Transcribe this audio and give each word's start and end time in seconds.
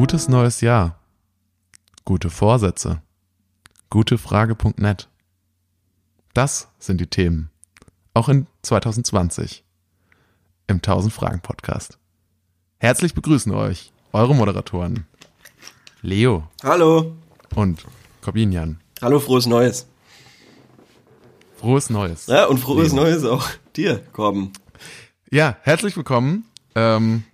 Gutes 0.00 0.30
neues 0.30 0.62
Jahr. 0.62 0.98
Gute 2.06 2.30
Vorsätze. 2.30 3.02
Gutefrage.net. 3.90 5.10
Das 6.32 6.68
sind 6.78 7.02
die 7.02 7.06
Themen. 7.06 7.50
Auch 8.14 8.30
in 8.30 8.46
2020. 8.62 9.62
Im 10.68 10.76
1000 10.76 11.12
Fragen 11.12 11.40
Podcast. 11.40 11.98
Herzlich 12.78 13.12
begrüßen 13.12 13.52
euch 13.52 13.92
eure 14.14 14.34
Moderatoren 14.34 15.04
Leo 16.00 16.48
Hallo. 16.62 17.14
und 17.54 17.84
Corbinian. 18.22 18.80
Hallo, 19.02 19.20
frohes 19.20 19.44
Neues. 19.44 19.86
Frohes 21.58 21.90
Neues. 21.90 22.26
Ja, 22.26 22.46
und 22.46 22.56
frohes 22.56 22.94
Leo. 22.94 23.02
Neues 23.02 23.24
auch 23.26 23.46
dir, 23.76 23.98
Korben. 24.14 24.54
Ja, 25.30 25.58
herzlich 25.60 25.94
willkommen. 25.94 26.46
Ähm, 26.74 27.24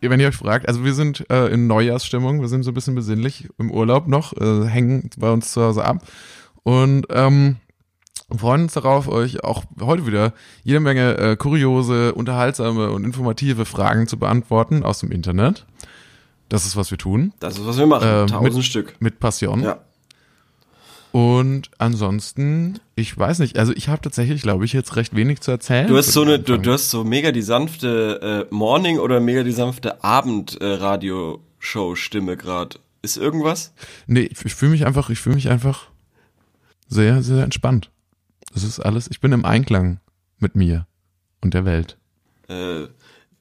wenn 0.00 0.20
ihr 0.20 0.28
euch 0.28 0.36
fragt, 0.36 0.68
also 0.68 0.84
wir 0.84 0.94
sind 0.94 1.28
äh, 1.30 1.46
in 1.48 1.66
Neujahrsstimmung, 1.66 2.40
wir 2.40 2.48
sind 2.48 2.62
so 2.62 2.70
ein 2.70 2.74
bisschen 2.74 2.94
besinnlich 2.94 3.48
im 3.58 3.70
Urlaub 3.70 4.06
noch, 4.08 4.32
äh, 4.36 4.66
hängen 4.66 5.10
bei 5.18 5.30
uns 5.30 5.52
zu 5.52 5.62
Hause 5.62 5.84
ab 5.84 6.04
und 6.62 7.06
ähm, 7.10 7.56
freuen 8.36 8.62
uns 8.62 8.74
darauf, 8.74 9.08
euch 9.08 9.42
auch 9.44 9.64
heute 9.80 10.06
wieder 10.06 10.32
jede 10.62 10.80
Menge 10.80 11.16
äh, 11.18 11.36
kuriose, 11.36 12.14
unterhaltsame 12.14 12.90
und 12.90 13.04
informative 13.04 13.64
Fragen 13.64 14.06
zu 14.06 14.18
beantworten 14.18 14.82
aus 14.84 15.00
dem 15.00 15.10
Internet. 15.10 15.66
Das 16.50 16.64
ist, 16.64 16.76
was 16.76 16.90
wir 16.90 16.98
tun, 16.98 17.32
Das 17.40 17.58
ist, 17.58 17.66
was 17.66 17.76
wir 17.78 17.86
machen. 17.86 18.06
Ähm, 18.08 18.26
Tausend 18.26 18.54
mit- 18.54 18.64
Stück. 18.64 18.96
mit 19.00 19.20
Passion. 19.20 19.62
Ja. 19.62 19.78
Und 21.18 21.72
ansonsten, 21.78 22.78
ich 22.94 23.18
weiß 23.18 23.40
nicht, 23.40 23.58
also 23.58 23.72
ich 23.72 23.88
habe 23.88 24.00
tatsächlich, 24.00 24.40
glaube 24.40 24.64
ich, 24.64 24.72
jetzt 24.72 24.94
recht 24.94 25.16
wenig 25.16 25.40
zu 25.40 25.50
erzählen. 25.50 25.88
Du 25.88 25.96
hast 25.96 26.12
so 26.12 26.22
eine, 26.22 26.38
du, 26.38 26.58
du 26.58 26.72
hast 26.72 26.90
so 26.90 27.02
mega 27.02 27.32
die 27.32 27.42
sanfte 27.42 28.46
äh, 28.48 28.54
Morning 28.54 29.00
oder 29.00 29.18
mega 29.18 29.42
die 29.42 29.50
sanfte 29.50 30.04
Abend 30.04 30.60
äh, 30.60 30.76
gerade. 32.36 32.78
Ist 33.02 33.16
irgendwas? 33.16 33.72
Nee, 34.06 34.30
ich, 34.30 34.44
ich 34.44 34.54
fühle 34.54 34.70
mich 34.70 34.86
einfach, 34.86 35.10
ich 35.10 35.18
fühle 35.18 35.34
mich 35.34 35.48
einfach 35.48 35.88
sehr, 36.86 37.20
sehr 37.24 37.42
entspannt. 37.42 37.90
Das 38.54 38.62
ist 38.62 38.78
alles, 38.78 39.08
ich 39.10 39.20
bin 39.20 39.32
im 39.32 39.44
Einklang 39.44 39.98
mit 40.38 40.54
mir 40.54 40.86
und 41.40 41.52
der 41.52 41.64
Welt. 41.64 41.98
Äh, 42.48 42.86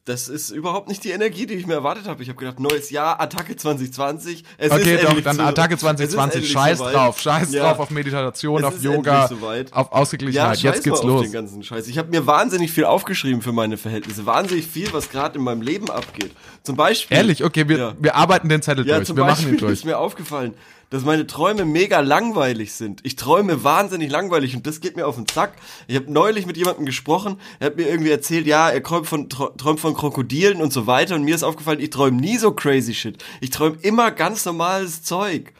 das 0.07 0.29
ist 0.29 0.49
überhaupt 0.51 0.87
nicht 0.87 1.03
die 1.03 1.11
Energie, 1.11 1.45
die 1.45 1.55
ich 1.55 1.67
mir 1.67 1.73
erwartet 1.75 2.07
habe. 2.07 2.23
Ich 2.23 2.29
habe 2.29 2.39
gedacht, 2.39 2.59
neues 2.59 2.89
Jahr, 2.91 3.19
Attacke 3.19 3.55
2020. 3.57 4.43
Es 4.57 4.71
Okay, 4.71 4.99
doch, 5.03 5.19
dann 5.21 5.35
so- 5.35 5.41
Attacke 5.43 5.73
es 5.73 5.79
ist 5.79 5.81
2020, 5.81 6.35
endlich 6.35 6.51
scheiß 6.51 6.77
soweit. 6.77 6.93
drauf, 6.95 7.19
scheiß 7.19 7.53
Ja. 7.53 7.63
drauf 7.67 7.79
auf 7.79 7.89
Meditation, 7.89 8.59
Es 8.59 8.63
auf 8.65 8.81
Yoga, 8.81 9.27
soweit. 9.27 9.73
auf 9.73 9.87
Ja, 9.87 9.91
Ausgeglichenheit. 9.91 10.59
scheiß 10.59 10.75
Jetzt 10.75 10.83
geht's 10.85 11.03
los. 11.03 11.23
den 11.23 11.31
ganzen 11.33 11.61
Scheiß. 11.61 11.87
Ich 11.87 11.97
habe 11.97 12.09
mir 12.09 12.25
wahnsinnig 12.25 12.71
viel 12.71 12.85
aufgeschrieben 12.85 13.41
für 13.41 13.51
meine 13.51 13.77
Verhältnisse. 13.77 14.25
Wahnsinnig 14.25 14.65
viel, 14.65 14.91
was 14.93 15.09
gerade 15.09 15.37
in 15.37 15.43
meinem 15.43 15.61
Leben 15.61 15.89
abgeht. 15.89 16.31
Zum 16.63 16.75
Beispiel. 16.77 17.17
Ehrlich, 17.17 17.43
okay, 17.43 17.67
wir, 17.67 17.77
Ja. 17.77 17.93
wir 17.99 18.15
arbeiten 18.15 18.49
den 18.49 18.61
Zettel 18.61 18.87
Ja, 18.87 18.95
durch, 18.95 19.07
zum 19.07 19.17
wir 19.17 19.23
machen 19.25 19.35
Beispiel 19.35 19.53
ihn 19.55 19.59
durch. 19.59 19.73
ist 19.73 19.85
mir 19.85 19.97
aufgefallen, 19.97 20.53
dass 20.89 21.03
meine 21.03 21.27
Träume 21.27 21.65
mega 21.65 21.99
langweilig 21.99 22.73
sind. 22.73 23.01
Ich 23.03 23.15
träume 23.15 23.63
wahnsinnig 23.63 24.09
langweilig 24.09 24.55
und 24.55 24.65
das 24.65 24.79
geht 24.79 24.95
mir 24.95 25.05
auf 25.05 25.15
den 25.15 25.27
Zack. 25.27 25.53
Ich 25.87 25.95
habe 25.95 26.11
neulich 26.11 26.45
mit 26.45 26.55
jemandem 26.57 26.85
gesprochen, 26.85 27.39
er 27.59 27.67
hat 27.67 27.75
mir 27.77 27.87
irgendwie 27.89 28.11
erzählt, 28.11 28.47
ja, 28.47 28.69
er 28.69 28.81
träumt 28.81 29.07
von, 29.07 29.27
tr- 29.27 29.55
träumt 29.57 29.79
von 29.79 29.93
Krokodilen 29.93 30.61
und 30.61 30.71
so 30.71 30.87
weiter 30.87 31.15
und 31.15 31.23
mir 31.23 31.35
ist 31.35 31.43
aufgefallen, 31.43 31.79
ich 31.81 31.89
träume 31.89 32.17
nie 32.21 32.37
so 32.37 32.51
crazy 32.51 32.93
shit. 32.93 33.23
Ich 33.41 33.49
träume 33.49 33.77
immer 33.81 34.11
ganz 34.11 34.45
normales 34.45 35.03
Zeug. 35.03 35.53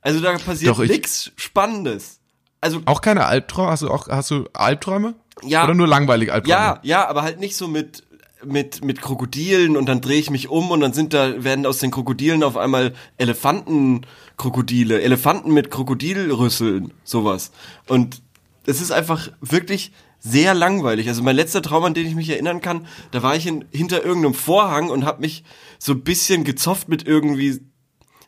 Also 0.00 0.20
da 0.20 0.32
passiert 0.38 0.78
nichts 0.78 1.30
Spannendes. 1.36 2.20
Also 2.62 2.80
Auch 2.86 3.00
keine 3.02 3.26
Albträume, 3.26 3.70
hast 3.70 3.82
du 3.82 3.90
auch, 3.90 4.08
hast 4.08 4.30
du 4.30 4.44
Albträume? 4.52 5.14
Ja. 5.42 5.64
Oder 5.64 5.74
nur 5.74 5.86
langweilig 5.88 6.32
Albträume? 6.32 6.58
Ja, 6.58 6.78
ja, 6.82 7.08
aber 7.08 7.22
halt 7.22 7.38
nicht 7.40 7.56
so 7.56 7.68
mit 7.68 8.02
mit 8.44 8.84
mit 8.84 9.00
Krokodilen 9.00 9.76
und 9.76 9.86
dann 9.86 10.00
drehe 10.00 10.18
ich 10.18 10.30
mich 10.30 10.48
um 10.48 10.70
und 10.70 10.80
dann 10.80 10.92
sind 10.92 11.12
da 11.12 11.44
werden 11.44 11.66
aus 11.66 11.78
den 11.78 11.90
Krokodilen 11.90 12.42
auf 12.42 12.56
einmal 12.56 12.94
Elefantenkrokodile, 13.18 15.00
Elefanten 15.02 15.52
mit 15.52 15.70
Krokodilrüsseln, 15.70 16.92
sowas. 17.04 17.52
Und 17.86 18.22
es 18.66 18.80
ist 18.80 18.92
einfach 18.92 19.30
wirklich 19.40 19.92
sehr 20.18 20.54
langweilig. 20.54 21.08
Also 21.08 21.22
mein 21.22 21.36
letzter 21.36 21.62
Traum, 21.62 21.84
an 21.84 21.94
den 21.94 22.06
ich 22.06 22.14
mich 22.14 22.28
erinnern 22.28 22.60
kann, 22.60 22.86
da 23.10 23.22
war 23.22 23.36
ich 23.36 23.46
in, 23.46 23.64
hinter 23.72 24.04
irgendeinem 24.04 24.34
Vorhang 24.34 24.90
und 24.90 25.04
habe 25.04 25.22
mich 25.22 25.44
so 25.78 25.92
ein 25.92 26.02
bisschen 26.02 26.44
gezofft 26.44 26.88
mit 26.88 27.06
irgendwie 27.06 27.60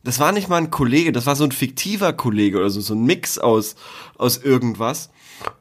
das 0.05 0.19
war 0.19 0.33
nicht 0.33 0.49
mal 0.49 0.57
ein 0.57 0.71
Kollege, 0.71 1.13
das 1.13 1.27
war 1.27 1.37
so 1.37 1.45
ein 1.45 1.53
fiktiver 1.53 2.13
Kollege 2.13 2.59
oder 2.59 2.71
so, 2.71 2.81
so 2.81 2.95
ein 2.95 3.05
Mix 3.05 3.39
aus, 3.39 3.77
aus 4.19 4.39
irgendwas. 4.39 5.11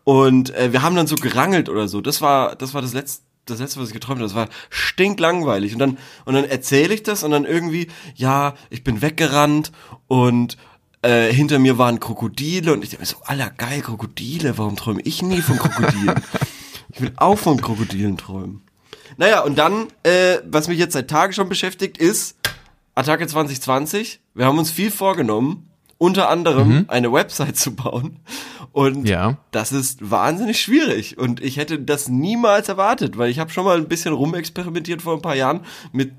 Und 0.04 0.54
äh, 0.56 0.74
wir 0.74 0.82
haben 0.82 0.96
dann 0.96 1.08
so 1.08 1.16
gerangelt 1.16 1.70
oder 1.70 1.88
so. 1.88 2.02
Das 2.02 2.22
war, 2.22 2.56
das 2.56 2.74
war 2.74 2.82
das 2.82 2.94
letzte, 2.94 3.24
das 3.46 3.60
letzte, 3.60 3.80
was 3.80 3.88
ich 3.88 3.94
geträumt 3.94 4.20
habe. 4.20 4.28
Das 4.28 4.36
war 4.36 4.50
stinklangweilig. 4.70 5.74
Und 5.74 5.80
dann, 5.80 5.98
und 6.26 6.34
dann 6.34 6.46
erzähle 6.46 6.94
ich 6.94 7.04
das 7.04 7.24
und 7.24 7.32
dann 7.32 7.46
irgendwie, 7.46 7.88
ja, 8.16 8.54
ich 8.70 8.84
bin 8.84 9.02
weggerannt 9.02 9.72
und 10.08 10.58
äh, 11.02 11.34
hinter 11.34 11.60
mir 11.60 11.78
waren 11.78 12.00
Krokodile 12.00 12.74
und 12.74 12.84
ich 12.84 12.92
dachte 12.92 13.02
mir 13.02 13.08
so, 13.08 13.18
aller 13.24 13.50
geil, 13.50 13.82
Krokodile, 13.82 14.58
warum 14.58 14.76
träume 14.76 15.02
ich 15.02 15.22
nie 15.22 15.42
von 15.42 15.58
Krokodilen? 15.58 16.22
ich 16.94 17.02
will 17.02 17.14
auch 17.18 17.38
von 17.38 17.60
Krokodilen 17.60 18.18
träumen. 18.18 18.62
Naja, 19.18 19.42
und 19.42 19.58
dann, 19.58 19.88
äh, 20.04 20.38
was 20.46 20.68
mich 20.68 20.78
jetzt 20.78 20.94
seit 20.94 21.10
Tagen 21.10 21.34
schon 21.34 21.50
beschäftigt, 21.50 21.98
ist 21.98 22.38
Attacke 22.96 23.28
2020. 23.28 24.20
Wir 24.34 24.46
haben 24.46 24.58
uns 24.58 24.72
viel 24.72 24.92
vorgenommen, 24.92 25.71
unter 26.02 26.30
anderem 26.30 26.86
eine 26.88 27.14
Website 27.14 27.58
zu 27.58 27.76
bauen. 27.76 28.18
Und 28.72 29.08
Ja. 29.08 29.38
das 29.52 29.72
ist 29.72 30.10
wahnsinnig 30.10 30.60
schwierig. 30.60 31.20
Und 31.20 31.40
ich 31.44 31.58
hätte 31.58 31.78
das 31.78 32.10
niemals 32.10 32.70
erwartet, 32.70 33.20
weil 33.20 33.30
ich 33.30 33.38
habe 33.38 33.52
schon 33.52 33.66
mal 33.66 33.78
ein 33.78 33.88
bisschen 33.88 34.12
rumexperimentiert 34.14 35.04
vor 35.04 35.14
ein 35.14 35.22
paar 35.22 35.36
Jahren 35.36 35.62
mit 35.92 36.12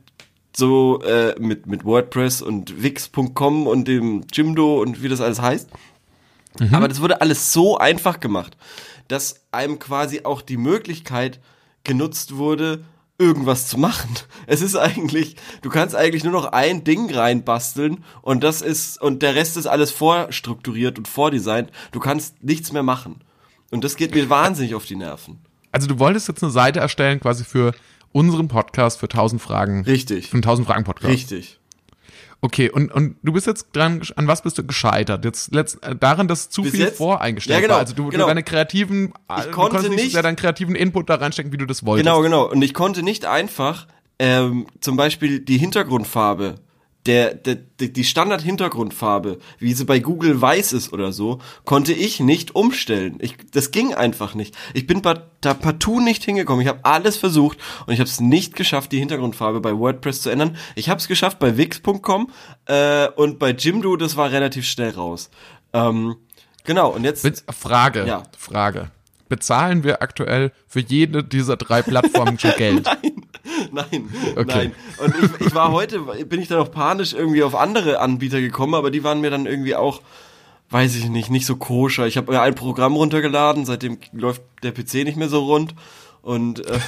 so 0.56 1.02
äh, 1.02 1.34
mit 1.40 1.66
mit 1.66 1.84
WordPress 1.84 2.42
und 2.42 2.80
Wix.com 2.80 3.66
und 3.66 3.88
dem 3.88 4.22
Jimdo 4.32 4.80
und 4.80 5.02
wie 5.02 5.08
das 5.08 5.20
alles 5.20 5.40
heißt. 5.42 5.68
Aber 6.70 6.86
das 6.86 7.00
wurde 7.00 7.20
alles 7.20 7.52
so 7.52 7.78
einfach 7.78 8.20
gemacht, 8.20 8.56
dass 9.08 9.40
einem 9.50 9.78
quasi 9.80 10.20
auch 10.24 10.42
die 10.42 10.58
Möglichkeit 10.58 11.40
genutzt 11.82 12.36
wurde, 12.36 12.84
irgendwas 13.22 13.68
zu 13.68 13.78
machen. 13.78 14.10
Es 14.48 14.60
ist 14.60 14.74
eigentlich, 14.74 15.36
du 15.62 15.70
kannst 15.70 15.94
eigentlich 15.94 16.24
nur 16.24 16.32
noch 16.32 16.46
ein 16.46 16.82
Ding 16.82 17.08
reinbasteln 17.14 18.04
und 18.22 18.42
das 18.42 18.60
ist, 18.60 19.00
und 19.00 19.22
der 19.22 19.36
Rest 19.36 19.56
ist 19.56 19.66
alles 19.66 19.92
vorstrukturiert 19.92 20.98
und 20.98 21.06
vordesignt. 21.06 21.70
Du 21.92 22.00
kannst 22.00 22.42
nichts 22.42 22.72
mehr 22.72 22.82
machen. 22.82 23.22
Und 23.70 23.84
das 23.84 23.96
geht 23.96 24.14
mir 24.14 24.28
wahnsinnig 24.28 24.74
auf 24.74 24.84
die 24.84 24.96
Nerven. 24.96 25.38
Also 25.70 25.86
du 25.86 25.98
wolltest 26.00 26.28
jetzt 26.28 26.42
eine 26.42 26.52
Seite 26.52 26.80
erstellen 26.80 27.20
quasi 27.20 27.44
für 27.44 27.72
unseren 28.10 28.48
Podcast 28.48 28.98
für 28.98 29.06
1000 29.06 29.40
Fragen. 29.40 29.84
Richtig. 29.84 30.28
Für 30.28 30.34
einen 30.34 30.42
1000 30.42 30.66
Fragen 30.66 30.84
Podcast. 30.84 31.12
Richtig. 31.12 31.60
Okay, 32.44 32.68
und, 32.70 32.90
und 32.92 33.16
du 33.22 33.32
bist 33.32 33.46
jetzt 33.46 33.68
dran, 33.72 34.02
an 34.16 34.26
was 34.26 34.42
bist 34.42 34.58
du 34.58 34.66
gescheitert? 34.66 35.24
Jetzt 35.24 35.54
letzt, 35.54 35.80
äh, 35.84 35.94
daran, 35.94 36.26
dass 36.26 36.50
zu 36.50 36.62
Bis 36.62 36.72
viel 36.72 36.80
jetzt? 36.80 36.96
voreingestellt 36.96 37.54
Ja, 37.54 37.60
genau, 37.60 37.74
war. 37.74 37.80
Also 37.80 37.94
du, 37.94 38.08
genau. 38.08 38.26
deine 38.26 38.42
kreativen, 38.42 39.12
äh, 39.28 39.42
du 39.44 39.50
konnte 39.52 39.76
konntest 39.76 39.88
nicht, 39.90 40.04
nicht- 40.12 40.16
deinen 40.16 40.34
kreativen 40.34 40.74
Input 40.74 41.08
da 41.08 41.14
reinstecken, 41.14 41.52
wie 41.52 41.56
du 41.56 41.66
das 41.66 41.86
wolltest. 41.86 42.04
Genau, 42.04 42.20
genau. 42.20 42.50
Und 42.50 42.60
ich 42.62 42.74
konnte 42.74 43.04
nicht 43.04 43.26
einfach 43.26 43.86
ähm, 44.18 44.66
zum 44.80 44.96
Beispiel 44.96 45.38
die 45.38 45.56
Hintergrundfarbe, 45.56 46.56
der, 47.06 47.34
der, 47.34 47.56
die 47.56 48.04
Standard-Hintergrundfarbe, 48.04 49.38
wie 49.58 49.72
sie 49.74 49.84
bei 49.84 49.98
Google 49.98 50.40
weiß 50.40 50.72
ist 50.72 50.92
oder 50.92 51.12
so, 51.12 51.40
konnte 51.64 51.92
ich 51.92 52.20
nicht 52.20 52.54
umstellen. 52.54 53.18
Ich, 53.20 53.36
das 53.50 53.72
ging 53.72 53.92
einfach 53.94 54.34
nicht. 54.34 54.54
Ich 54.72 54.86
bin 54.86 55.02
da 55.02 55.54
partout 55.54 56.00
nicht 56.00 56.22
hingekommen. 56.24 56.62
Ich 56.62 56.68
habe 56.68 56.84
alles 56.84 57.16
versucht 57.16 57.58
und 57.86 57.92
ich 57.92 57.98
habe 57.98 58.08
es 58.08 58.20
nicht 58.20 58.54
geschafft, 58.54 58.92
die 58.92 59.00
Hintergrundfarbe 59.00 59.60
bei 59.60 59.76
WordPress 59.76 60.22
zu 60.22 60.30
ändern. 60.30 60.56
Ich 60.76 60.88
habe 60.88 60.98
es 61.00 61.08
geschafft 61.08 61.40
bei 61.40 61.56
Wix.com 61.56 62.30
äh, 62.66 63.08
und 63.08 63.38
bei 63.40 63.50
Jimdo, 63.50 63.96
das 63.96 64.16
war 64.16 64.30
relativ 64.30 64.64
schnell 64.64 64.90
raus. 64.90 65.30
Ähm, 65.72 66.16
genau, 66.64 66.90
und 66.90 67.04
jetzt... 67.04 67.44
Frage, 67.52 68.06
Ja. 68.06 68.22
Frage. 68.38 68.90
Bezahlen 69.28 69.82
wir 69.82 70.02
aktuell 70.02 70.52
für 70.68 70.80
jede 70.80 71.24
dieser 71.24 71.56
drei 71.56 71.80
Plattformen 71.80 72.38
schon 72.38 72.52
Geld? 72.58 72.84
Nein, 72.84 73.11
Okay. 74.36 74.44
nein. 74.44 74.74
Und 74.98 75.14
ich, 75.16 75.46
ich 75.46 75.54
war 75.54 75.72
heute, 75.72 76.00
bin 76.00 76.40
ich 76.40 76.48
dann 76.48 76.58
auch 76.58 76.70
panisch 76.70 77.12
irgendwie 77.12 77.42
auf 77.42 77.54
andere 77.54 78.00
Anbieter 78.00 78.40
gekommen, 78.40 78.74
aber 78.74 78.90
die 78.90 79.04
waren 79.04 79.20
mir 79.20 79.30
dann 79.30 79.46
irgendwie 79.46 79.74
auch, 79.76 80.00
weiß 80.70 80.96
ich 80.96 81.08
nicht, 81.08 81.30
nicht 81.30 81.46
so 81.46 81.56
koscher. 81.56 82.06
Ich 82.06 82.16
habe 82.16 82.40
ein 82.40 82.54
Programm 82.54 82.96
runtergeladen, 82.96 83.64
seitdem 83.64 83.98
läuft 84.12 84.42
der 84.62 84.72
PC 84.72 85.04
nicht 85.04 85.16
mehr 85.16 85.28
so 85.28 85.44
rund. 85.44 85.74
Und 86.22 86.64
äh, 86.66 86.78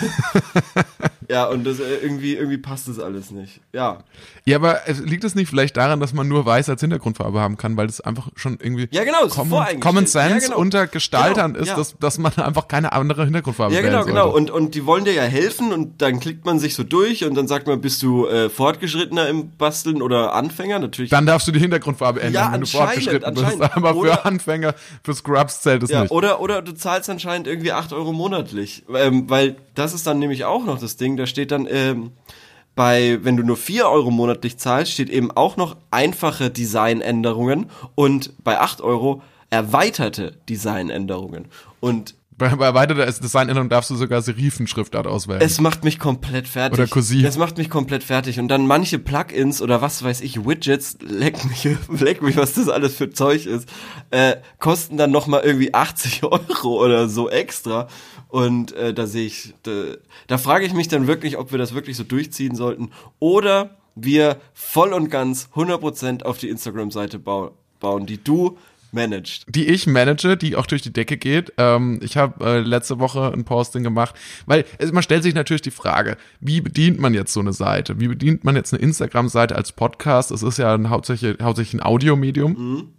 ja, 1.31 1.47
und 1.47 1.65
das, 1.65 1.81
äh, 1.81 1.97
irgendwie, 2.03 2.35
irgendwie 2.35 2.59
passt 2.59 2.89
das 2.89 2.99
alles 2.99 3.31
nicht. 3.31 3.61
Ja. 3.73 3.99
Ja, 4.45 4.57
aber 4.57 4.81
liegt 5.05 5.25
es 5.25 5.35
nicht 5.35 5.49
vielleicht 5.49 5.77
daran, 5.77 6.01
dass 6.01 6.13
man 6.13 6.29
nur 6.29 6.45
weiß 6.47 6.69
als 6.69 6.81
Hintergrundfarbe 6.81 7.41
haben 7.41 7.57
kann, 7.57 7.77
weil 7.77 7.87
das 7.87 8.01
einfach 8.01 8.29
schon 8.37 8.59
irgendwie 8.63 8.89
Ja, 8.91 9.05
genau, 9.05 9.27
Common. 9.29 9.81
Common 9.81 10.07
Sense 10.07 10.35
Ja, 10.35 10.39
genau. 10.49 10.59
unter 10.59 10.87
Gestaltern 10.87 11.53
Genau, 11.55 11.63
ist, 11.63 11.69
ja. 11.69 11.77
dass, 11.77 11.97
dass 11.99 12.19
man 12.19 12.33
einfach 12.35 12.69
keine 12.69 12.93
andere 12.93 13.25
Hintergrundfarbe 13.25 13.75
Ja, 13.75 13.81
wählen 13.83 13.93
genau, 13.93 14.05
genau. 14.05 14.31
Und, 14.35 14.51
und 14.51 14.75
die 14.75 14.85
wollen 14.87 15.05
dir 15.05 15.13
ja 15.15 15.23
helfen 15.23 15.73
und 15.73 16.03
dann 16.03 16.21
klickt 16.21 16.45
man 16.45 16.59
sich 16.59 16.75
so 16.75 16.83
durch 16.85 17.25
und 17.25 17.35
dann 17.35 17.49
sagt 17.49 17.67
man, 17.67 17.81
bist 17.81 18.03
du 18.03 18.27
äh, 18.27 18.51
Fortgeschrittener 18.51 19.29
im 19.29 19.51
Basteln 19.57 20.03
oder 20.03 20.35
Anfänger? 20.35 20.79
Natürlich 20.79 21.11
Dann 21.11 21.27
darfst 21.27 21.49
du 21.49 21.53
die 21.53 21.61
Hintergrundfarbe 21.61 22.21
ändern, 22.21 22.45
Ja, 22.47 22.53
wenn 22.53 22.61
du 22.61 22.67
fortgeschritten 22.67 23.35
bist. 23.35 23.61
Aber 23.75 23.93
für 23.93 23.99
Oder- 23.99 24.27
Anfänger, 24.27 24.75
für 25.03 25.15
Scrubs 25.15 25.63
zählt 25.63 25.83
es 25.83 25.91
Ja, 25.91 26.03
nicht. 26.03 26.11
oder, 26.11 26.41
oder 26.41 26.63
du 26.63 26.73
zahlst 26.73 27.09
anscheinend 27.11 27.47
irgendwie 27.47 27.73
8 27.73 27.93
Euro 27.93 28.13
monatlich. 28.13 28.85
Ähm, 28.95 29.29
weil 29.31 29.57
das 29.75 29.95
ist 29.95 30.07
dann 30.07 30.19
nämlich 30.19 30.45
auch 30.45 30.65
noch 30.65 30.79
das 30.79 30.97
Ding, 30.97 31.14
da 31.17 31.27
steht 31.27 31.51
dann, 31.51 31.67
ähm, 31.71 32.13
bei, 32.75 33.19
wenn 33.23 33.37
du 33.37 33.45
nur 33.45 33.57
4 33.57 33.89
Euro 33.89 34.11
monatlich 34.11 34.59
zahlst, 34.59 34.93
steht 34.93 35.11
eben 35.11 35.31
auch 35.31 35.57
noch 35.57 35.77
einfache 35.91 36.51
Designänderungen 36.51 37.71
und 37.95 38.33
bei 38.43 38.59
8 38.59 38.81
Euro 38.81 39.23
erweiterte 39.51 40.33
Designänderungen. 40.49 41.47
Und 41.79 42.17
Bei, 42.37 42.49
bei 42.57 42.75
weiterer 42.75 43.07
Designänderung 43.07 43.69
darfst 43.69 43.91
du 43.91 43.95
sogar 43.95 44.21
Serifenschriftart 44.21 45.07
auswählen. 45.07 45.41
es 45.41 45.61
macht 45.61 45.85
mich 45.85 46.01
komplett 46.01 46.49
fertig. 46.49 46.79
Oder 46.81 46.89
kursiv. 46.89 47.25
Es 47.25 47.39
macht 47.39 47.59
mich 47.59 47.71
komplett 47.71 48.03
fertig. 48.03 48.41
Und 48.41 48.49
dann 48.49 48.67
manche 48.67 48.99
Plugins 48.99 49.63
oder 49.63 49.81
was 49.83 50.03
weiß 50.03 50.21
ich, 50.21 50.45
Widgets, 50.45 50.99
leck 51.01 51.45
mich, 51.45 51.69
leck 52.01 52.23
mich, 52.23 52.37
was 52.37 52.55
das 52.55 52.69
alles 52.69 52.97
für 52.97 53.11
Zeug 53.11 53.47
ist, 53.47 53.69
äh, 54.11 54.37
kosten 54.59 54.97
dann 54.97 55.13
nochmal 55.13 55.43
irgendwie 55.45 55.73
80 55.73 56.23
Euro 56.25 56.85
oder 56.85 57.09
so 57.09 57.31
extra. 57.31 57.87
Und 58.29 58.73
äh, 58.73 58.93
da 58.93 59.07
sehe 59.07 59.27
ich, 59.27 59.55
da, 59.63 59.95
da 60.27 60.39
frage 60.39 60.67
ich 60.67 60.75
mich 60.75 60.89
dann 60.89 61.07
wirklich, 61.07 61.39
ob 61.39 61.53
wir 61.53 61.59
das 61.59 61.73
wirklich 61.73 61.97
so 61.97 62.03
durchziehen 62.03 62.57
sollten. 62.57 62.91
Oder 63.21 63.77
wir 63.95 64.39
voll 64.53 64.93
und 64.93 65.09
ganz 65.09 65.51
100% 65.55 66.25
auf 66.25 66.39
die 66.39 66.49
Instagram-Seite 66.49 67.21
bau 67.21 67.53
bauen, 67.85 68.07
die 68.07 68.23
du 68.23 68.57
managst. 68.95 69.45
die 69.49 69.67
ich 69.67 69.87
manage, 69.87 70.37
die 70.37 70.57
auch 70.57 70.67
durch 70.67 70.83
die 70.83 70.93
Decke 70.93 71.17
geht. 71.17 71.53
Ähm, 71.59 72.01
ich 72.03 72.17
habe 72.17 72.45
äh, 72.45 72.61
letzte 72.61 72.99
Woche 72.99 73.33
ein 73.33 73.45
Posting 73.45 73.83
gemacht, 73.83 74.15
weil 74.47 74.65
es, 74.79 74.93
man 74.93 75.03
stellt 75.03 75.23
sich 75.23 75.35
natürlich 75.35 75.63
die 75.63 75.71
Frage, 75.71 76.17
wie 76.41 76.61
bedient 76.61 76.99
man 76.99 77.15
jetzt 77.15 77.33
so 77.33 77.41
eine 77.41 77.53
Seite? 77.53 78.01
Wie 78.01 78.09
bedient 78.09 78.45
man 78.45 78.57
jetzt 78.57 78.73
eine 78.73 78.83
Instagram-Seite 78.83 79.57
als 79.57 79.73
Podcast? 79.73 80.31
Es 80.31 80.43
ist 80.43 80.59
ja 80.59 80.75
ein, 80.75 80.91
hauptsächlich, 80.91 81.39
hauptsächlich 81.43 81.81
ein 81.81 81.87
Audiomedium. 81.87 82.93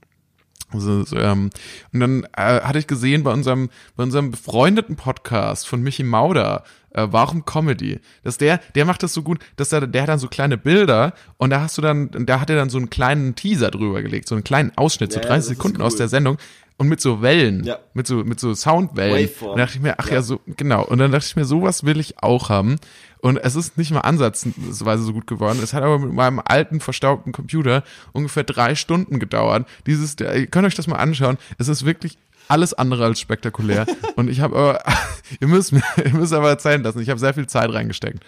Also, 0.72 1.04
so, 1.04 1.18
ähm, 1.18 1.50
und 1.94 2.00
dann 2.00 2.24
äh, 2.36 2.62
hatte 2.62 2.80
ich 2.80 2.88
gesehen 2.88 3.24
bei 3.24 3.32
unserem, 3.32 3.70
bei 3.96 4.04
unserem 4.04 4.32
befreundeten 4.32 4.96
Podcast 4.96 5.68
von 5.68 5.82
Michi 5.82 6.04
Mauder, 6.04 6.64
äh, 6.96 7.08
Warum 7.12 7.46
Comedy, 7.46 8.00
dass 8.24 8.38
der, 8.38 8.60
der 8.76 8.86
macht 8.86 9.04
das 9.04 9.14
so 9.14 9.22
gut, 9.22 9.40
dass 9.58 9.70
der, 9.70 9.86
der 9.88 10.02
hat 10.04 10.10
dann 10.10 10.20
so 10.20 10.28
kleine 10.28 10.58
Bilder 10.58 11.14
und 11.38 11.50
da 11.52 11.62
hast 11.62 11.78
du 11.78 11.82
dann, 11.82 12.10
da 12.26 12.40
hat 12.40 12.50
er 12.50 12.56
dann 12.56 12.70
so 12.70 12.78
einen 12.78 12.90
kleinen 12.90 13.36
Teaser 13.36 13.72
drüber 13.72 14.02
gelegt, 14.02 14.28
so 14.28 14.36
einen 14.36 14.44
kleinen 14.44 14.72
Ausschnitt, 14.78 15.12
so 15.12 15.20
Ja, 15.20 15.24
ja, 15.24 15.30
30 15.30 15.38
das 15.38 15.44
ist 15.52 15.58
Sekunden 15.58 15.82
cool. 15.82 15.88
aus 15.88 15.96
der 15.96 16.08
Sendung 16.08 16.38
und 16.78 16.88
mit 16.90 17.00
so 17.02 17.22
Wellen, 17.22 17.64
Ja. 17.64 17.80
mit 17.94 18.06
so, 18.08 18.18
mit 18.18 18.40
so 18.40 18.54
Soundwellen. 18.54 19.16
Waveform. 19.26 19.52
Und 19.52 19.58
da 19.58 19.64
dachte 19.66 19.78
ich 19.78 19.84
mir, 19.84 19.96
ach 19.98 20.08
ja. 20.08 20.16
Ja. 20.16 20.22
so, 20.22 20.42
genau. 20.58 20.84
Und 20.86 20.98
dann 21.00 21.12
dachte 21.12 21.26
ich 21.28 21.36
mir, 21.36 21.46
sowas 21.46 21.84
will 21.86 22.00
ich 22.00 22.22
auch 22.22 22.50
haben. 22.50 22.76
Und 23.22 23.38
es 23.38 23.56
ist 23.56 23.78
nicht 23.78 23.92
mal 23.92 24.02
ansatzweise 24.02 25.04
so 25.04 25.14
gut 25.14 25.26
geworden. 25.26 25.60
Es 25.64 25.74
hat 25.74 25.84
aber 25.84 25.98
mit 26.00 26.14
meinem 26.14 26.42
alten, 26.44 26.80
verstaubten 26.80 27.32
Computer 27.32 27.84
ungefähr 28.14 28.44
drei 28.44 28.76
Stunden 28.76 29.20
gedauert. 29.20 29.68
Dieses, 29.88 30.16
der- 30.16 30.36
ihr 30.36 30.48
könnt 30.48 30.68
euch 30.68 30.76
das 30.76 30.86
mal 30.88 30.98
anschauen. 30.98 31.38
Es 31.58 31.68
ist 31.68 31.86
wirklich 31.86 32.18
alles 32.48 32.74
andere 32.76 33.06
als 33.06 33.20
spektakulär. 33.20 33.88
Und 34.16 34.30
ich 34.30 34.42
habe 34.42 34.56
aber, 34.56 34.84
ihr 35.40 35.48
müsst 35.48 35.72
mir, 35.72 35.82
ihr 36.06 36.14
müsst 36.14 36.34
aber 36.34 36.50
erzählen 36.50 36.84
lassen, 36.84 37.00
ich 37.00 37.10
habe 37.10 37.20
sehr 37.20 37.34
viel 37.34 37.48
Zeit 37.48 37.72
reingesteckt. 37.74 38.20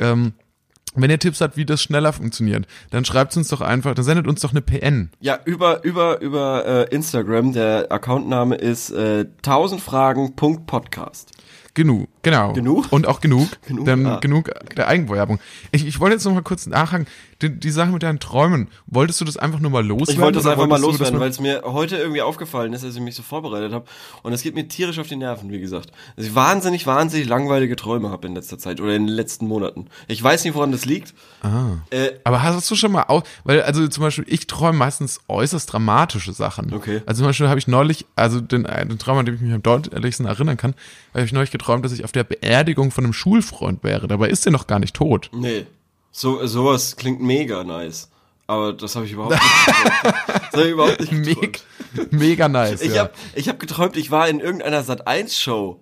Ähm, 0.00 0.32
wenn 0.94 1.10
ihr 1.10 1.18
Tipps 1.18 1.40
habt, 1.40 1.56
wie 1.56 1.64
das 1.64 1.82
schneller 1.82 2.12
funktioniert, 2.12 2.66
dann 2.90 3.04
schreibt 3.04 3.36
uns 3.36 3.48
doch 3.48 3.60
einfach, 3.60 3.94
dann 3.94 4.04
sendet 4.04 4.26
uns 4.26 4.40
doch 4.40 4.50
eine 4.50 4.60
PN. 4.60 5.10
Ja, 5.20 5.38
über, 5.44 5.84
über, 5.84 6.20
über 6.20 6.66
äh, 6.66 6.94
Instagram, 6.94 7.52
der 7.52 7.92
Accountname 7.92 8.56
ist 8.56 8.90
äh, 8.90 9.26
1000fragen.podcast. 9.42 11.26
Genug, 11.74 12.08
genau. 12.22 12.52
Genug? 12.52 12.92
Und 12.92 13.06
auch 13.06 13.20
genug. 13.20 13.48
Genug, 13.66 13.86
Dann 13.86 14.06
ah. 14.06 14.18
genug 14.18 14.50
der 14.76 14.88
Eigenwerbung. 14.88 15.38
Ich, 15.70 15.86
ich 15.86 16.00
wollte 16.00 16.14
jetzt 16.14 16.24
noch 16.24 16.34
mal 16.34 16.42
kurz 16.42 16.66
nachhaken. 16.66 17.06
Die, 17.42 17.48
die 17.48 17.70
Sache 17.70 17.90
mit 17.90 18.02
deinen 18.02 18.20
Träumen, 18.20 18.68
wolltest 18.86 19.20
du 19.20 19.24
das 19.24 19.36
einfach 19.36 19.60
nur 19.60 19.70
mal 19.70 19.86
loswerden? 19.86 20.14
Ich 20.14 20.20
wollte 20.20 20.38
das 20.38 20.46
einfach 20.46 20.66
mal 20.66 20.80
loswerden, 20.80 21.20
weil 21.20 21.30
es 21.30 21.40
mir 21.40 21.62
heute 21.64 21.96
irgendwie 21.96 22.20
aufgefallen 22.20 22.72
ist, 22.72 22.84
als 22.84 22.96
ich 22.96 23.00
mich 23.00 23.14
so 23.14 23.22
vorbereitet 23.22 23.72
habe. 23.72 23.86
Und 24.22 24.32
es 24.32 24.42
geht 24.42 24.54
mir 24.54 24.68
tierisch 24.68 24.98
auf 24.98 25.06
die 25.06 25.16
Nerven, 25.16 25.50
wie 25.50 25.60
gesagt. 25.60 25.92
Dass 26.16 26.26
ich 26.26 26.34
wahnsinnig, 26.34 26.86
wahnsinnig 26.86 27.28
langweilige 27.28 27.76
Träume 27.76 28.10
habe 28.10 28.26
in 28.26 28.34
letzter 28.34 28.58
Zeit 28.58 28.80
oder 28.80 28.94
in 28.94 29.06
den 29.06 29.14
letzten 29.14 29.46
Monaten. 29.46 29.86
Ich 30.08 30.22
weiß 30.22 30.44
nicht, 30.44 30.54
woran 30.54 30.72
das 30.72 30.84
liegt. 30.84 31.14
Ah. 31.42 31.78
Äh, 31.90 32.10
Aber 32.24 32.42
hast 32.42 32.70
du 32.70 32.74
schon 32.74 32.92
mal 32.92 33.04
auch, 33.08 33.22
weil 33.44 33.62
also 33.62 33.86
zum 33.88 34.02
Beispiel 34.02 34.24
ich 34.28 34.46
träume 34.46 34.78
meistens 34.78 35.20
äußerst 35.28 35.72
dramatische 35.72 36.32
Sachen. 36.32 36.74
Okay. 36.74 37.02
Also 37.06 37.20
zum 37.20 37.28
Beispiel 37.28 37.48
habe 37.48 37.58
ich 37.58 37.68
neulich, 37.68 38.06
also 38.16 38.40
den, 38.40 38.64
den 38.64 38.98
Traum, 38.98 39.18
an 39.18 39.26
den 39.26 39.36
ich 39.36 39.40
mich 39.40 39.52
am 39.52 39.62
deutlichsten 39.62 40.26
erinnern 40.26 40.56
kann, 40.56 40.74
habe 41.14 41.24
ich 41.24 41.32
neulich 41.32 41.50
geträumt, 41.50 41.84
dass 41.84 41.92
ich 41.92 42.04
auf 42.04 42.09
der 42.12 42.24
Beerdigung 42.24 42.90
von 42.90 43.04
einem 43.04 43.12
Schulfreund 43.12 43.82
wäre. 43.84 44.08
Dabei 44.08 44.28
ist 44.28 44.44
der 44.44 44.52
noch 44.52 44.66
gar 44.66 44.78
nicht 44.78 44.94
tot. 44.94 45.30
nee. 45.32 45.66
So, 46.12 46.44
sowas 46.46 46.96
klingt 46.96 47.22
mega 47.22 47.62
nice. 47.62 48.10
Aber 48.48 48.72
das 48.72 48.96
habe 48.96 49.06
ich 49.06 49.12
überhaupt 49.12 49.34
nicht. 49.34 49.44
Das 50.02 50.52
habe 50.54 50.64
ich 50.64 50.72
überhaupt 50.72 51.00
nicht 51.00 51.12
Mega, 51.12 51.40
geträumt. 51.40 52.12
mega 52.12 52.48
nice. 52.48 52.82
Ich 52.82 52.94
ja. 52.94 53.02
habe 53.02 53.12
ich 53.36 53.48
hab 53.48 53.60
geträumt, 53.60 53.96
ich 53.96 54.10
war 54.10 54.28
in 54.28 54.40
irgendeiner 54.40 54.82
Sat1-Show. 54.82 55.80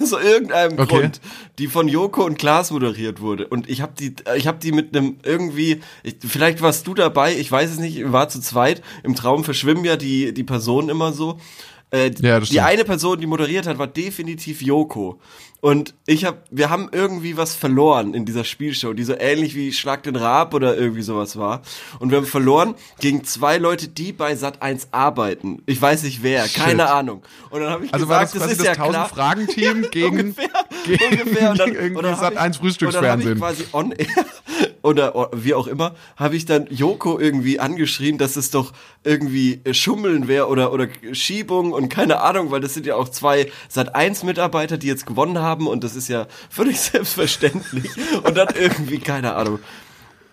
Aus 0.00 0.10
irgendeinem 0.24 0.76
Okay. 0.76 0.86
Grund, 1.02 1.20
die 1.60 1.68
von 1.68 1.86
Joko 1.86 2.24
und 2.24 2.36
Klaas 2.36 2.72
moderiert 2.72 3.20
wurde. 3.20 3.46
Und 3.46 3.70
ich 3.70 3.80
habe 3.80 3.92
die, 3.96 4.16
ich 4.36 4.48
habe 4.48 4.58
die 4.58 4.72
mit 4.72 4.96
einem 4.96 5.18
irgendwie, 5.22 5.82
ich, 6.02 6.16
vielleicht 6.26 6.62
warst 6.62 6.88
du 6.88 6.94
dabei, 6.94 7.36
ich 7.36 7.52
weiß 7.52 7.70
es 7.70 7.78
nicht, 7.78 8.10
war 8.10 8.28
zu 8.28 8.40
zweit. 8.40 8.82
Im 9.04 9.14
Traum 9.14 9.44
verschwimmen 9.44 9.84
ja 9.84 9.94
die, 9.96 10.34
die 10.34 10.42
Personen 10.42 10.88
immer 10.88 11.12
so. 11.12 11.38
Äh, 11.92 12.10
Ja, 12.20 12.38
das 12.40 12.48
die 12.48 12.54
stimmt. 12.56 12.66
eine 12.68 12.84
Person, 12.84 13.20
die 13.20 13.26
moderiert 13.26 13.66
hat, 13.66 13.78
war 13.78 13.86
definitiv 13.86 14.62
Joko. 14.62 15.20
Und 15.62 15.92
ich 16.06 16.24
habe, 16.24 16.38
wir 16.50 16.70
haben 16.70 16.88
irgendwie 16.90 17.36
was 17.36 17.54
verloren 17.54 18.14
in 18.14 18.24
dieser 18.24 18.44
Spielshow, 18.44 18.94
die 18.94 19.04
so 19.04 19.14
ähnlich 19.18 19.54
wie 19.54 19.74
Schlag 19.74 20.02
den 20.04 20.16
Raab 20.16 20.54
oder 20.54 20.74
irgendwie 20.74 21.02
sowas 21.02 21.36
war. 21.36 21.60
Und 21.98 22.08
wir 22.10 22.16
haben 22.16 22.24
verloren 22.24 22.74
gegen 23.00 23.24
zwei 23.24 23.58
Leute, 23.58 23.88
die 23.88 24.12
bei 24.12 24.36
Sat 24.36 24.62
1 24.62 24.88
arbeiten. 24.92 25.62
Ich 25.66 25.82
weiß 25.82 26.04
nicht 26.04 26.22
wer, 26.22 26.48
keine 26.48 26.88
Ahnung. 26.88 27.22
Und 27.50 27.60
dann 27.60 27.70
habe 27.70 27.84
ich 27.84 27.92
Also 27.92 28.08
war 28.08 28.20
gesagt, 28.20 28.36
das 28.36 28.40
quasi 28.42 28.52
ist 28.52 28.60
das 28.60 28.66
ja 28.78 28.86
klar. 28.86 29.06
1000-Fragen-Team 29.06 29.86
gegen, 29.90 30.18
ungefähr, 30.20 30.48
gegen, 30.86 31.04
ungefähr. 31.20 31.50
Und 31.50 31.58
dann, 31.60 31.72
gegen 31.72 31.82
irgendwie 31.82 32.06
hab 32.08 32.22
Sat1 32.34 32.50
ich- 32.52 32.56
Frühstücksfernsehen. 32.56 33.32
Und 33.34 33.40
dann 33.40 33.48
habe 33.48 33.52
ich 33.60 33.70
quasi 33.70 33.76
on 33.76 33.92
air 33.92 34.24
oder 34.82 35.14
o- 35.16 35.28
wie 35.34 35.54
auch 35.54 35.66
immer, 35.66 35.94
habe 36.16 36.36
ich 36.36 36.44
dann 36.46 36.66
Joko 36.70 37.18
irgendwie 37.18 37.60
angeschrien, 37.60 38.18
dass 38.18 38.36
es 38.36 38.50
doch 38.50 38.72
irgendwie 39.04 39.60
Schummeln 39.72 40.28
wäre 40.28 40.48
oder, 40.48 40.72
oder 40.72 40.88
Schiebung 41.12 41.72
und 41.72 41.88
keine 41.88 42.20
Ahnung, 42.20 42.50
weil 42.50 42.60
das 42.60 42.74
sind 42.74 42.86
ja 42.86 42.96
auch 42.96 43.08
zwei 43.08 43.50
Sat1-Mitarbeiter, 43.72 44.76
die 44.78 44.86
jetzt 44.86 45.06
gewonnen 45.06 45.38
haben 45.38 45.66
und 45.66 45.84
das 45.84 45.96
ist 45.96 46.08
ja 46.08 46.26
völlig 46.48 46.80
selbstverständlich. 46.80 47.90
Und 48.24 48.36
dann 48.36 48.48
irgendwie, 48.58 48.98
keine 48.98 49.34
Ahnung. 49.34 49.58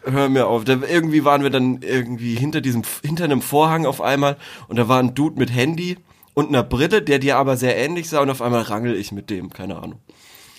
Hör 0.03 0.29
mir 0.29 0.47
auf. 0.47 0.63
Da, 0.63 0.77
irgendwie 0.89 1.25
waren 1.25 1.43
wir 1.43 1.49
dann 1.49 1.81
irgendwie 1.81 2.35
hinter 2.35 2.61
diesem, 2.61 2.83
hinter 3.03 3.25
einem 3.25 3.41
Vorhang 3.41 3.85
auf 3.85 3.99
einmal 3.99 4.37
und 4.69 4.77
da 4.77 4.87
war 4.87 4.99
ein 4.99 5.13
Dude 5.15 5.37
mit 5.37 5.53
Handy 5.53 5.97
und 6.33 6.47
einer 6.47 6.63
Brille, 6.63 7.01
der 7.01 7.19
dir 7.19 7.35
aber 7.37 7.57
sehr 7.57 7.75
ähnlich 7.75 8.07
sah 8.07 8.21
und 8.21 8.29
auf 8.29 8.41
einmal 8.41 8.61
rangel 8.61 8.95
ich 8.95 9.11
mit 9.11 9.29
dem, 9.29 9.49
keine 9.51 9.75
Ahnung. 9.77 9.99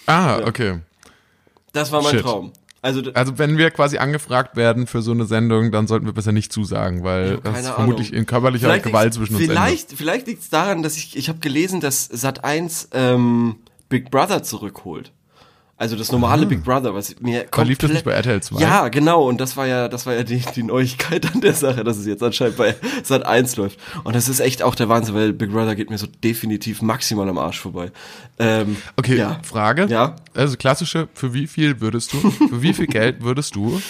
Ah, 0.07 0.41
okay. 0.47 0.81
Das 1.73 1.93
war 1.93 2.03
mein 2.03 2.13
Shit. 2.17 2.23
Traum. 2.23 2.53
Also, 2.81 3.03
Also 3.15 3.39
wenn 3.39 3.59
wir 3.59 3.71
quasi 3.71 3.99
angefragt 3.99 4.57
werden 4.57 4.87
für 4.87 5.03
so 5.03 5.11
eine 5.11 5.25
Sendung, 5.25 5.73
dann 5.73 5.87
sollten 5.87 6.07
wir 6.07 6.13
besser 6.13 6.33
nicht 6.33 6.53
zusagen, 6.53 7.03
weil 7.03 7.39
das 7.39 7.55
keine 7.55 7.69
vermutlich 7.75 8.09
Ahnung. 8.09 8.21
in 8.21 8.27
körperlicher 8.27 8.69
vielleicht 8.69 8.85
Gewalt 8.85 9.15
zwischen 9.15 9.35
uns 9.35 9.43
endet. 9.43 9.57
vielleicht, 9.57 9.93
vielleicht 9.93 10.27
liegt 10.27 10.43
es 10.43 10.51
daran, 10.51 10.83
dass 10.83 10.97
ich, 10.97 11.17
ich 11.17 11.29
habe 11.29 11.41
gelesen, 11.41 11.81
dass 11.81 12.05
Sat 12.07 12.45
1 12.45 12.91
ähm, 12.93 13.57
Big 13.89 14.11
Brother 14.11 14.43
zurückholt. 14.43 15.13
Also 15.81 15.95
das 15.95 16.11
normale 16.11 16.45
Big 16.45 16.65
Brother, 16.65 16.93
was 16.93 17.15
mir 17.21 17.45
komplett... 17.45 17.59
Ah. 17.59 17.63
lief 17.63 17.79
das 17.79 17.91
nicht 17.93 18.05
bei 18.05 18.11
RTL 18.11 18.43
2? 18.43 18.61
Ja, 18.61 18.89
genau. 18.89 19.29
Und 19.29 19.41
das 19.41 19.57
war 19.57 19.65
ja, 19.69 19.87
das 19.87 20.07
war 20.07 20.15
ja 20.15 20.25
die, 20.25 20.43
die 20.57 20.65
Neuigkeit 20.65 21.33
an 21.33 21.41
der 21.41 21.55
Sache, 21.55 21.85
dass 21.85 21.97
es 21.97 22.05
jetzt 22.05 22.21
anscheinend 22.21 22.57
bei 22.57 22.75
Sat 23.05 23.25
1 23.25 23.55
läuft. 23.55 23.79
Und 24.03 24.17
das 24.17 24.29
ist 24.29 24.41
echt 24.41 24.65
auch 24.65 24.75
der 24.75 24.89
Wahnsinn, 24.89 25.15
weil 25.15 25.33
Big 25.33 25.53
Brother 25.53 25.77
geht 25.77 25.89
mir 25.89 25.97
so 25.97 26.09
definitiv 26.09 26.83
maximal 26.83 27.29
am 27.29 27.39
Arsch 27.39 27.61
vorbei. 27.61 27.93
Ähm, 28.41 28.77
Okay, 28.97 29.17
Ja. 29.17 29.39
Frage. 29.45 29.87
Ja. 29.89 30.17
Also 30.35 30.57
klassische, 30.57 31.09
für 31.15 31.33
wie 31.33 31.47
viel 31.47 31.81
würdest 31.81 32.13
du, 32.13 32.19
für 32.31 32.61
wie 32.61 32.73
viel 32.73 32.89
Geld 32.89 33.23
würdest 33.23 33.55
du 33.55 33.81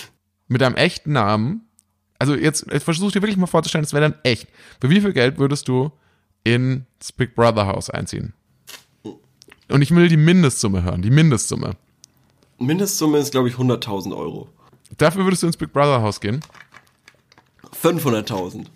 mit 0.46 0.60
deinem 0.60 0.76
echten 0.76 1.12
Namen, 1.12 1.62
also 2.18 2.34
jetzt, 2.34 2.66
jetzt 2.70 2.84
versuch 2.84 3.12
dir 3.12 3.22
wirklich 3.22 3.38
mal 3.38 3.46
vorzustellen, 3.46 3.84
das 3.84 3.94
wäre 3.94 4.10
dann 4.10 4.18
echt. 4.24 4.48
Für 4.78 4.90
wie 4.90 5.00
viel 5.00 5.14
Geld 5.14 5.38
würdest 5.38 5.68
du 5.68 5.90
ins 6.44 7.12
Big 7.16 7.34
Brother 7.34 7.66
Haus 7.66 7.88
einziehen? 7.88 8.34
Und 9.68 9.82
ich 9.82 9.94
will 9.94 10.08
die 10.08 10.16
Mindestsumme 10.16 10.82
hören, 10.82 11.02
die 11.02 11.10
Mindestsumme. 11.10 11.76
Mindestsumme 12.58 13.18
ist, 13.18 13.30
glaube 13.30 13.48
ich, 13.48 13.54
100.000 13.54 14.16
Euro. 14.16 14.48
Dafür 14.96 15.24
würdest 15.24 15.42
du 15.42 15.46
ins 15.46 15.56
Big 15.56 15.72
Brother 15.72 16.02
Haus 16.02 16.20
gehen? 16.20 16.40
500.000. 17.82 18.66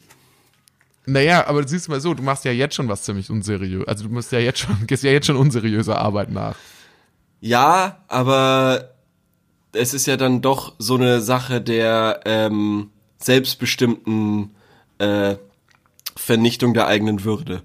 Naja, 1.07 1.47
aber 1.47 1.67
siehst 1.67 1.89
du 1.89 1.93
mal 1.93 2.01
so, 2.01 2.15
du 2.15 2.23
machst 2.23 2.45
ja 2.45 2.53
jetzt 2.53 2.75
schon 2.75 2.89
was 2.89 3.03
ziemlich 3.03 3.31
unseriös. 3.31 3.87
Also 3.89 4.05
du 4.05 4.11
musst 4.11 4.31
ja 4.31 4.39
jetzt 4.39 4.61
schon, 4.61 4.87
gehst 4.87 5.03
ja 5.03 5.11
jetzt 5.11 5.27
schon 5.27 5.37
unseriöser 5.37 5.99
Arbeit 5.99 6.31
nach. 6.31 6.57
Ja, 7.41 8.05
aber 8.07 8.95
es 9.73 9.95
ist 9.95 10.07
ja 10.07 10.17
dann 10.17 10.43
doch 10.43 10.75
so 10.79 10.95
eine 10.95 11.21
Sache 11.21 11.61
der 11.61 12.21
ähm, 12.25 12.91
selbstbestimmten 13.19 14.55
äh, 14.99 15.37
Vernichtung 16.15 16.75
der 16.75 16.87
eigenen 16.87 17.25
Würde. 17.25 17.63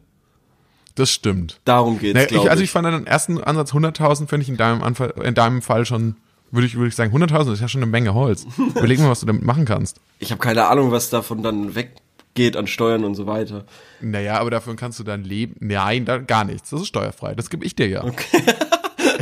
Das 0.97 1.11
stimmt. 1.11 1.59
Darum 1.63 1.99
geht's, 1.99 2.27
glaube 2.27 2.45
ich, 2.45 2.51
also 2.51 2.63
ich 2.63 2.71
fand 2.71 2.87
den 2.87 3.05
ersten 3.05 3.41
Ansatz 3.41 3.71
100.000 3.71 4.27
finde 4.27 4.41
ich 4.41 4.49
in 4.49 4.57
deinem, 4.57 4.81
Anfall, 4.81 5.13
in 5.23 5.35
deinem 5.35 5.61
Fall 5.61 5.85
schon, 5.85 6.15
würde 6.49 6.65
ich, 6.65 6.75
würde 6.75 6.87
ich 6.87 6.95
sagen, 6.95 7.15
100.000 7.15 7.53
ist 7.53 7.61
ja 7.61 7.67
schon 7.67 7.83
eine 7.83 7.91
Menge 7.91 8.15
Holz. 8.15 8.47
Überleg 8.57 8.99
mal, 8.99 9.11
was 9.11 9.19
du 9.19 9.27
damit 9.27 9.43
machen 9.43 9.65
kannst. 9.65 10.01
Ich 10.17 10.31
habe 10.31 10.41
keine 10.41 10.65
Ahnung, 10.65 10.91
was 10.91 11.11
davon 11.11 11.43
dann 11.43 11.75
weggeht 11.75 12.57
an 12.57 12.65
Steuern 12.65 13.03
und 13.03 13.13
so 13.13 13.27
weiter. 13.27 13.65
Naja, 14.01 14.39
aber 14.39 14.49
dafür 14.49 14.75
kannst 14.75 14.97
du 14.97 15.03
dein 15.03 15.23
Leben, 15.23 15.55
nein, 15.59 16.05
da, 16.05 16.17
gar 16.17 16.45
nichts. 16.45 16.71
Das 16.71 16.81
ist 16.81 16.87
steuerfrei. 16.87 17.35
Das 17.35 17.51
gebe 17.51 17.63
ich 17.63 17.75
dir 17.75 17.87
ja. 17.87 18.03
Okay, 18.03 18.41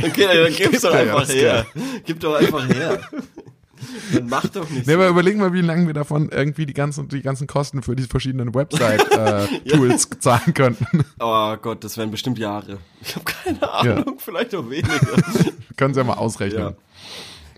dann 0.00 0.54
gib's 0.54 0.80
doch 0.80 0.94
einfach 0.94 1.28
her. 1.28 1.66
Gib 2.06 2.20
doch 2.20 2.36
einfach 2.36 2.66
her. 2.70 3.00
Dann 4.12 4.28
mach 4.28 4.46
doch 4.48 4.68
nicht 4.70 4.86
Nee, 4.86 4.92
so. 4.94 4.98
aber 4.98 5.08
überlegen 5.08 5.38
mal, 5.40 5.52
wie 5.52 5.60
lange 5.60 5.86
wir 5.86 5.94
davon 5.94 6.28
irgendwie 6.30 6.66
die 6.66 6.72
ganzen, 6.74 7.08
die 7.08 7.22
ganzen 7.22 7.46
Kosten 7.46 7.82
für 7.82 7.96
die 7.96 8.04
verschiedenen 8.04 8.54
Website-Tools 8.54 10.08
zahlen 10.20 10.54
könnten. 10.54 11.04
Oh 11.20 11.56
Gott, 11.56 11.84
das 11.84 11.96
wären 11.96 12.10
bestimmt 12.10 12.38
Jahre. 12.38 12.78
Ich 13.02 13.14
habe 13.14 13.24
keine 13.24 13.72
Ahnung, 13.72 14.18
vielleicht 14.18 14.54
auch 14.54 14.68
weniger. 14.68 14.98
Können 15.76 15.94
Sie 15.94 16.00
ja 16.00 16.04
mal 16.04 16.14
ausrechnen. 16.14 16.60
Ja. 16.60 16.72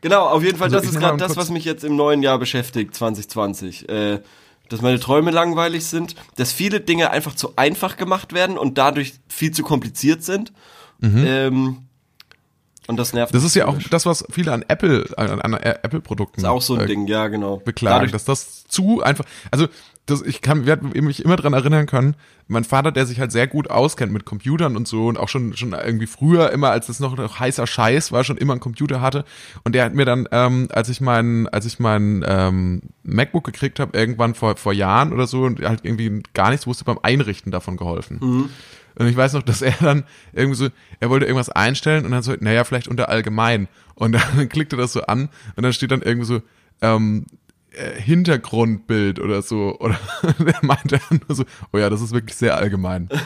Genau, 0.00 0.26
auf 0.26 0.42
jeden 0.44 0.58
Fall, 0.58 0.66
Also 0.66 0.76
das 0.78 0.86
ist 0.86 0.98
gerade 1.00 1.16
das, 1.16 1.36
was 1.36 1.50
mich 1.50 1.64
jetzt 1.64 1.82
im 1.84 1.96
neuen 1.96 2.22
Jahr 2.22 2.38
beschäftigt, 2.38 2.94
2020. 2.94 3.88
Äh, 3.88 4.20
dass 4.68 4.82
meine 4.82 5.00
Träume 5.00 5.30
langweilig 5.30 5.86
sind, 5.86 6.14
dass 6.36 6.52
viele 6.52 6.80
Dinge 6.80 7.10
einfach 7.10 7.34
zu 7.34 7.54
einfach 7.56 7.96
gemacht 7.96 8.34
werden 8.34 8.58
und 8.58 8.76
dadurch 8.76 9.14
viel 9.26 9.50
zu 9.50 9.62
kompliziert 9.62 10.22
sind. 10.22 10.52
Ähm, 11.02 11.87
und 12.88 12.96
das 12.96 13.12
nervt. 13.12 13.32
Mhm. 13.32 13.36
Das 13.36 13.44
ist 13.44 13.54
ja 13.54 13.66
auch 13.66 13.78
das, 13.90 14.06
was 14.06 14.24
viele 14.30 14.52
an 14.52 14.64
Apple, 14.66 15.06
an, 15.16 15.40
an 15.40 15.54
Apple-Produkten 15.54 16.40
ist 16.40 16.46
auch 16.46 16.62
so 16.62 16.74
ein 16.74 16.80
äh, 16.80 16.86
Ding, 16.86 17.06
ja, 17.06 17.28
genau. 17.28 17.58
beklagen, 17.58 17.96
Dadurch, 17.96 18.12
dass 18.12 18.24
das 18.24 18.66
zu 18.66 19.02
einfach, 19.02 19.24
also 19.50 19.68
das, 20.06 20.22
ich 20.22 20.40
kann 20.40 20.64
werde 20.64 20.86
mich 21.02 21.22
immer 21.22 21.36
dran 21.36 21.52
erinnern 21.52 21.84
können, 21.84 22.16
mein 22.46 22.64
Vater, 22.64 22.90
der 22.90 23.04
sich 23.04 23.20
halt 23.20 23.30
sehr 23.30 23.46
gut 23.46 23.68
auskennt 23.68 24.10
mit 24.10 24.24
Computern 24.24 24.74
und 24.74 24.88
so 24.88 25.06
und 25.06 25.18
auch 25.18 25.28
schon 25.28 25.54
schon 25.54 25.74
irgendwie 25.74 26.06
früher 26.06 26.50
immer, 26.50 26.70
als 26.70 26.88
es 26.88 26.98
noch, 26.98 27.14
noch 27.14 27.38
heißer 27.38 27.66
Scheiß 27.66 28.10
war, 28.10 28.24
schon 28.24 28.38
immer 28.38 28.54
einen 28.54 28.60
Computer 28.60 29.02
hatte 29.02 29.26
und 29.64 29.74
der 29.74 29.84
hat 29.84 29.94
mir 29.94 30.06
dann, 30.06 30.26
ähm, 30.32 30.68
als 30.72 30.88
ich 30.88 31.02
meinen, 31.02 31.46
als 31.46 31.66
ich 31.66 31.78
meinen 31.78 32.24
ähm, 32.26 32.80
MacBook 33.02 33.44
gekriegt 33.44 33.80
habe, 33.80 33.98
irgendwann 33.98 34.34
vor 34.34 34.56
vor 34.56 34.72
Jahren 34.72 35.12
oder 35.12 35.26
so 35.26 35.42
und 35.42 35.60
halt 35.60 35.80
irgendwie 35.82 36.22
gar 36.32 36.48
nichts 36.48 36.66
wusste 36.66 36.84
beim 36.84 36.98
Einrichten 37.02 37.52
davon 37.52 37.76
geholfen. 37.76 38.18
Und 38.98 39.06
ich 39.06 39.16
weiß 39.16 39.32
noch, 39.34 39.42
dass 39.42 39.62
er 39.62 39.74
dann 39.80 40.04
irgendwie 40.32 40.56
so, 40.56 40.68
er 41.00 41.08
wollte 41.10 41.24
irgendwas 41.26 41.50
einstellen 41.50 42.04
und 42.04 42.10
dann 42.10 42.22
so, 42.22 42.34
naja, 42.40 42.64
vielleicht 42.64 42.88
unter 42.88 43.08
allgemein. 43.08 43.68
Und 43.94 44.12
dann 44.12 44.48
klickte 44.50 44.76
das 44.76 44.92
so 44.92 45.02
an 45.02 45.28
und 45.56 45.62
dann 45.62 45.72
steht 45.72 45.90
dann 45.92 46.02
irgendwie 46.02 46.26
so, 46.26 46.42
ähm, 46.82 47.26
äh, 47.70 48.00
Hintergrundbild 48.00 49.20
oder 49.20 49.42
so. 49.42 49.76
Oder 49.78 49.98
der 50.40 50.56
meinte 50.62 51.00
dann 51.08 51.20
nur 51.28 51.36
so, 51.36 51.44
oh 51.72 51.78
ja, 51.78 51.88
das 51.90 52.00
ist 52.00 52.12
wirklich 52.12 52.36
sehr 52.36 52.56
allgemein. 52.56 53.08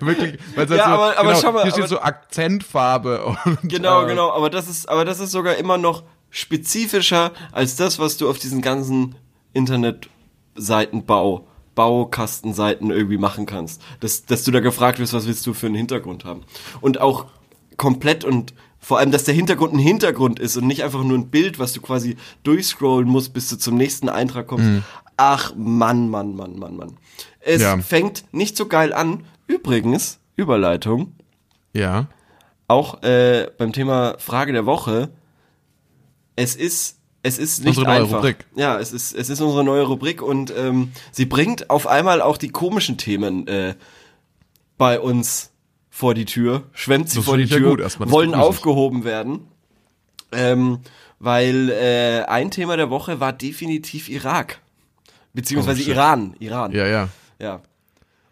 wirklich, 0.00 0.38
weil 0.54 0.64
es 0.64 0.70
halt 0.70 0.78
Ja, 0.78 0.86
so, 0.86 0.92
aber- 0.92 1.18
aber 1.18 1.28
genau, 1.28 1.40
schau 1.40 1.52
mal, 1.52 1.62
hier 1.62 1.70
steht 1.72 1.84
aber- 1.84 1.88
so 1.88 2.00
Akzentfarbe 2.00 3.24
und 3.24 3.58
Genau, 3.68 4.04
äh, 4.04 4.06
genau, 4.08 4.30
aber 4.32 4.50
das 4.50 4.68
ist, 4.68 4.88
aber 4.88 5.04
das 5.04 5.20
ist 5.20 5.32
sogar 5.32 5.56
immer 5.56 5.78
noch 5.78 6.04
spezifischer 6.30 7.32
als 7.52 7.76
das, 7.76 7.98
was 7.98 8.16
du 8.16 8.28
auf 8.30 8.38
diesen 8.38 8.62
ganzen 8.62 9.14
Internetseitenbau, 9.52 11.46
Baukastenseiten 11.74 12.90
irgendwie 12.90 13.18
machen 13.18 13.46
kannst. 13.46 13.80
Dass, 14.00 14.24
dass 14.24 14.44
du 14.44 14.50
da 14.50 14.60
gefragt 14.60 14.98
wirst, 14.98 15.12
was 15.12 15.26
willst 15.26 15.46
du 15.46 15.54
für 15.54 15.66
einen 15.66 15.74
Hintergrund 15.76 16.24
haben. 16.24 16.42
Und 16.80 17.00
auch 17.00 17.26
komplett 17.76 18.24
und 18.24 18.54
vor 18.78 18.98
allem, 18.98 19.10
dass 19.10 19.24
der 19.24 19.34
Hintergrund 19.34 19.74
ein 19.74 19.78
Hintergrund 19.78 20.38
ist 20.40 20.56
und 20.56 20.66
nicht 20.66 20.82
einfach 20.84 21.02
nur 21.04 21.18
ein 21.18 21.28
Bild, 21.28 21.58
was 21.58 21.72
du 21.74 21.80
quasi 21.82 22.16
durchscrollen 22.44 23.08
musst, 23.08 23.34
bis 23.34 23.48
du 23.50 23.56
zum 23.56 23.76
nächsten 23.76 24.08
Eintrag 24.08 24.46
kommst. 24.46 24.68
Ach, 25.18 25.52
Mann, 25.54 26.08
Mann, 26.08 26.34
Mann, 26.34 26.58
Mann, 26.58 26.76
Mann. 26.76 26.96
Es 27.40 27.60
Ja. 27.60 27.76
fängt 27.78 28.24
nicht 28.32 28.56
so 28.56 28.66
geil 28.66 28.92
an. 28.94 29.24
Übrigens, 29.46 30.18
Überleitung, 30.36 31.12
Ja. 31.74 32.06
auch 32.68 33.02
äh, 33.02 33.50
beim 33.58 33.72
Thema 33.74 34.16
Frage 34.18 34.52
der 34.52 34.64
Woche, 34.64 35.10
es 36.36 36.54
ist 36.56 36.99
es 37.22 37.38
ist 37.38 37.60
nicht 37.60 37.78
Unsere 37.78 37.86
neue 37.86 38.02
einfach. 38.02 38.16
Rubrik. 38.18 38.46
Ja, 38.54 38.78
es 38.78 38.92
ist 38.92 39.14
es 39.14 39.28
ist 39.28 39.40
unsere 39.40 39.64
neue 39.64 39.82
Rubrik 39.82 40.22
und 40.22 40.52
ähm, 40.56 40.92
sie 41.12 41.26
bringt 41.26 41.68
auf 41.70 41.86
einmal 41.86 42.22
auch 42.22 42.36
die 42.38 42.48
komischen 42.48 42.96
Themen 42.96 43.46
äh, 43.46 43.74
bei 44.78 44.98
uns 45.00 45.50
vor 45.90 46.14
die 46.14 46.24
Tür, 46.24 46.62
schwemmt 46.72 47.10
sie 47.10 47.16
Das 47.16 47.26
vor 47.26 47.36
die 47.36 47.42
ich 47.44 47.50
ja 47.50 47.58
Tür, 47.58 47.76
gut 47.76 48.10
wollen 48.10 48.34
aufgehoben 48.34 49.04
werden. 49.04 49.48
Ähm, 50.32 50.78
weil 51.18 51.68
äh, 51.70 52.22
ein 52.26 52.50
Thema 52.50 52.76
der 52.78 52.88
Woche 52.88 53.20
war 53.20 53.32
definitiv 53.34 54.08
Irak. 54.08 54.60
Beziehungsweise 55.34 55.82
Oh. 55.82 55.90
Iran. 55.90 56.34
Iran. 56.38 56.72
Ja, 56.72 56.86
ja. 56.86 57.08
ja. 57.38 57.60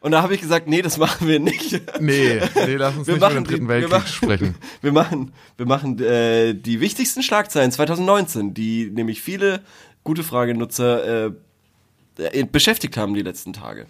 Und 0.01 0.13
da 0.13 0.23
habe 0.23 0.35
ich 0.35 0.41
gesagt, 0.41 0.69
nee, 0.69 0.81
das 0.81 0.97
machen 0.97 1.27
wir 1.27 1.41
nicht. 1.41 1.81
Nee, 2.01 2.41
nee, 2.55 2.75
lass 2.77 2.97
uns 2.97 3.07
Wir 3.09 3.15
nicht 3.15 3.19
über 3.19 3.27
machen 3.27 3.35
den 3.35 3.45
Dritten 3.45 3.65
die- 3.65 3.69
wir 3.69 3.69
Weltkrieg 3.69 3.91
machen- 3.91 4.07
sprechen. 4.09 4.55
Wir 4.81 4.93
machen, 4.93 5.33
wir 5.57 5.67
machen 5.67 5.99
äh, 6.01 6.55
die 6.55 6.81
wichtigsten 6.81 7.23
Schlagzeilen 7.23 7.73
2019, 7.73 8.55
die 8.55 8.91
nämlich 8.91 9.21
viele 9.21 9.61
gute 10.05 10.23
Fragenutzer 10.23 11.27
äh, 11.27 12.45
beschäftigt 12.51 12.97
haben 12.97 13.15
die 13.15 13.23
letzten 13.23 13.53
Tage. 13.53 13.87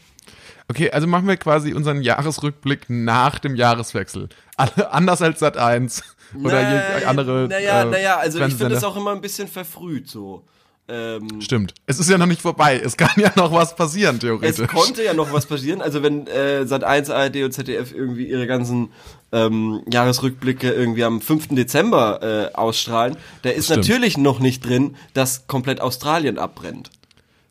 Okay, 0.71 0.91
also 0.91 1.07
machen 1.07 1.27
wir 1.29 1.37
quasi 1.39 1.73
unseren 1.73 2.03
Jahresrückblick 2.03 2.87
nach 2.89 3.39
dem 3.39 3.55
Jahreswechsel. 3.57 4.29
Anders 4.57 5.23
als 5.23 5.41
Sat 5.41 5.57
1 5.57 6.03
oder 6.43 6.99
je, 7.01 7.05
andere. 7.07 7.49
Naja, 7.49 7.83
äh, 7.83 7.85
naja, 7.87 8.17
also 8.19 8.39
ich 8.45 8.55
finde 8.55 8.75
es 8.75 8.85
auch 8.85 8.97
immer 8.97 9.13
ein 9.13 9.21
bisschen 9.23 9.49
verfrüht 9.49 10.09
so. 10.09 10.45
Ähm, 10.91 11.41
Stimmt. 11.41 11.75
Es 11.87 11.99
ist 11.99 12.09
ja 12.09 12.17
noch 12.17 12.27
nicht 12.27 12.41
vorbei. 12.41 12.81
Es 12.83 12.97
kann 12.97 13.11
ja 13.17 13.31
noch 13.37 13.53
was 13.53 13.77
passieren, 13.77 14.17
es 14.17 14.21
theoretisch. 14.21 14.67
konnte 14.69 15.05
ja 15.05 15.13
noch 15.13 15.33
was 15.33 15.47
passieren. 15.47 15.83
Also 15.83 16.03
wenn 16.03 16.27
äh, 16.27 16.67
Sat 16.67 16.83
1, 16.83 17.11
ARD 17.11 17.37
und 17.45 17.53
ZDF 17.53 17.93
irgendwie 17.95 18.27
ihre 18.27 18.47
ganzen 18.47 18.91
ähm, 19.31 19.83
Jahresrückblicke 19.93 20.71
irgendwie 20.71 21.05
am 21.05 21.21
5. 21.21 21.49
Dezember 21.49 22.23
äh, 22.23 22.55
ausstrahlen, 22.55 23.17
da 23.43 23.51
ist 23.51 23.67
Stimmt. 23.67 23.81
natürlich 23.81 24.17
noch 24.17 24.41
nicht 24.41 24.65
drin, 24.65 24.97
dass 25.13 25.47
komplett 25.47 25.81
Australien 25.83 26.39
abbrennt. 26.39 26.91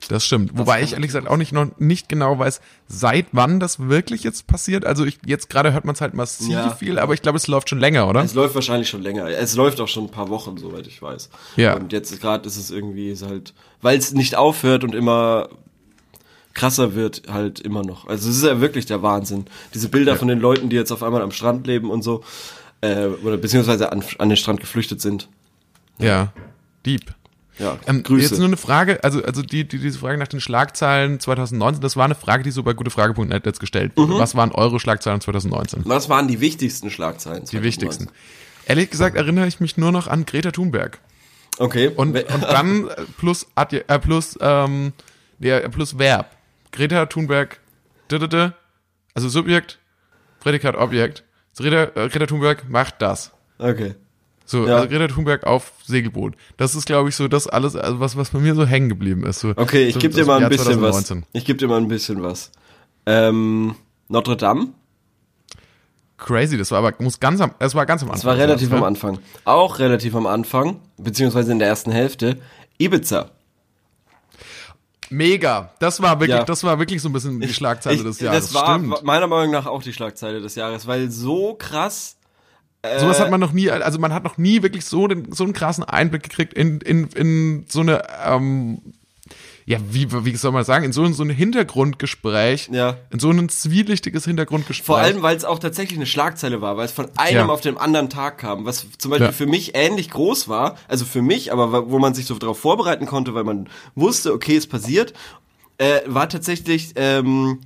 Das 0.09 0.23
stimmt. 0.25 0.51
Wobei 0.57 0.75
kann 0.75 0.83
ich 0.83 0.93
ehrlich 0.93 1.07
gesagt 1.07 1.27
auch 1.27 1.37
nicht 1.37 1.51
noch 1.51 1.67
nicht 1.79 2.07
genau 2.07 2.37
weiß, 2.37 2.61
seit 2.87 3.25
wann 3.31 3.59
das 3.59 3.79
wirklich 3.89 4.23
jetzt 4.23 4.45
passiert. 4.47 4.85
Also 4.85 5.05
ich, 5.05 5.17
jetzt 5.25 5.49
gerade 5.49 5.73
hört 5.73 5.85
man 5.85 5.95
es 5.95 6.01
halt 6.01 6.13
massiv 6.13 6.49
Ja. 6.49 6.69
viel, 6.71 6.99
aber 6.99 7.13
ich 7.13 7.21
glaube, 7.21 7.37
es 7.37 7.47
läuft 7.47 7.69
schon 7.69 7.79
länger, 7.79 8.07
oder? 8.07 8.21
Es 8.23 8.33
läuft 8.35 8.53
wahrscheinlich 8.55 8.87
schon 8.89 9.01
länger. 9.01 9.27
Es 9.27 9.55
läuft 9.55 9.81
auch 9.81 9.87
schon 9.87 10.05
ein 10.05 10.11
paar 10.11 10.29
Wochen, 10.29 10.57
soweit 10.57 10.85
ich 10.87 11.01
weiß. 11.01 11.29
Ja. 11.55 11.75
Und 11.75 11.91
jetzt 11.93 12.21
gerade 12.21 12.47
ist 12.47 12.57
es 12.57 12.69
irgendwie 12.69 13.09
ist 13.09 13.23
halt, 13.25 13.53
weil 13.81 13.97
es 13.97 14.13
nicht 14.13 14.35
aufhört 14.35 14.83
und 14.83 14.93
immer 14.93 15.49
krasser 16.53 16.95
wird, 16.95 17.23
halt 17.29 17.59
immer 17.59 17.83
noch. 17.83 18.07
Also 18.07 18.29
es 18.29 18.37
ist 18.37 18.43
ja 18.43 18.61
wirklich 18.61 18.85
der 18.85 19.01
Wahnsinn. 19.01 19.45
Diese 19.73 19.89
Bilder 19.89 20.15
von 20.15 20.27
den 20.27 20.39
Leuten, 20.39 20.69
die 20.69 20.75
jetzt 20.75 20.91
auf 20.91 21.03
einmal 21.03 21.21
am 21.21 21.31
Strand 21.31 21.67
leben 21.67 21.89
und 21.91 22.03
so, 22.03 22.23
äh, 22.81 23.07
oder 23.07 23.37
beziehungsweise 23.37 23.91
an, 23.91 24.03
an 24.19 24.29
den 24.29 24.37
Strand 24.37 24.59
geflüchtet 24.59 25.01
sind. 25.01 25.27
Ja. 25.99 26.31
Deep. 26.85 27.13
Ja, 27.59 27.77
Ähm, 27.87 28.03
Grüße. 28.03 28.29
Jetzt 28.29 28.37
nur 28.37 28.47
eine 28.47 28.57
Frage, 28.57 29.03
also, 29.03 29.23
also 29.23 29.41
die, 29.41 29.67
die, 29.67 29.79
diese 29.79 29.97
Frage 29.97 30.17
nach 30.17 30.27
den 30.27 30.39
Schlagzeilen 30.39 31.19
2019, 31.19 31.81
das 31.81 31.95
war 31.95 32.05
eine 32.05 32.15
Frage, 32.15 32.43
die 32.43 32.51
so 32.51 32.63
bei 32.63 32.73
gutefrage.net 32.73 33.45
jetzt 33.45 33.59
gestellt 33.59 33.93
wurde. 33.95 34.13
Mhm. 34.13 34.19
Was 34.19 34.35
waren 34.35 34.51
eure 34.51 34.79
Schlagzeilen 34.79 35.21
2019? 35.21 35.81
Was 35.85 36.09
waren 36.09 36.27
die 36.27 36.39
wichtigsten 36.39 36.89
Schlagzeilen? 36.91 37.45
Die 37.45 37.63
wichtigsten. 37.63 38.09
Ehrlich 38.65 38.89
gesagt 38.89 39.15
erinnere 39.15 39.47
ich 39.47 39.59
mich 39.59 39.77
nur 39.77 39.91
noch 39.91 40.07
an 40.07 40.25
Greta 40.25 40.51
Thunberg. 40.51 40.99
Okay. 41.57 41.87
Und, 41.87 42.15
und 42.15 42.43
dann 42.43 42.89
plus, 43.17 43.47
Adje, 43.55 43.85
äh, 43.87 43.97
plus, 43.99 44.37
ähm, 44.41 44.93
ja, 45.39 45.67
plus 45.69 45.97
Verb. 45.97 46.35
Greta 46.71 47.05
Thunberg, 47.07 47.59
also 48.11 49.29
Subjekt, 49.29 49.79
Prädikat, 50.41 50.75
Objekt. 50.75 51.23
Greta, 51.57 51.83
äh, 51.99 52.09
Greta 52.09 52.27
Thunberg 52.27 52.69
macht 52.69 53.01
das. 53.01 53.31
okay. 53.57 53.95
So, 54.49 54.65
Ja. 54.65 54.77
also 54.77 54.87
Greta 54.87 55.07
Thunberg 55.13 55.43
auf 55.45 55.73
Segelboot. 55.85 56.35
Das 56.55 56.73
ist, 56.73 56.85
glaube 56.85 57.09
ich, 57.09 57.15
so 57.15 57.27
das 57.27 57.47
alles, 57.47 57.75
also 57.75 57.99
was, 57.99 58.15
was 58.15 58.29
bei 58.29 58.39
mir 58.39 58.55
so 58.55 58.65
hängen 58.65 58.87
geblieben 58.89 59.25
ist. 59.25 59.41
So, 59.41 59.49
Okay, 59.55 59.87
ich 59.87 59.93
so, 59.95 59.99
gebe 59.99 60.13
dir 60.15 60.25
mal 60.25 60.41
ein 60.41 60.47
bisschen 60.49 60.73
2019. 60.79 61.21
was. 61.21 61.27
Ich 61.33 61.43
gebe 61.45 61.59
dir 61.59 61.67
mal 61.67 61.77
ein 61.77 61.89
bisschen 61.89 62.23
was. 62.23 62.51
Ähm, 63.05 63.75
Notre 64.07 64.37
Dame. 64.37 64.69
Crazy, 66.17 66.57
das 66.57 66.71
war 66.71 66.79
aber, 66.79 66.93
muss 67.03 67.19
ganz 67.19 67.41
am, 67.41 67.51
es 67.59 67.75
war 67.75 67.85
ganz 67.85 68.01
am 68.01 68.07
Anfang. 68.09 68.21
Das 68.21 68.25
war 68.25 68.37
relativ 68.37 68.69
ne? 68.71 68.77
am 68.77 68.83
Anfang. 68.83 69.19
Auch 69.43 69.79
relativ 69.79 70.15
am 70.15 70.25
Anfang, 70.25 70.79
beziehungsweise 70.97 71.51
in 71.51 71.59
der 71.59 71.67
ersten 71.67 71.91
Hälfte. 71.91 72.39
Ibiza. 72.79 73.29
Mega. 75.09 75.71
Das 75.79 76.01
war 76.01 76.19
wirklich, 76.19 76.37
Ja. 76.37 76.43
das 76.43 76.63
war 76.63 76.79
wirklich 76.79 77.01
so 77.01 77.09
ein 77.09 77.13
bisschen 77.13 77.39
die 77.39 77.53
Schlagzeile 77.53 77.97
Ich- 77.97 78.03
des 78.03 78.19
Jahres. 78.19 78.45
Das 78.51 78.53
war 78.53 78.77
Stimmt. 78.77 79.03
meiner 79.03 79.27
Meinung 79.27 79.51
nach 79.51 79.65
auch 79.65 79.81
die 79.81 79.93
Schlagzeile 79.93 80.41
des 80.41 80.55
Jahres, 80.55 80.85
weil 80.87 81.09
so 81.11 81.53
krass. 81.55 82.16
Äh, 82.95 82.99
Sowas 82.99 83.19
hat 83.19 83.29
man 83.31 83.39
noch 83.39 83.51
nie, 83.53 83.69
also 83.69 83.99
man 83.99 84.13
hat 84.13 84.23
noch 84.23 84.37
nie 84.37 84.63
wirklich 84.63 84.85
so, 84.85 85.07
den, 85.07 85.31
so 85.31 85.43
einen 85.43 85.53
krassen 85.53 85.83
Einblick 85.83 86.23
gekriegt 86.23 86.53
in, 86.53 86.79
in, 86.81 87.07
in 87.09 87.65
so 87.67 87.81
eine, 87.81 88.03
ähm, 88.25 88.79
ja, 89.65 89.79
wie, 89.91 90.07
wie 90.23 90.35
soll 90.37 90.53
man 90.53 90.63
sagen, 90.63 90.85
in 90.85 90.93
so, 90.93 91.03
ein- 91.03 91.13
so 91.13 91.23
ein 91.23 91.29
Hintergrundgespräch, 91.29 92.69
Ja. 92.71 92.97
in 93.11 93.19
so 93.19 93.29
ein 93.31 93.49
zwielichtiges 93.49 94.25
Hintergrundgespräch. 94.25 94.85
Vor 94.85 94.97
allem, 94.97 95.21
weil 95.21 95.35
es 95.35 95.45
auch 95.45 95.59
tatsächlich 95.59 95.97
eine 95.97 96.05
Schlagzeile 96.05 96.61
war, 96.61 96.77
weil 96.77 96.85
es 96.85 96.91
von 96.91 97.07
einem 97.17 97.35
Ja. 97.35 97.45
auf 97.47 97.61
den 97.61 97.77
anderen 97.77 98.09
Tag 98.09 98.37
kam, 98.37 98.65
was 98.65 98.85
zum 98.97 99.11
Beispiel 99.11 99.27
Ja. 99.27 99.31
für 99.33 99.45
mich 99.45 99.71
ähnlich 99.75 100.09
groß 100.09 100.47
war, 100.47 100.77
also 100.87 101.05
für 101.05 101.21
mich, 101.21 101.51
aber 101.51 101.89
wo 101.91 101.99
man 101.99 102.13
sich 102.13 102.25
so 102.25 102.35
darauf 102.35 102.59
vorbereiten 102.59 103.05
konnte, 103.05 103.33
weil 103.33 103.43
man 103.43 103.67
wusste, 103.95 104.33
okay, 104.33 104.55
es 104.55 104.67
passiert, 104.67 105.13
äh, 105.79 105.99
war 106.05 106.29
tatsächlich 106.29 106.93
ähm, 106.95 107.59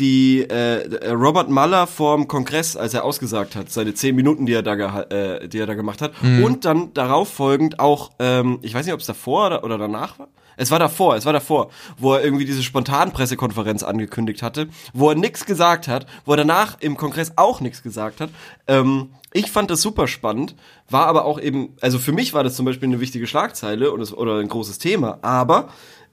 die 0.00 0.42
äh, 0.48 1.10
Robert 1.12 1.48
Mueller 1.48 1.86
vorm 1.86 2.26
Kongress, 2.26 2.76
als 2.76 2.94
er 2.94 3.04
ausgesagt 3.04 3.54
hat, 3.54 3.70
seine 3.70 3.94
zehn 3.94 4.16
Minuten, 4.16 4.46
die 4.46 4.54
er 4.54 4.62
da, 4.62 5.02
äh, 5.02 5.46
die 5.48 5.58
er 5.58 5.66
da 5.66 5.74
gemacht 5.74 6.02
hat, 6.02 6.12
Mhm. 6.22 6.42
und 6.44 6.64
dann 6.64 6.92
darauf 6.94 7.28
folgend 7.28 7.78
auch, 7.78 8.10
ähm, 8.18 8.58
ich 8.62 8.74
weiß 8.74 8.84
nicht, 8.86 8.94
ob 8.94 9.00
es 9.00 9.06
davor 9.06 9.46
oder, 9.46 9.62
oder 9.64 9.78
danach 9.78 10.18
war, 10.18 10.28
Es 10.56 10.70
war 10.70 10.78
davor, 10.78 11.16
es 11.16 11.24
war 11.24 11.32
davor, 11.32 11.70
wo 11.96 12.12
er 12.14 12.22
irgendwie 12.22 12.44
diese 12.44 12.62
spontanen 12.62 13.14
Pressekonferenz 13.14 13.82
angekündigt 13.82 14.42
hatte, 14.42 14.68
wo 14.92 15.08
er 15.08 15.14
nichts 15.14 15.46
gesagt 15.46 15.88
hat, 15.88 16.04
wo 16.26 16.32
er 16.32 16.36
danach 16.38 16.76
im 16.80 16.98
Kongress 16.98 17.32
auch 17.36 17.60
nichts 17.62 17.82
gesagt 17.82 18.20
hat. 18.20 18.28
Ähm, 18.66 19.10
ich 19.32 19.50
fand 19.50 19.70
das 19.70 19.80
super 19.80 20.06
spannend, 20.06 20.54
war 20.90 21.06
aber 21.06 21.24
auch 21.24 21.40
eben, 21.40 21.70
also 21.80 21.98
für 21.98 22.12
mich 22.12 22.34
war 22.34 22.44
das 22.44 22.56
zum 22.56 22.66
Beispiel 22.66 22.88
eine 22.88 23.00
wichtige 23.00 23.26
Schlagzeile 23.26 23.90
und 23.92 24.00
es, 24.02 24.12
oder 24.12 24.38
ein 24.38 24.48
großes 24.48 24.78
Thema, 24.78 25.18
aber 25.22 25.68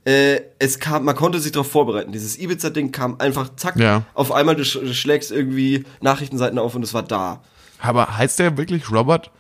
äh, 0.08 0.42
es 0.60 0.80
kam, 0.80 1.04
man 1.06 1.16
konnte 1.16 1.40
sich 1.40 1.52
darauf 1.52 1.70
vorbereiten. 1.70 2.12
Dieses 2.14 2.40
Ibiza-Ding 2.40 2.92
kam 2.94 3.20
einfach 3.20 3.56
zack, 3.58 3.76
Ja. 3.76 4.04
auf 4.14 4.32
einmal 4.32 4.56
du, 4.56 4.64
sch- 4.64 4.80
du 4.80 4.94
schlägst 4.94 5.32
irgendwie 5.32 5.84
Nachrichtenseiten 6.02 6.58
auf 6.60 6.76
und 6.76 6.84
es 6.84 6.94
war 6.94 7.04
da. 7.04 7.42
Aber 7.80 8.18
heißt 8.18 8.40
der 8.40 8.58
wirklich 8.58 8.90
Robert 8.92 9.32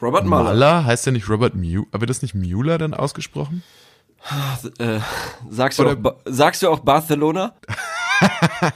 Robert 0.00 0.24
Mueller. 0.24 0.44
Mueller? 0.44 0.84
Heißt 0.86 1.04
der 1.06 1.12
nicht 1.12 1.28
Robert 1.28 1.54
Mueller? 1.54 1.84
Wird 1.92 2.08
das 2.10 2.22
nicht 2.22 2.34
Mueller 2.34 2.78
dann 2.78 2.94
ausgesprochen? 2.94 3.62
Äh, 4.78 5.00
sagst, 5.50 5.78
du 5.78 5.86
auch, 5.88 6.14
sagst 6.24 6.62
du 6.62 6.68
auch 6.70 6.80
Barcelona? 6.80 7.54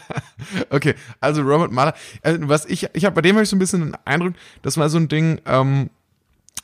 Okay, 0.70 0.94
also 1.20 1.42
Robert 1.42 1.70
Mueller. 1.72 1.94
Also 2.22 2.48
was 2.48 2.64
ich, 2.66 2.88
ich 2.92 3.04
habe 3.04 3.14
bei 3.14 3.22
dem 3.22 3.36
habe 3.36 3.44
ich 3.44 3.48
so 3.50 3.56
ein 3.56 3.58
bisschen 3.58 3.80
den 3.80 3.96
Eindruck, 4.04 4.34
das 4.62 4.76
war 4.76 4.88
so 4.88 4.98
ein 4.98 5.08
Ding, 5.08 5.40
ähm, 5.46 5.90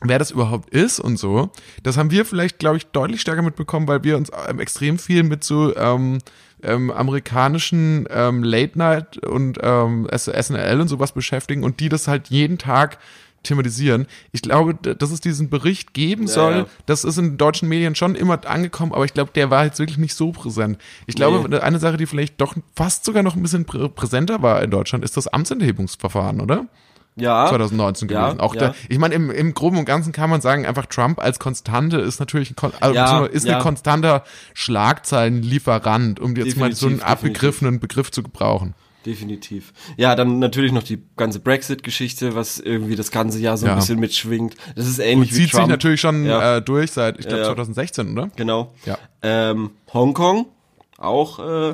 wer 0.02 0.18
das 0.18 0.30
überhaupt 0.30 0.70
ist 0.70 1.00
und 1.00 1.18
so. 1.18 1.50
Das 1.82 1.96
haben 1.96 2.10
wir 2.10 2.24
vielleicht, 2.24 2.58
glaube 2.58 2.76
ich, 2.76 2.86
deutlich 2.86 3.20
stärker 3.20 3.42
mitbekommen, 3.42 3.88
weil 3.88 4.04
wir 4.04 4.16
uns 4.16 4.30
ähm, 4.48 4.60
extrem 4.60 4.98
viel 4.98 5.22
mit 5.22 5.42
so 5.42 5.74
ähm, 5.76 6.18
ähm, 6.62 6.90
amerikanischen 6.90 8.06
ähm, 8.10 8.42
Late 8.42 8.78
Night 8.78 9.18
und 9.18 9.58
ähm, 9.62 10.06
SNL 10.14 10.80
und 10.80 10.88
sowas 10.88 11.12
beschäftigen 11.12 11.64
und 11.64 11.80
die 11.80 11.88
das 11.88 12.08
halt 12.08 12.28
jeden 12.28 12.58
Tag 12.58 12.98
thematisieren. 13.42 14.06
Ich 14.32 14.42
glaube, 14.42 14.74
dass 14.74 15.10
es 15.10 15.20
diesen 15.20 15.48
Bericht 15.50 15.94
geben 15.94 16.26
soll, 16.26 16.54
ja. 16.54 16.66
das 16.86 17.04
ist 17.04 17.16
in 17.16 17.38
deutschen 17.38 17.68
Medien 17.68 17.94
schon 17.94 18.14
immer 18.14 18.44
angekommen, 18.46 18.92
aber 18.92 19.04
ich 19.04 19.14
glaube, 19.14 19.30
der 19.34 19.50
war 19.50 19.64
jetzt 19.64 19.78
wirklich 19.78 19.98
nicht 19.98 20.14
so 20.14 20.32
präsent. 20.32 20.78
Ich 21.06 21.14
glaube, 21.14 21.48
Nee. 21.48 21.58
eine 21.58 21.78
Sache, 21.78 21.96
die 21.96 22.06
vielleicht 22.06 22.40
doch 22.40 22.54
fast 22.74 23.04
sogar 23.04 23.22
noch 23.22 23.36
ein 23.36 23.42
bisschen 23.42 23.64
prä 23.64 23.88
präsenter 23.88 24.42
war 24.42 24.62
in 24.62 24.70
Deutschland, 24.70 25.04
ist 25.04 25.16
das 25.16 25.28
Amtsenthebungsverfahren, 25.28 26.40
oder? 26.40 26.66
Ja. 27.18 27.48
2019 27.48 28.08
Ja, 28.10 28.26
gewesen. 28.26 28.40
Auch 28.40 28.54
ja. 28.54 28.60
da, 28.68 28.74
ich 28.88 28.98
meine, 28.98 29.14
im, 29.14 29.30
im 29.30 29.54
Groben 29.54 29.78
und 29.78 29.84
Ganzen 29.86 30.12
kann 30.12 30.28
man 30.28 30.40
sagen, 30.42 30.66
einfach 30.66 30.86
Trump 30.86 31.18
als 31.18 31.38
Konstante 31.38 31.96
ist 31.98 32.20
natürlich 32.20 32.50
ein, 32.50 32.72
also 32.80 32.94
Ja, 32.94 33.24
ist 33.24 33.48
ein 33.48 33.60
konstanter 33.62 34.22
Schlagzeilenlieferant, 34.54 36.20
um 36.20 36.36
jetzt 36.36 36.56
mal 36.56 36.72
so 36.72 36.86
einen 36.86 36.96
Definitiv, 36.96 37.02
abgegriffenen 37.12 37.80
Begriff 37.80 38.10
zu 38.10 38.22
gebrauchen. 38.22 38.74
Definitiv. 39.04 39.72
Ja, 39.96 40.16
dann 40.16 40.40
natürlich 40.40 40.72
noch 40.72 40.82
die 40.82 41.00
ganze 41.16 41.38
Brexit-Geschichte, 41.38 42.34
was 42.34 42.58
irgendwie 42.58 42.96
das 42.96 43.12
ganze 43.12 43.38
Jahr 43.38 43.56
so 43.56 43.66
ein 43.66 43.76
bisschen 43.76 44.00
mitschwingt. 44.00 44.56
Das 44.74 44.88
ist 44.88 44.98
ähnlich 44.98 45.30
wie 45.30 45.34
Zieht 45.34 45.52
Trump. 45.52 45.64
sich 45.64 45.70
natürlich 45.70 46.00
schon 46.00 46.26
äh, 46.26 46.60
durch 46.60 46.90
seit, 46.90 47.20
ich 47.20 47.26
glaube, 47.26 47.42
Ja. 47.42 47.46
2016, 47.46 48.12
oder? 48.12 48.30
Genau. 48.34 48.74
Ja. 48.84 48.98
Ähm, 49.22 49.70
Hongkong, 49.94 50.46
auch, 50.98 51.38
äh, 51.38 51.72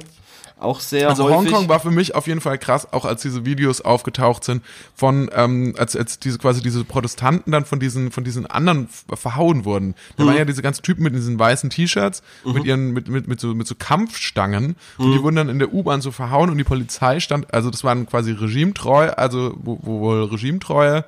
auch 0.62 0.81
sehr 0.81 1.09
Also 1.09 1.25
häufig. 1.25 1.52
Hongkong 1.52 1.69
war 1.69 1.81
für 1.81 1.90
mich 1.90 2.14
auf 2.14 2.26
jeden 2.26 2.40
Fall 2.40 2.59
krass, 2.59 2.92
auch 2.92 3.04
als 3.04 3.23
diese 3.23 3.45
Videos 3.45 3.81
aufgetaucht 3.81 4.45
sind 4.45 4.62
von, 4.95 5.31
ähm, 5.35 5.75
als, 5.78 5.97
als 5.97 6.19
diese 6.19 6.38
quasi 6.38 6.62
diese 6.62 6.85
Protestanten 6.85 7.50
dann 7.52 7.64
von 7.64 7.81
diesen 7.81 8.11
von 8.11 8.25
diesen 8.25 8.47
anderen 8.47 8.88
verhauen 9.14 9.64
wurden. 9.64 9.95
Da 10.16 10.25
Mhm. 10.25 10.28
waren 10.28 10.37
ja 10.38 10.45
diese 10.45 10.62
ganzen 10.62 10.83
Typen 10.83 11.02
mit 11.02 11.14
diesen 11.14 11.38
weißen 11.38 11.71
T-Shirts 11.71 12.23
mit 12.45 12.64
ihren 12.64 12.92
mit 12.92 13.09
mit 13.09 13.28
mit 13.28 13.40
so 13.40 13.54
mit 13.54 13.66
so 13.66 13.75
Kampfstangen 13.75 14.76
und 14.99 15.09
Mhm. 15.09 15.12
die 15.12 15.23
wurden 15.23 15.37
dann 15.37 15.49
in 15.49 15.59
der 15.59 15.73
U-Bahn 15.73 16.00
so 16.00 16.11
verhauen 16.12 16.50
und 16.50 16.59
die 16.59 16.64
Polizei 16.64 17.21
stand, 17.21 17.52
also 17.52 17.71
das 17.71 17.85
waren 17.85 18.07
quasi 18.07 18.33
regimetreu, 18.33 19.11
also 19.11 19.54
wo, 19.57 19.78
wo 19.83 20.00
wohl 20.00 20.25
regimetreue 20.25 21.04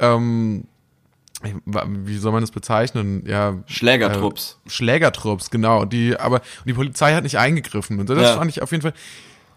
ähm, 0.00 0.64
wie 1.44 2.16
soll 2.18 2.32
man 2.32 2.40
das 2.40 2.50
bezeichnen? 2.50 3.24
Ja, 3.26 3.54
Schlägertrupps. 3.66 4.58
äh, 4.66 4.70
Schlägertrupps, 4.70 5.50
genau. 5.50 5.84
Die, 5.84 6.16
aber 6.18 6.40
die 6.64 6.72
Polizei 6.74 7.14
hat 7.14 7.24
nicht 7.24 7.38
eingegriffen. 7.38 8.00
Und 8.00 8.08
das 8.08 8.18
Ja. 8.20 8.36
fand 8.36 8.50
ich 8.50 8.62
auf 8.62 8.70
jeden 8.70 8.82
Fall. 8.82 8.94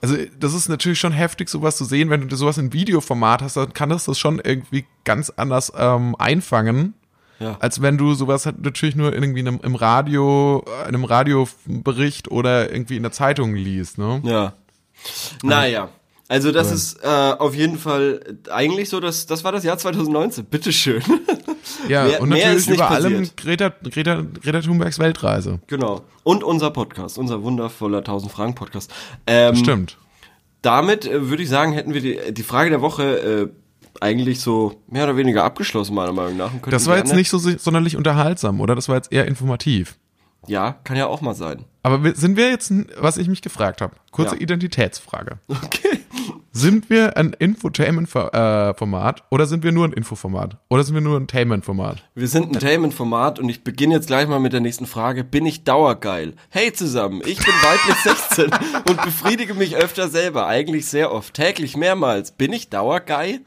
Also, 0.01 0.15
das 0.39 0.53
ist 0.53 0.69
natürlich 0.69 0.99
schon 0.99 1.11
heftig, 1.11 1.49
sowas 1.49 1.75
zu 1.77 1.83
sehen. 1.85 2.09
Wenn 2.11 2.27
du 2.27 2.35
sowas 2.35 2.57
in 2.59 2.71
Videoformat 2.73 3.41
hast, 3.41 3.57
dann 3.57 3.73
kann 3.73 3.89
das 3.89 4.05
das 4.05 4.19
schon 4.19 4.39
irgendwie 4.43 4.85
ganz 5.05 5.31
anders 5.35 5.71
ähm, 5.75 6.15
einfangen, 6.19 6.93
Ja. 7.39 7.57
als 7.61 7.81
wenn 7.81 7.97
du 7.97 8.13
sowas 8.13 8.45
halt 8.45 8.63
natürlich 8.63 8.95
nur 8.95 9.11
irgendwie 9.13 9.39
in 9.39 9.47
einem, 9.47 9.59
im 9.63 9.73
Radio, 9.75 10.63
in 10.81 10.87
einem 10.89 11.03
Radiobericht 11.03 12.29
oder 12.29 12.71
irgendwie 12.71 12.95
in 12.97 13.03
der 13.03 13.11
Zeitung 13.11 13.55
liest, 13.55 13.97
ne? 13.97 14.21
Ja. 14.23 14.53
Naja. 15.43 15.89
Also 16.29 16.51
das 16.51 16.71
ist 16.71 16.99
äh, 17.03 17.07
auf 17.07 17.55
jeden 17.55 17.77
Fall 17.77 18.19
eigentlich 18.51 18.89
so, 18.89 18.99
dass 18.99 19.27
das 19.27 19.43
war 19.45 19.51
das 19.53 19.63
Jahr 19.63 19.77
2019. 19.77 20.45
Bitteschön. 20.45 21.01
Ja, 21.89 22.05
Mehr- 22.05 22.21
und 22.21 22.29
natürlich 22.29 22.67
über 22.69 22.89
allem. 22.89 23.29
Greta, 23.35 23.73
Greta, 23.83 24.23
Greta 24.41 24.61
Thunbergs 24.61 24.99
Weltreise. 24.99 25.59
genau. 25.67 26.01
Und 26.23 26.43
unser 26.43 26.71
Podcast, 26.71 27.17
unser 27.17 27.43
wundervoller 27.43 27.99
1000 27.99 28.31
Fragen 28.31 28.55
Podcast. 28.55 28.91
Ähm, 29.27 29.55
Stimmt. 29.55 29.97
Damit 30.61 31.05
äh, 31.05 31.29
würde 31.29 31.43
ich 31.43 31.49
sagen, 31.49 31.73
hätten 31.73 31.93
wir 31.93 32.01
die, 32.01 32.19
die 32.33 32.43
Frage 32.43 32.69
der 32.69 32.81
Woche 32.81 33.03
äh, 33.03 33.49
eigentlich 33.99 34.39
so 34.39 34.81
mehr 34.87 35.03
oder 35.03 35.17
weniger 35.17 35.43
abgeschlossen, 35.43 35.93
meiner 35.93 36.13
Meinung 36.13 36.37
nach. 36.37 36.51
Das 36.69 36.87
war 36.87 36.97
jetzt 36.97 37.13
nicht 37.13 37.29
so 37.29 37.37
sonderlich 37.37 37.97
unterhaltsam, 37.97 38.61
oder? 38.61 38.73
Das 38.73 38.87
war 38.89 38.95
jetzt 38.95 39.11
eher 39.11 39.27
informativ. 39.27 39.97
Ja, 40.47 40.77
kann 40.83 40.95
ja 40.97 41.07
auch 41.07 41.19
mal 41.21 41.35
sein. 41.35 41.65
Aber 41.83 42.15
sind 42.15 42.37
wir 42.37 42.49
jetzt, 42.49 42.71
was 42.97 43.17
ich 43.17 43.27
mich 43.27 43.41
gefragt 43.41 43.81
habe, 43.81 43.95
kurze 44.11 44.35
Ja. 44.35 44.41
Identitätsfrage. 44.41 45.37
Okay. 45.49 45.99
Sind 46.59 46.89
wir 46.89 47.17
ein 47.17 47.33
Infotainment-Format 47.37 49.23
oder 49.29 49.45
sind 49.45 49.63
wir 49.63 49.71
nur 49.71 49.85
ein 49.85 49.93
Infoformat? 49.93 50.57
Oder 50.69 50.83
sind 50.83 50.95
wir 50.95 51.01
nur 51.01 51.19
ein 51.19 51.27
Tainment-Format? 51.27 52.03
Wir 52.15 52.27
sind 52.27 52.47
ein 52.47 52.59
Tainment-Format 52.59 53.37
und 53.37 53.47
ich 53.47 53.63
beginne 53.63 53.93
jetzt 53.93 54.07
gleich 54.07 54.27
mal 54.27 54.39
mit 54.39 54.53
der 54.53 54.59
nächsten 54.59 54.87
Frage. 54.87 55.23
Bin 55.23 55.45
ich 55.45 55.65
dauergeil? 55.65 56.33
Hey 56.49 56.73
zusammen, 56.73 57.21
ich 57.23 57.37
bin 57.37 57.53
weiblich 57.61 57.95
16 57.97 58.45
und 58.89 59.03
befriedige 59.03 59.53
mich 59.53 59.75
öfter 59.75 60.07
selber, 60.07 60.47
eigentlich 60.47 60.87
sehr 60.87 61.11
oft, 61.11 61.35
täglich 61.35 61.77
mehrmals. 61.77 62.31
Bin 62.31 62.51
ich 62.51 62.71
dauergeil? 62.71 63.41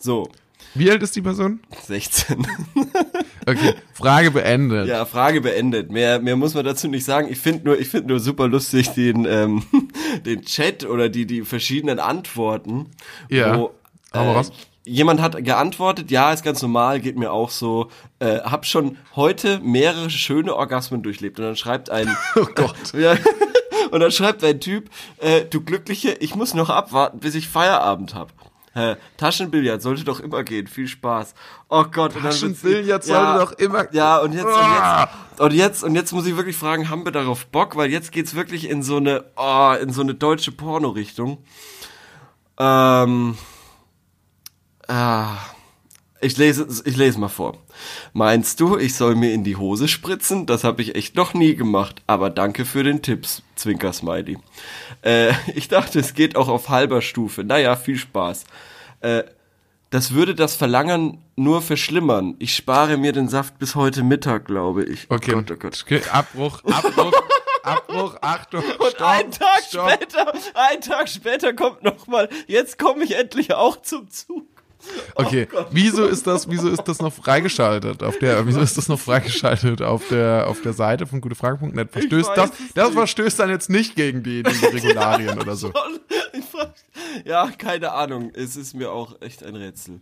So, 0.00 0.28
Wie 0.78 0.90
alt 0.90 1.02
ist 1.02 1.16
die 1.16 1.22
Person? 1.22 1.60
16. 1.86 2.46
Okay, 3.46 3.74
Frage 3.94 4.32
beendet. 4.32 4.88
Ja, 4.88 5.04
Frage 5.04 5.40
beendet. 5.40 5.90
Mehr, 5.90 6.18
mehr 6.20 6.36
muss 6.36 6.54
man 6.54 6.64
dazu 6.64 6.88
nicht 6.88 7.04
sagen. 7.04 7.28
Ich 7.30 7.38
finde 7.38 7.64
nur, 7.64 7.78
ich 7.78 7.88
finde 7.88 8.08
nur 8.08 8.20
super 8.20 8.48
lustig 8.48 8.90
den, 8.90 9.24
ähm, 9.24 9.62
den 10.26 10.42
Chat 10.42 10.84
oder 10.84 11.08
die, 11.08 11.26
die 11.26 11.42
verschiedenen 11.42 12.00
Antworten. 12.00 12.90
Ja. 13.28 13.56
Wo, 13.56 13.70
raus. 14.14 14.50
Jemand 14.84 15.20
hat 15.20 15.42
geantwortet, 15.44 16.10
ja, 16.10 16.32
ist 16.32 16.44
ganz 16.44 16.62
normal, 16.62 17.00
geht 17.00 17.16
mir 17.16 17.32
auch 17.32 17.50
so. 17.50 17.90
Äh, 18.18 18.40
hab 18.40 18.66
schon 18.66 18.98
heute 19.16 19.60
mehrere 19.60 20.10
schöne 20.10 20.54
Orgasmen 20.54 21.02
durchlebt. 21.02 21.38
Und 21.38 21.46
dann 21.46 21.56
schreibt 21.56 21.90
ein, 21.90 22.08
Oh 22.36 22.46
Gott. 22.54 22.74
ja, 22.94 23.16
und 23.90 24.00
dann 24.00 24.10
schreibt 24.10 24.42
ein 24.44 24.60
Typ, 24.60 24.90
äh, 25.18 25.44
du 25.44 25.60
Glückliche, 25.60 26.12
ich 26.20 26.34
muss 26.34 26.54
noch 26.54 26.70
abwarten, 26.70 27.20
bis 27.20 27.34
ich 27.34 27.48
Feierabend 27.48 28.14
hab. 28.14 28.32
Hä, 28.76 28.96
Taschenbillard 29.16 29.80
sollte 29.80 30.04
doch 30.04 30.20
immer 30.20 30.44
gehen. 30.44 30.66
Viel 30.66 30.86
Spaß. 30.86 31.34
Oh 31.70 31.84
Gott. 31.84 32.12
Taschenbillard 32.20 33.04
sollte 33.04 33.38
doch 33.40 33.52
immer- 33.52 33.90
Ja, 33.94 34.18
und 34.18 34.34
jetzt, 34.34 34.44
und 34.44 34.52
Ah. 34.52 35.08
jetzt, 35.30 35.40
und 35.40 35.52
jetzt, 35.54 35.82
und 35.84 35.94
jetzt 35.94 36.12
muss 36.12 36.26
ich 36.26 36.36
wirklich 36.36 36.56
fragen, 36.58 36.90
haben 36.90 37.04
wir 37.06 37.12
darauf 37.12 37.46
Bock? 37.46 37.76
Weil 37.76 37.90
jetzt 37.90 38.12
geht's 38.12 38.34
wirklich 38.34 38.68
in 38.68 38.82
so 38.82 38.98
eine, 38.98 39.24
oh, 39.36 39.72
in 39.80 39.92
so 39.94 40.02
eine 40.02 40.14
deutsche 40.14 40.52
Porno-Richtung. 40.52 41.38
Ähm, 42.58 43.38
ah, 44.88 45.36
ich 46.20 46.36
lese, 46.36 46.66
ich 46.84 46.96
lese 46.96 47.18
mal 47.20 47.28
vor. 47.28 47.58
Meinst 48.12 48.60
du, 48.60 48.76
ich 48.78 48.94
soll 48.94 49.14
mir 49.14 49.32
in 49.32 49.44
die 49.44 49.56
Hose 49.56 49.88
spritzen? 49.88 50.46
Das 50.46 50.64
habe 50.64 50.82
ich 50.82 50.94
echt 50.94 51.14
noch 51.14 51.34
nie 51.34 51.54
gemacht. 51.54 52.02
Aber 52.06 52.30
danke 52.30 52.64
für 52.64 52.82
den 52.82 53.02
Tipps, 53.02 53.42
Zwinker 53.54 53.92
Smiley. 53.92 54.38
Äh, 55.02 55.32
ich 55.54 55.68
dachte, 55.68 55.98
es 55.98 56.14
geht 56.14 56.36
auch 56.36 56.48
auf 56.48 56.68
halber 56.68 57.02
Stufe. 57.02 57.44
Naja, 57.44 57.76
viel 57.76 57.96
Spaß. 57.98 58.44
Äh, 59.00 59.24
das 59.90 60.14
würde 60.14 60.34
das 60.34 60.56
Verlangen 60.56 61.22
nur 61.36 61.62
verschlimmern. 61.62 62.34
Ich 62.38 62.54
spare 62.56 62.96
mir 62.96 63.12
den 63.12 63.28
Saft 63.28 63.58
bis 63.58 63.74
heute 63.74 64.02
Mittag, 64.02 64.46
glaube 64.46 64.84
ich. 64.84 65.06
Okay, 65.10 65.32
Oh 65.34 65.36
Gott, 65.36 65.50
oh 65.52 65.56
Gott. 65.56 65.82
Okay, 65.84 66.02
Abbruch, 66.10 66.64
Abbruch, 66.64 67.12
Abbruch, 67.62 68.16
Achtung, 68.20 68.62
Und 68.78 68.90
stopp, 68.90 69.08
ein 69.08 69.30
Tag 69.30 69.62
stopp. 69.68 69.90
später, 69.92 70.32
ein 70.54 70.80
Tag 70.80 71.08
später 71.08 71.52
kommt 71.52 71.82
noch 71.84 72.06
mal. 72.08 72.28
Jetzt 72.46 72.78
komme 72.78 73.04
ich 73.04 73.16
endlich 73.16 73.54
auch 73.54 73.80
zum 73.82 74.10
Zug. 74.10 74.46
Okay, 75.18 75.48
wieso 75.70 76.04
ist 76.04 76.26
das, 76.26 76.50
wieso 76.50 76.68
ist 76.68 76.82
das 76.84 77.00
noch 77.00 77.12
freigeschaltet 77.12 78.02
auf 78.02 78.18
der, 78.18 78.46
wieso 78.46 78.60
ist 78.60 78.76
das 78.76 78.88
noch 78.88 79.00
freigeschaltet 79.00 79.80
auf 79.82 80.08
der, 80.08 80.46
auf 80.48 80.60
der 80.60 80.72
Seite 80.74 81.06
von 81.06 81.20
gutefrage.net? 81.22 81.90
Verstößt 81.90 82.30
das, 82.36 82.50
das 82.74 82.90
verstößt 82.90 83.38
dann 83.38 83.48
jetzt 83.50 83.70
nicht 83.70 83.96
gegen 83.96 84.22
die, 84.22 84.42
die 84.42 84.64
Regularien 84.66 85.38
oder 85.40 85.56
so. 85.56 85.72
Ja, 87.24 87.50
keine 87.56 87.92
Ahnung. 87.92 88.30
Es 88.34 88.56
ist 88.56 88.74
mir 88.74 88.90
auch 88.92 89.20
echt 89.20 89.42
ein 89.44 89.56
Rätsel. 89.56 90.00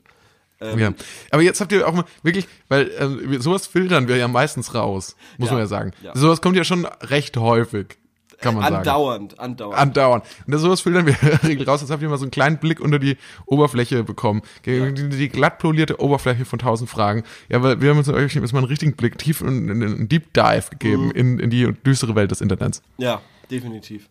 Ähm, 0.61 0.79
Ja. 0.79 0.94
Aber 1.31 1.42
jetzt 1.42 1.61
habt 1.61 1.73
ihr 1.73 1.87
auch 1.87 1.92
mal 1.92 2.05
wirklich, 2.23 2.47
weil 2.68 2.90
äh, 2.90 3.38
sowas 3.40 3.66
filtern 3.66 4.09
wir 4.09 4.16
ja 4.16 4.29
meistens 4.29 4.75
raus, 4.75 5.16
muss 5.38 5.49
Ja, 5.49 5.55
man 5.55 5.62
ja 5.62 5.66
sagen. 5.66 5.92
ja. 6.03 6.12
Sowas 6.14 6.40
kommt 6.40 6.57
ja 6.57 6.64
schon 6.64 6.87
recht 6.87 7.37
häufig. 7.37 7.99
Kann 8.45 8.55
man 8.55 8.63
sagen. 8.63 8.77
Andauernd, 8.77 9.41
andauernd. 9.41 9.79
Andauernd. 9.79 10.25
Und 10.47 10.53
das 10.55 10.61
sowas 10.61 10.81
filtern 10.81 11.07
wir 11.07 11.15
in 11.21 11.29
der 11.29 11.43
Regel 11.43 11.69
raus. 11.69 11.81
Jetzt 11.81 11.91
habt 11.91 12.03
ihr 12.03 12.09
mal 12.09 12.17
so 12.19 12.25
einen 12.25 12.31
kleinen 12.31 12.59
Blick 12.59 12.81
unter 12.81 12.99
die 12.99 13.17
Oberfläche 13.47 14.05
bekommen. 14.05 14.43
Die, 14.65 14.93
die 15.09 15.29
glatt 15.29 15.59
polierte 15.59 16.01
Oberfläche 16.01 16.45
von 16.45 16.59
tausend 16.59 16.89
Fragen. 16.89 17.25
Ja, 17.49 17.63
weil 17.63 17.81
wir 17.81 17.91
haben 17.91 17.99
uns 17.99 18.09
euch 18.09 18.35
jetzt 18.35 18.53
mal 18.53 18.59
einen 18.61 18.69
richtigen 18.69 18.95
Blick 18.95 19.19
tief 19.19 19.41
und 19.41 19.49
einen 19.71 20.09
Deep 20.09 20.33
Dive 20.35 20.71
gegeben 20.71 21.11
in, 21.11 21.39
in 21.41 21.51
die 21.51 21.73
düstere 21.85 22.15
Welt 22.15 22.31
des 22.31 22.41
Internets. 22.41 22.83
ja, 22.99 23.21
definitiv. 23.51 24.09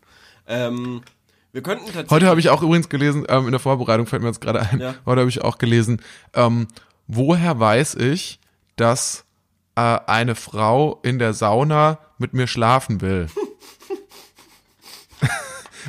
Ähm, 0.47 1.01
wir 1.53 1.61
könnten 1.61 1.85
tatsächlich. 1.85 2.11
Heute 2.11 2.27
habe 2.27 2.39
ich 2.39 2.49
auch 2.49 2.61
übrigens 2.63 2.89
gelesen, 2.89 3.25
ähm, 3.29 3.45
in 3.45 3.51
der 3.51 3.59
Vorbereitung 3.59 4.07
fällt 4.07 4.21
mir 4.21 4.27
jetzt 4.29 4.41
gerade 4.41 4.59
ein, 4.61 4.79
Ja. 4.79 4.95
heute 5.05 5.21
habe 5.21 5.29
ich 5.29 5.41
auch 5.43 5.57
gelesen, 5.57 6.01
ähm, 6.33 6.67
woher 7.07 7.59
weiß 7.59 7.95
ich, 7.95 8.39
dass 8.75 9.23
äh, 9.75 9.81
eine 10.07 10.35
Frau 10.35 10.99
in 11.03 11.19
der 11.19 11.33
Sauna 11.33 11.99
mit 12.17 12.33
mir 12.33 12.47
schlafen 12.47 13.01
will? 13.01 13.27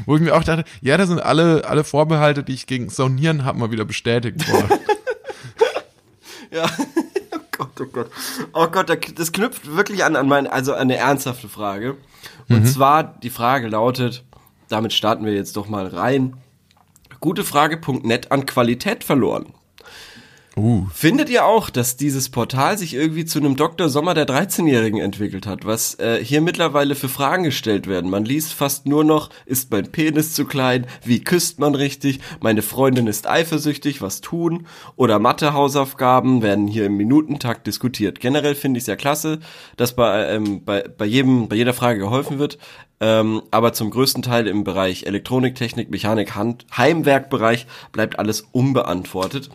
Wo 0.07 0.17
ich 0.17 0.23
mir 0.23 0.35
auch 0.35 0.45
dachte, 0.45 0.65
ja, 0.81 0.97
da 0.97 1.07
sind 1.07 1.21
alle, 1.21 1.65
alle 1.67 1.85
Vorbehalte, 1.85 2.43
die 2.43 2.55
ich 2.55 2.67
gegen 2.67 2.89
Saunieren 2.89 3.45
habe, 3.45 3.59
mal 3.59 3.71
wieder 3.71 3.85
bestätigt 3.85 4.51
worden. 4.51 4.79
Ja. 6.51 6.67
oh 7.35 7.39
Gott, 7.51 7.81
oh 7.81 7.87
Gott. 7.87 8.11
Oh 8.53 8.67
Gott, 8.69 8.89
da- 8.89 8.95
das 8.95 9.33
knüpft 9.33 9.75
wirklich 9.75 10.05
an, 10.05 10.15
an 10.15 10.29
meine, 10.29 10.53
also 10.53 10.73
an 10.73 10.83
eine 10.83 10.97
ernsthafte 10.97 11.49
Frage. 11.49 11.97
Und 12.49 12.61
Mhm. 12.61 12.67
zwar, 12.67 13.03
die 13.03 13.31
Frage 13.31 13.67
lautet, 13.69 14.23
damit 14.69 14.93
starten 14.93 15.25
wir 15.25 15.33
jetzt 15.35 15.57
doch 15.57 15.69
mal 15.69 15.87
rein. 15.89 16.37
Gutefrage.net 17.21 18.31
an 18.31 18.47
Qualität 18.47 19.03
verloren. 19.03 19.47
Uh. 20.57 20.87
Findet 20.95 21.31
ihr 21.31 21.47
auch, 21.47 21.69
dass 21.69 21.97
dieses 21.97 22.29
Portal 22.29 22.79
sich 22.79 22.95
irgendwie 22.95 23.25
zu 23.25 23.41
einem 23.41 23.57
Dr. 23.57 23.89
Sommer 23.89 24.15
der 24.15 24.27
13-Jährigen 24.27 25.01
entwickelt 25.01 25.49
hat, 25.49 25.65
was 25.67 25.99
äh, 25.99 26.25
hier 26.25 26.41
mittlerweile 26.41 26.95
für 26.95 27.09
Fragen 27.09 27.43
gestellt 27.43 27.89
werden? 27.89 28.09
Man 28.09 28.25
liest 28.25 28.53
fast 28.53 28.87
nur 28.87 29.03
noch, 29.03 29.31
ist 29.47 29.73
mein 29.73 29.91
Penis 29.91 30.33
zu 30.33 30.45
klein? 30.45 30.87
Wie 31.05 31.25
küsst 31.25 31.59
man 31.59 31.75
richtig? 31.75 32.21
Meine 32.41 32.63
Freundin 32.63 33.09
ist 33.09 33.29
eifersüchtig, 33.29 34.01
was 34.01 34.21
tun? 34.21 34.69
Oder 34.95 35.19
Mathe-Hausaufgaben 35.19 36.41
werden 36.41 36.69
hier 36.69 36.87
im 36.87 36.97
Minutentakt 36.97 37.67
diskutiert. 37.67 38.21
Generell 38.21 38.55
finde 38.55 38.79
ich 38.79 38.85
es 38.85 38.89
ja 38.89 38.97
klasse, 38.97 39.41
dass 39.77 39.97
bei, 39.97 40.29
ähm, 40.29 40.65
bei, 40.65 40.83
bei, 40.83 41.07
jedem, 41.07 41.49
bei 41.49 41.57
jeder 41.57 41.75
Frage 41.75 41.99
geholfen 41.99 42.39
wird, 42.39 42.59
ähm, 43.01 43.43
aber 43.51 43.73
zum 43.73 43.91
größten 43.91 44.23
Teil 44.23 44.47
im 44.47 44.63
Bereich 44.63 45.05
Elektronik, 45.05 45.57
Technik, 45.57 45.91
Mechanik, 45.91 46.37
Hand, 46.37 46.65
Heimwerkbereich 46.77 47.67
bleibt 47.91 48.21
alles 48.21 48.43
unbeantwortet. 48.53 49.51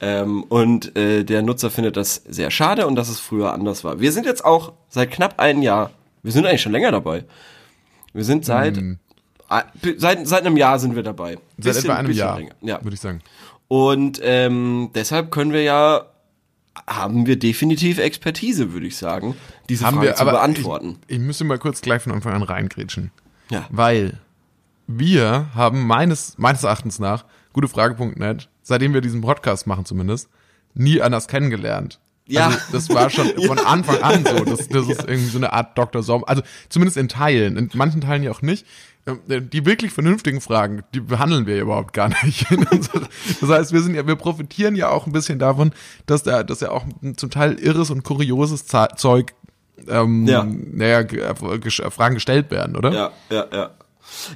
Ähm, 0.00 0.44
und 0.44 0.96
äh, 0.96 1.24
der 1.24 1.42
Nutzer 1.42 1.70
findet 1.70 1.96
das 1.96 2.22
sehr 2.28 2.50
schade 2.50 2.86
und 2.86 2.94
dass 2.94 3.08
es 3.08 3.18
früher 3.18 3.52
anders 3.52 3.82
war. 3.84 4.00
Wir 4.00 4.12
sind 4.12 4.26
jetzt 4.26 4.44
auch 4.44 4.72
seit 4.88 5.10
knapp 5.10 5.40
einem 5.40 5.62
Jahr, 5.62 5.90
wir 6.22 6.32
sind 6.32 6.46
eigentlich 6.46 6.62
schon 6.62 6.72
länger 6.72 6.92
dabei. 6.92 7.24
Wir 8.12 8.24
sind 8.24 8.44
seit, 8.44 8.80
ah, 9.48 9.64
seit, 9.96 10.26
seit 10.26 10.46
einem 10.46 10.56
Jahr 10.56 10.78
sind 10.78 10.94
wir 10.96 11.02
dabei. 11.02 11.38
Seit 11.58 11.74
Bisschen- 11.74 11.84
etwa 11.84 11.94
einem 11.96 12.12
Jahr, 12.12 12.38
länger. 12.38 12.54
Ja. 12.62 12.82
würde 12.82 12.94
ich 12.94 13.00
sagen. 13.00 13.20
Und 13.66 14.20
ähm, 14.22 14.90
deshalb 14.94 15.30
können 15.30 15.52
wir 15.52 15.62
ja, 15.62 16.06
haben 16.86 17.26
wir 17.26 17.38
definitiv 17.38 17.98
Expertise, 17.98 18.72
würde 18.72 18.86
ich 18.86 18.96
sagen, 18.96 19.34
diese 19.68 19.84
Haben 19.84 19.96
Frage 19.96 20.08
wir, 20.08 20.14
zu 20.14 20.24
beantworten. 20.24 20.98
Ich, 21.06 21.16
ich 21.16 21.22
müsste 21.22 21.44
mal 21.44 21.58
kurz 21.58 21.80
gleich 21.80 22.02
von 22.02 22.12
Anfang 22.12 22.32
an 22.34 22.42
reingrätschen. 22.42 23.10
Ja. 23.50 23.66
Weil 23.70 24.18
wir 24.86 25.48
haben 25.54 25.86
meines, 25.86 26.38
meines 26.38 26.62
Erachtens 26.62 26.98
nach, 26.98 27.24
gutefrage.net, 27.52 28.48
seitdem 28.68 28.94
wir 28.94 29.00
diesen 29.00 29.20
Podcast 29.22 29.66
machen 29.66 29.84
zumindest, 29.84 30.28
nie 30.74 31.00
anders 31.02 31.26
kennengelernt. 31.28 31.98
Ja. 32.26 32.46
Also 32.48 32.58
das 32.72 32.88
war 32.90 33.08
schon 33.08 33.26
von 33.46 33.58
Anfang 33.58 34.02
an 34.02 34.24
so. 34.24 34.44
Das, 34.44 34.68
das 34.68 34.86
ist 34.88 35.00
irgendwie 35.08 35.30
so 35.30 35.38
eine 35.38 35.52
Art 35.54 35.76
Dr. 35.78 36.02
Sommer. 36.02 36.28
Also 36.28 36.42
zumindest 36.68 36.98
in 36.98 37.08
Teilen, 37.08 37.56
in 37.56 37.70
manchen 37.74 38.02
Teilen 38.02 38.22
ja 38.22 38.30
auch 38.30 38.42
nicht. 38.42 38.66
Ähm, 39.06 39.48
Die 39.50 39.64
wirklich 39.64 39.92
vernünftigen 39.92 40.42
Fragen, 40.42 40.82
die 40.94 41.00
behandeln 41.00 41.46
wir 41.46 41.56
ja 41.56 41.62
überhaupt 41.62 41.94
gar 41.94 42.10
nicht. 42.22 42.46
Das 43.40 43.48
heißt, 43.48 43.72
wir 43.72 43.80
sind 43.80 43.94
ja, 43.94 44.06
wir 44.06 44.16
profitieren 44.16 44.76
ja 44.76 44.90
auch 44.90 45.06
ein 45.06 45.12
bisschen 45.12 45.38
davon, 45.38 45.72
dass 46.06 46.22
da, 46.22 46.42
dass 46.42 46.60
ja 46.60 46.70
auch 46.70 46.84
zum 47.16 47.30
Teil 47.30 47.54
irres 47.54 47.90
und 47.90 48.02
kurioses 48.04 48.66
Zeug, 48.66 49.32
ähm, 49.88 50.26
Ja. 50.26 50.44
naja, 50.44 51.00
äh, 51.00 51.04
gesch- 51.04 51.88
Fragen 51.90 52.14
gestellt 52.16 52.50
werden, 52.50 52.76
oder? 52.76 52.92
Ja, 52.92 53.10
ja, 53.30 53.46
ja. 53.52 53.70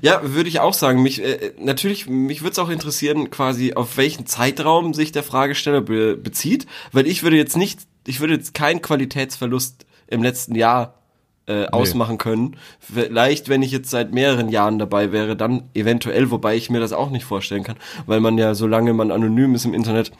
Ja, 0.00 0.20
würde 0.22 0.48
ich 0.48 0.60
auch 0.60 0.74
sagen. 0.74 1.02
Mich 1.02 1.22
äh, 1.22 1.52
natürlich, 1.58 2.08
mich 2.08 2.42
würde 2.42 2.52
es 2.52 2.58
auch 2.58 2.68
interessieren, 2.68 3.30
quasi 3.30 3.74
auf 3.74 3.96
welchen 3.96 4.26
Zeitraum 4.26 4.94
sich 4.94 5.12
der 5.12 5.22
Fragesteller 5.22 5.80
be 5.80 6.16
bezieht, 6.16 6.66
weil 6.92 7.06
ich 7.06 7.22
würde 7.22 7.36
jetzt 7.36 7.56
nicht, 7.56 7.80
ich 8.06 8.20
würde 8.20 8.34
jetzt 8.34 8.54
keinen 8.54 8.82
Qualitätsverlust 8.82 9.86
im 10.06 10.22
letzten 10.22 10.54
Jahr 10.54 11.02
äh, 11.46 11.66
ausmachen 11.66 12.18
können. 12.18 12.56
Vielleicht, 12.78 13.48
wenn 13.48 13.62
ich 13.62 13.72
jetzt 13.72 13.90
seit 13.90 14.12
mehreren 14.12 14.48
Jahren 14.48 14.78
dabei 14.78 15.12
wäre, 15.12 15.36
dann 15.36 15.68
eventuell, 15.74 16.30
wobei 16.30 16.56
ich 16.56 16.70
mir 16.70 16.80
das 16.80 16.92
auch 16.92 17.10
nicht 17.10 17.24
vorstellen 17.24 17.64
kann, 17.64 17.76
weil 18.06 18.20
man 18.20 18.38
ja, 18.38 18.54
solange 18.54 18.92
man 18.92 19.10
anonym 19.10 19.54
ist 19.54 19.64
im 19.64 19.74
Internet, 19.74 20.12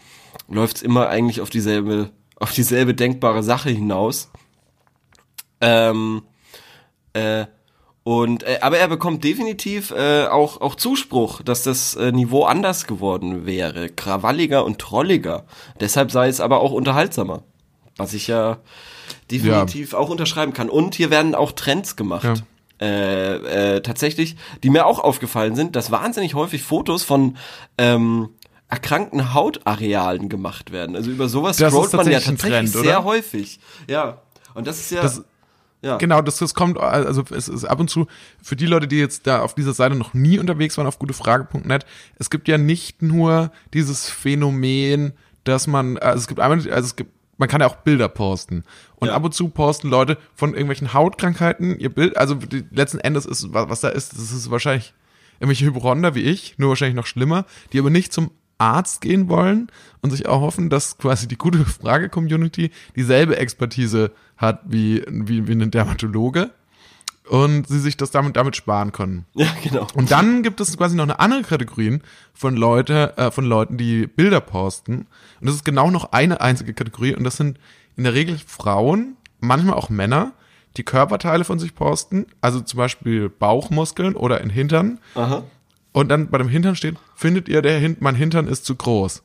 läuft 0.48 0.78
es 0.78 0.82
immer 0.82 1.08
eigentlich 1.08 1.40
auf 1.40 1.50
dieselbe, 1.50 2.10
auf 2.36 2.52
dieselbe 2.52 2.94
denkbare 2.94 3.42
Sache 3.42 3.70
hinaus. 3.70 4.30
Ähm, 5.60 6.22
äh, 7.12 7.46
und 8.04 8.42
äh, 8.42 8.58
aber 8.62 8.78
er 8.78 8.88
bekommt 8.88 9.22
definitiv 9.24 9.92
äh, 9.92 10.26
auch 10.26 10.60
auch 10.60 10.74
Zuspruch, 10.74 11.42
dass 11.42 11.62
das 11.62 11.94
äh, 11.94 12.10
Niveau 12.12 12.44
anders 12.44 12.86
geworden 12.86 13.46
wäre, 13.46 13.88
krawalliger 13.88 14.64
und 14.64 14.78
trolliger. 14.78 15.44
Deshalb 15.80 16.10
sei 16.10 16.28
es 16.28 16.40
aber 16.40 16.60
auch 16.60 16.72
unterhaltsamer, 16.72 17.42
was 17.96 18.12
ich 18.14 18.26
ja 18.26 18.58
definitiv 19.30 19.94
auch 19.94 20.08
unterschreiben 20.10 20.52
kann. 20.52 20.68
Und 20.68 20.94
hier 20.94 21.10
werden 21.10 21.34
auch 21.34 21.52
Trends 21.52 21.96
gemacht. 21.96 22.24
Ja. 22.24 22.34
Äh, 22.80 23.76
äh, 23.76 23.80
tatsächlich, 23.82 24.34
die 24.64 24.70
mir 24.70 24.86
auch 24.86 24.98
aufgefallen 24.98 25.54
sind, 25.54 25.76
dass 25.76 25.92
wahnsinnig 25.92 26.34
häufig 26.34 26.64
Fotos 26.64 27.04
von 27.04 27.36
ähm, 27.78 28.30
erkrankten 28.68 29.34
Hautarealen 29.34 30.28
gemacht 30.28 30.72
werden. 30.72 30.96
Also 30.96 31.10
über 31.10 31.28
sowas 31.28 31.58
Das 31.58 31.72
scrollt 31.72 31.92
man 31.92 32.10
ja 32.10 32.18
tatsächlich 32.18 32.72
Trend, 32.72 32.84
sehr 32.84 33.04
häufig. 33.04 33.60
Ja. 33.86 34.22
Und 34.54 34.66
das 34.66 34.80
ist 34.80 34.90
ja, 34.90 35.02
Das- 35.02 35.22
ja. 35.82 35.96
Genau, 35.98 36.22
das, 36.22 36.38
das 36.38 36.54
kommt, 36.54 36.78
also 36.78 37.24
es 37.30 37.48
ist 37.48 37.64
ab 37.64 37.80
und 37.80 37.90
zu, 37.90 38.06
für 38.42 38.56
die 38.56 38.66
Leute, 38.66 38.86
die 38.88 38.98
jetzt 38.98 39.26
da 39.26 39.40
auf 39.40 39.54
dieser 39.54 39.72
Seite 39.72 39.96
noch 39.96 40.14
nie 40.14 40.38
unterwegs 40.38 40.78
waren, 40.78 40.86
auf 40.86 40.98
gutefrage.net, 40.98 41.84
es 42.18 42.30
gibt 42.30 42.48
ja 42.48 42.56
nicht 42.56 43.02
nur 43.02 43.50
dieses 43.74 44.08
Phänomen, 44.08 45.12
dass 45.44 45.66
man, 45.66 45.98
also 45.98 46.18
es 46.20 46.28
gibt 46.28 46.40
einmal, 46.40 46.58
also 46.58 46.86
es 46.86 46.96
gibt, 46.96 47.10
man 47.36 47.48
kann 47.48 47.60
ja 47.60 47.66
auch 47.66 47.76
Bilder 47.76 48.08
posten. 48.08 48.62
Und 48.96 49.08
Ja. 49.08 49.14
ab 49.14 49.24
und 49.24 49.34
zu 49.34 49.48
posten 49.48 49.88
Leute 49.88 50.18
von 50.34 50.50
irgendwelchen 50.52 50.92
Hautkrankheiten 50.94 51.78
ihr 51.78 51.88
Bild, 51.92 52.16
also 52.16 52.36
die, 52.36 52.64
letzten 52.70 53.00
Endes 53.00 53.26
ist, 53.26 53.52
was, 53.52 53.68
was 53.68 53.80
da 53.80 53.88
ist, 53.88 54.12
das 54.12 54.30
ist 54.30 54.50
wahrscheinlich 54.50 54.94
irgendwelche 55.40 55.64
Hypochonder 55.64 56.14
wie 56.14 56.22
ich, 56.22 56.54
nur 56.58 56.68
wahrscheinlich 56.68 56.94
noch 56.94 57.06
schlimmer, 57.06 57.44
die 57.72 57.80
aber 57.80 57.90
nicht 57.90 58.12
zum 58.12 58.30
Arzt 58.58 59.00
gehen 59.00 59.28
wollen 59.28 59.66
und 60.02 60.10
sich 60.12 60.26
auch 60.28 60.40
hoffen, 60.40 60.70
dass 60.70 60.96
quasi 60.98 61.26
die 61.26 61.36
gute 61.36 61.64
Frage-Community 61.64 62.70
dieselbe 62.94 63.36
Expertise 63.36 64.12
hat 64.42 64.60
wie, 64.64 65.02
wie, 65.08 65.46
wie 65.48 65.52
ein 65.52 65.70
Dermatologe 65.70 66.50
und 67.28 67.68
sie 67.68 67.78
sich 67.78 67.96
das 67.96 68.10
damit, 68.10 68.36
damit 68.36 68.56
sparen 68.56 68.92
können. 68.92 69.24
ja, 69.34 69.46
genau. 69.62 69.86
Und 69.94 70.10
dann 70.10 70.42
gibt 70.42 70.60
es 70.60 70.76
quasi 70.76 70.96
noch 70.96 71.04
eine 71.04 71.20
andere 71.20 71.42
Kategorie 71.42 72.00
von 72.34 72.56
Leute, 72.56 73.16
äh, 73.16 73.30
von 73.30 73.44
Leuten, 73.46 73.78
die 73.78 74.06
Bilder 74.06 74.40
posten. 74.40 75.06
Und 75.40 75.46
das 75.46 75.54
ist 75.54 75.64
genau 75.64 75.90
noch 75.90 76.12
eine 76.12 76.40
einzige 76.40 76.74
Kategorie. 76.74 77.14
Und 77.14 77.24
das 77.24 77.36
sind 77.36 77.58
in 77.96 78.04
der 78.04 78.14
Regel 78.14 78.38
Frauen, 78.44 79.16
manchmal 79.40 79.74
auch 79.74 79.88
Männer, 79.88 80.32
die 80.76 80.82
Körperteile 80.82 81.44
von 81.44 81.58
sich 81.58 81.74
posten. 81.74 82.26
Also 82.40 82.60
zum 82.60 82.78
Beispiel 82.78 83.28
Bauchmuskeln 83.28 84.16
oder 84.16 84.40
in 84.40 84.50
Hintern. 84.50 84.98
Aha. 85.14 85.44
Und 85.92 86.08
dann 86.08 86.28
bei 86.28 86.38
dem 86.38 86.48
Hintern 86.48 86.74
steht, 86.74 86.96
findet 87.14 87.48
ihr, 87.48 87.62
der 87.62 87.78
Hin 87.78 87.96
mein 88.00 88.16
Hintern 88.16 88.48
ist 88.48 88.64
zu 88.64 88.74
groß. 88.74 89.22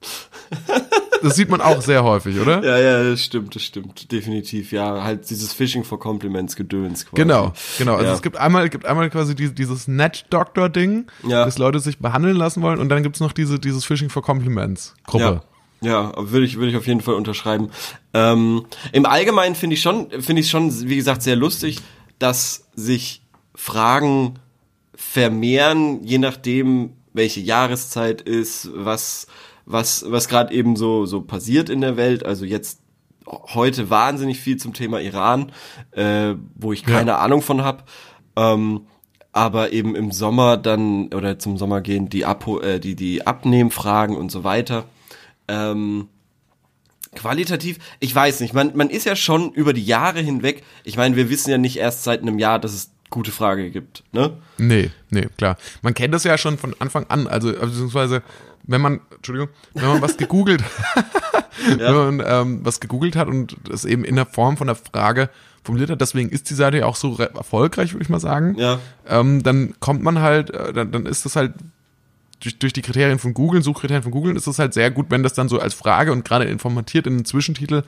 Das 1.22 1.36
sieht 1.36 1.48
man 1.48 1.60
auch 1.60 1.80
sehr 1.80 2.02
häufig, 2.04 2.38
oder? 2.38 2.62
Ja, 2.64 2.78
ja, 2.78 3.10
das 3.10 3.22
stimmt, 3.22 3.54
das 3.54 3.62
stimmt, 3.62 4.10
definitiv. 4.12 4.72
Ja, 4.72 5.02
halt 5.04 5.28
dieses 5.30 5.52
Fishing 5.52 5.84
for 5.84 5.98
Compliments 5.98 6.56
Gedöns 6.56 7.06
quasi. 7.06 7.22
Genau, 7.22 7.52
genau. 7.78 7.94
Also 7.94 8.06
Ja. 8.06 8.14
es 8.14 8.22
gibt 8.22 8.36
einmal, 8.36 8.68
gibt 8.68 8.84
einmal 8.86 9.08
quasi 9.10 9.34
die, 9.34 9.54
dieses 9.54 9.88
Net-Doctor-Ding, 9.88 11.06
Ja. 11.26 11.44
dass 11.44 11.58
Leute 11.58 11.80
sich 11.80 11.98
behandeln 11.98 12.36
lassen 12.36 12.62
wollen 12.62 12.78
und 12.80 12.88
dann 12.88 13.02
gibt's 13.02 13.20
noch 13.20 13.32
diese, 13.32 13.58
dieses 13.58 13.84
Fishing 13.84 14.10
for 14.10 14.22
Compliments-Gruppe. 14.22 15.42
Ja, 15.80 15.88
ja, 15.90 16.12
würde 16.16 16.46
ich, 16.46 16.56
würde 16.56 16.70
ich 16.70 16.76
auf 16.76 16.86
jeden 16.86 17.00
Fall 17.00 17.14
unterschreiben. 17.14 17.70
Ähm, 18.12 18.64
Im 18.92 19.06
Allgemeinen 19.06 19.54
finde 19.54 19.74
ich 19.74 19.82
schon, 19.82 20.10
finde 20.20 20.40
ich 20.40 20.50
schon, 20.50 20.88
wie 20.88 20.96
gesagt, 20.96 21.22
sehr 21.22 21.36
lustig, 21.36 21.78
dass 22.18 22.66
sich 22.74 23.22
Fragen 23.54 24.34
vermehren, 24.94 26.02
je 26.04 26.18
nachdem, 26.18 26.90
welche 27.12 27.40
Jahreszeit 27.40 28.20
ist, 28.22 28.70
was, 28.74 29.26
was, 29.66 30.04
was 30.08 30.28
gerade 30.28 30.52
eben 30.54 30.76
so, 30.76 31.06
so 31.06 31.20
passiert 31.22 31.68
in 31.68 31.80
der 31.80 31.96
Welt. 31.96 32.24
Also 32.24 32.44
jetzt 32.44 32.80
heute 33.26 33.90
wahnsinnig 33.90 34.40
viel 34.40 34.56
zum 34.56 34.74
Thema 34.74 35.00
Iran, 35.00 35.52
äh, 35.92 36.34
wo 36.54 36.72
ich 36.72 36.84
keine 36.84 37.12
Ja. 37.12 37.18
Ahnung 37.18 37.42
von 37.42 37.62
habe. 37.62 37.84
Ähm, 38.36 38.86
aber 39.32 39.72
eben 39.72 39.96
im 39.96 40.12
Sommer 40.12 40.56
dann 40.56 41.12
oder 41.12 41.38
zum 41.38 41.56
Sommer 41.56 41.80
gehen 41.80 42.08
die, 42.08 42.24
Abho 42.24 42.60
äh, 42.60 42.78
die, 42.78 42.94
die 42.94 43.26
Abnehmfragen 43.26 44.16
und 44.16 44.30
so 44.30 44.44
weiter. 44.44 44.84
Ähm, 45.48 46.08
qualitativ, 47.14 47.78
ich 48.00 48.14
weiß 48.14 48.40
nicht, 48.40 48.54
man, 48.54 48.76
man 48.76 48.90
ist 48.90 49.06
ja 49.06 49.16
schon 49.16 49.52
über 49.52 49.72
die 49.72 49.84
Jahre 49.84 50.20
hinweg, 50.20 50.62
ich 50.84 50.96
meine, 50.96 51.16
wir 51.16 51.30
wissen 51.30 51.50
ja 51.50 51.58
nicht 51.58 51.76
erst 51.76 52.04
seit 52.04 52.22
einem 52.22 52.38
Jahr, 52.38 52.58
dass 52.58 52.72
es 52.74 52.93
gute 53.14 53.30
Frage 53.30 53.70
gibt, 53.70 54.02
ne? 54.12 54.32
Nee, 54.58 54.90
nee, 55.10 55.28
klar. 55.38 55.56
Man 55.82 55.94
kennt 55.94 56.12
das 56.12 56.24
ja 56.24 56.36
schon 56.36 56.58
von 56.58 56.74
Anfang 56.80 57.06
an, 57.08 57.28
also 57.28 57.52
beziehungsweise 57.52 58.22
wenn 58.64 58.80
man, 58.80 59.00
Entschuldigung, 59.14 59.48
wenn 59.74 59.86
man 59.86 60.02
was 60.02 60.16
gegoogelt, 60.16 60.62
ja. 61.78 61.78
wenn 61.78 62.16
man 62.16 62.26
ähm, 62.26 62.60
was 62.64 62.80
gegoogelt 62.80 63.14
hat 63.14 63.28
und 63.28 63.56
das 63.70 63.84
eben 63.84 64.04
in 64.04 64.16
der 64.16 64.26
Form 64.26 64.56
von 64.56 64.66
der 64.66 64.76
Frage 64.76 65.30
formuliert 65.62 65.90
hat, 65.90 66.00
deswegen 66.00 66.28
ist 66.28 66.50
die 66.50 66.54
Seite 66.54 66.78
ja 66.78 66.86
auch 66.86 66.96
so 66.96 67.16
erfolgreich, 67.16 67.92
würde 67.92 68.02
ich 68.02 68.08
mal 68.08 68.20
sagen. 68.20 68.56
Ja. 68.58 68.80
Ähm, 69.06 69.44
dann 69.44 69.74
kommt 69.78 70.02
man 70.02 70.20
halt, 70.20 70.50
äh, 70.50 70.72
dann, 70.72 70.90
dann 70.90 71.06
ist 71.06 71.24
das 71.24 71.36
halt 71.36 71.52
durch, 72.40 72.58
durch 72.58 72.72
die 72.72 72.82
Kriterien 72.82 73.20
von 73.20 73.32
Google, 73.32 73.62
Suchkriterien 73.62 74.02
von 74.02 74.12
Google, 74.12 74.36
ist 74.36 74.48
es 74.48 74.58
halt 74.58 74.74
sehr 74.74 74.90
gut, 74.90 75.06
wenn 75.10 75.22
das 75.22 75.34
dann 75.34 75.48
so 75.48 75.60
als 75.60 75.72
Frage 75.72 76.10
und 76.10 76.24
gerade 76.24 76.44
informatiert 76.46 77.06
in 77.06 77.14
einem 77.14 77.24
Zwischentitel 77.24 77.84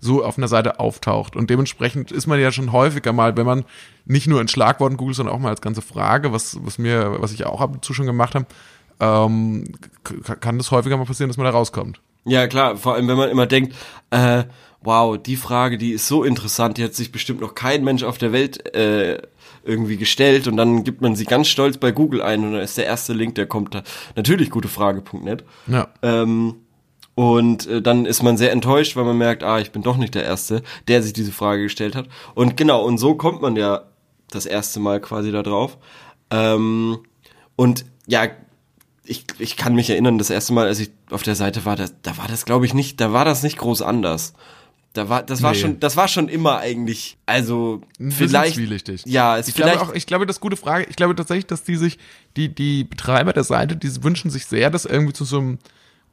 so 0.00 0.24
auf 0.24 0.38
einer 0.38 0.48
Seite 0.48 0.80
auftaucht. 0.80 1.36
Und 1.36 1.50
dementsprechend 1.50 2.10
ist 2.10 2.26
man 2.26 2.40
ja 2.40 2.50
schon 2.50 2.72
häufiger 2.72 3.12
mal, 3.12 3.36
wenn 3.36 3.46
man 3.46 3.64
nicht 4.06 4.26
nur 4.26 4.40
in 4.40 4.48
Schlagworten 4.48 4.96
googelt, 4.96 5.16
sondern 5.16 5.34
auch 5.34 5.38
mal 5.38 5.50
als 5.50 5.60
ganze 5.60 5.82
Frage, 5.82 6.32
was, 6.32 6.58
was 6.62 6.78
mir, 6.78 7.16
was 7.20 7.32
ich 7.32 7.44
auch 7.44 7.60
ab 7.60 7.72
und 7.72 7.84
zu 7.84 7.94
schon 7.94 8.06
gemacht 8.06 8.34
habe, 8.34 8.46
ähm, 9.00 9.64
kann 10.40 10.58
das 10.58 10.70
häufiger 10.70 10.96
mal 10.96 11.06
passieren, 11.06 11.28
dass 11.28 11.36
man 11.36 11.44
da 11.44 11.50
rauskommt. 11.50 12.00
Ja, 12.24 12.46
klar, 12.46 12.76
vor 12.76 12.94
allem 12.94 13.08
wenn 13.08 13.16
man 13.16 13.30
immer 13.30 13.46
denkt, 13.46 13.74
äh, 14.10 14.44
wow, 14.82 15.16
die 15.18 15.36
Frage, 15.36 15.78
die 15.78 15.92
ist 15.92 16.06
so 16.06 16.24
interessant, 16.24 16.78
die 16.78 16.84
hat 16.84 16.94
sich 16.94 17.12
bestimmt 17.12 17.40
noch 17.40 17.54
kein 17.54 17.84
Mensch 17.84 18.02
auf 18.02 18.18
der 18.18 18.32
Welt 18.32 18.74
äh, 18.74 19.22
irgendwie 19.64 19.96
gestellt 19.96 20.48
und 20.48 20.56
dann 20.56 20.84
gibt 20.84 21.00
man 21.00 21.16
sie 21.16 21.24
ganz 21.24 21.48
stolz 21.48 21.76
bei 21.76 21.92
Google 21.92 22.22
ein 22.22 22.44
und 22.44 22.52
dann 22.52 22.62
ist 22.62 22.78
der 22.78 22.86
erste 22.86 23.12
Link, 23.12 23.34
der 23.34 23.46
kommt 23.46 23.74
da. 23.74 23.82
Natürlich 24.16 24.50
gutefrage.net. 24.50 25.44
Ja. 25.66 25.88
Ähm, 26.02 26.56
und 27.20 27.66
äh, 27.66 27.82
dann 27.82 28.06
ist 28.06 28.22
man 28.22 28.38
sehr 28.38 28.50
enttäuscht, 28.50 28.96
weil 28.96 29.04
man 29.04 29.18
merkt, 29.18 29.42
ah, 29.42 29.58
ich 29.58 29.72
bin 29.72 29.82
doch 29.82 29.98
nicht 29.98 30.14
der 30.14 30.24
Erste, 30.24 30.62
der 30.88 31.02
sich 31.02 31.12
diese 31.12 31.32
Frage 31.32 31.64
gestellt 31.64 31.94
hat. 31.94 32.08
Und 32.34 32.56
genau, 32.56 32.82
und 32.82 32.96
so 32.96 33.14
kommt 33.14 33.42
man 33.42 33.56
ja 33.56 33.82
das 34.30 34.46
erste 34.46 34.80
Mal 34.80 35.02
quasi 35.02 35.30
da 35.30 35.42
drauf. 35.42 35.76
Ähm, 36.30 37.00
und 37.56 37.84
ja, 38.06 38.28
ich, 39.04 39.26
ich 39.38 39.58
kann 39.58 39.74
mich 39.74 39.90
erinnern, 39.90 40.16
das 40.16 40.30
erste 40.30 40.54
Mal, 40.54 40.66
als 40.66 40.80
ich 40.80 40.92
auf 41.10 41.22
der 41.22 41.34
Seite 41.34 41.66
war, 41.66 41.76
da, 41.76 41.88
da 42.00 42.16
war 42.16 42.26
das, 42.26 42.46
glaube 42.46 42.64
ich, 42.64 42.72
nicht, 42.72 43.02
da 43.02 43.12
war 43.12 43.26
das 43.26 43.42
nicht 43.42 43.58
groß 43.58 43.82
anders. 43.82 44.32
Da 44.94 45.10
war, 45.10 45.22
das 45.22 45.42
war 45.42 45.52
nee. 45.52 45.58
schon, 45.58 45.78
das 45.78 45.98
war 45.98 46.08
schon 46.08 46.26
immer 46.30 46.60
eigentlich, 46.60 47.18
also 47.26 47.82
vielleicht, 47.98 48.56
ja, 49.04 49.36
es 49.36 49.48
Ich 49.48 49.54
vielleicht, 49.54 49.74
glaube 49.74 49.90
auch, 49.90 49.94
ich 49.94 50.06
glaube, 50.06 50.24
das 50.24 50.36
ist 50.36 50.40
gute 50.40 50.56
Frage. 50.56 50.86
Ich 50.88 50.96
glaube 50.96 51.14
tatsächlich, 51.14 51.46
dass 51.46 51.64
die 51.64 51.76
sich, 51.76 51.98
die, 52.38 52.48
die 52.48 52.84
Betreiber 52.84 53.34
der 53.34 53.44
Seite, 53.44 53.76
die 53.76 54.02
wünschen 54.02 54.30
sich 54.30 54.46
sehr, 54.46 54.70
das 54.70 54.86
irgendwie 54.86 55.12
zu 55.12 55.26
so 55.26 55.38
einem 55.38 55.58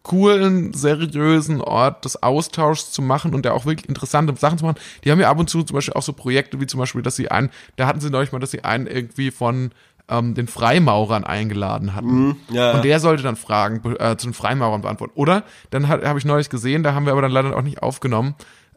coolen, 0.08 0.74
seriösen 0.74 1.62
Ort 1.62 2.06
des 2.06 2.24
Austauschs 2.24 2.92
zu 2.92 3.02
machen 3.02 3.36
und 3.36 3.46
da 3.46 3.52
auch 3.52 3.66
wirklich 3.66 3.88
interessante 3.88 4.36
Sachen 4.38 4.58
zu 4.58 4.66
machen. 4.66 4.80
Die 5.04 5.12
haben 5.12 5.20
ja 5.20 5.30
ab 5.30 5.38
und 5.38 5.50
zu 5.50 5.64
zum 5.64 5.76
Beispiel 5.76 5.94
auch 5.94 6.02
so 6.02 6.14
Projekte 6.14 6.60
wie 6.60 6.66
zum 6.66 6.80
Beispiel, 6.80 7.02
dass 7.02 7.16
sie 7.16 7.30
einen, 7.30 7.50
da 7.76 7.88
hatten 7.88 8.00
sie 8.00 8.10
neulich 8.10 8.32
mal, 8.32 8.40
dass 8.40 8.52
sie 8.52 8.64
einen 8.64 8.88
irgendwie 8.88 9.32
von 9.32 9.72
ähm, 10.10 10.34
den 10.34 10.48
Freimaurern 10.48 11.26
eingeladen 11.26 11.94
hatten. 11.94 12.28
Mhm, 12.28 12.36
ja, 12.50 12.72
und 12.72 12.86
der 12.86 13.00
sollte 13.00 13.24
dann 13.24 13.36
Fragen 13.36 13.82
äh, 14.00 14.16
zu 14.18 14.28
den 14.28 14.34
Freimaurern 14.34 14.82
beantworten. 14.82 15.14
Oder, 15.16 15.44
dann 15.70 15.88
habe 15.90 16.18
ich 16.18 16.26
neulich 16.26 16.50
gesehen, 16.50 16.84
da 16.84 16.94
haben 16.94 17.06
wir 17.06 17.12
aber 17.12 17.22
dann 17.22 17.32
leider 17.32 17.56
auch 17.56 17.62
nicht 17.62 17.84
aufgenommen, 17.84 18.36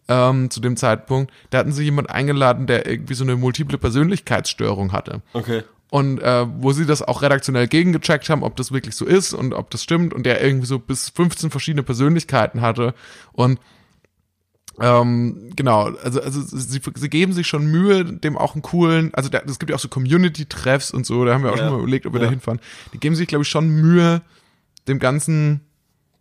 ähm, 0.09 0.51
zu 0.51 0.61
dem 0.61 0.77
Zeitpunkt, 0.77 1.33
da 1.51 1.59
hatten 1.59 1.73
sie 1.73 1.85
jemand 1.85 2.11
eingeladen, 2.11 2.67
der 2.67 2.87
irgendwie 2.87 3.15
so 3.15 3.23
eine 3.23 3.37
multiple 3.37 3.79
Persönlichkeitsstörung 3.79 4.93
hatte. 4.93 5.23
okay. 5.33 5.63
Und 5.91 6.21
äh, 6.21 6.47
wo 6.63 6.71
sie 6.73 6.87
das 6.87 7.03
auch 7.03 7.21
redaktionell 7.23 7.67
gegengecheckt 7.67 8.29
haben, 8.31 8.45
ob 8.45 8.55
das 8.57 8.71
wirklich 8.71 8.95
so 8.95 9.05
ist 9.07 9.35
und 9.35 9.55
ob 9.55 9.71
das 9.71 9.83
stimmt 9.83 10.15
und 10.15 10.25
der 10.25 10.43
irgendwie 10.43 10.67
so 10.67 10.79
bis 10.79 11.09
15 11.09 11.51
verschiedene 11.51 11.83
Persönlichkeiten 11.83 12.61
hatte. 12.61 12.95
Und 13.33 13.59
ähm, 14.81 15.51
genau, 15.57 15.91
also, 16.03 16.23
also 16.23 16.41
sie, 16.43 16.81
sie 16.95 17.11
geben 17.11 17.33
sich 17.33 17.47
schon 17.49 17.67
Mühe, 17.67 18.05
dem 18.05 18.39
auch 18.39 18.55
einen 18.55 18.63
coolen, 18.63 19.13
also 19.15 19.29
es 19.47 19.59
gibt 19.59 19.69
ja 19.71 19.77
auch 19.77 19.81
so 19.81 19.89
Community-Treffs 19.89 20.91
und 20.93 21.05
so, 21.05 21.25
da 21.25 21.35
haben 21.35 21.43
wir 21.45 21.53
auch 21.53 21.57
Ja. 21.57 21.65
schon 21.65 21.73
mal 21.73 21.81
überlegt, 21.81 22.07
ob 22.07 22.15
wir 22.15 22.21
Ja. 22.21 22.27
da 22.27 22.31
hinfahren. 22.31 22.61
Die 22.95 22.99
geben 22.99 23.15
sich, 23.15 23.27
glaube 23.27 23.43
ich, 23.43 23.49
schon 23.49 23.69
Mühe, 23.69 24.23
dem 24.89 24.99
Ganzen 24.99 25.61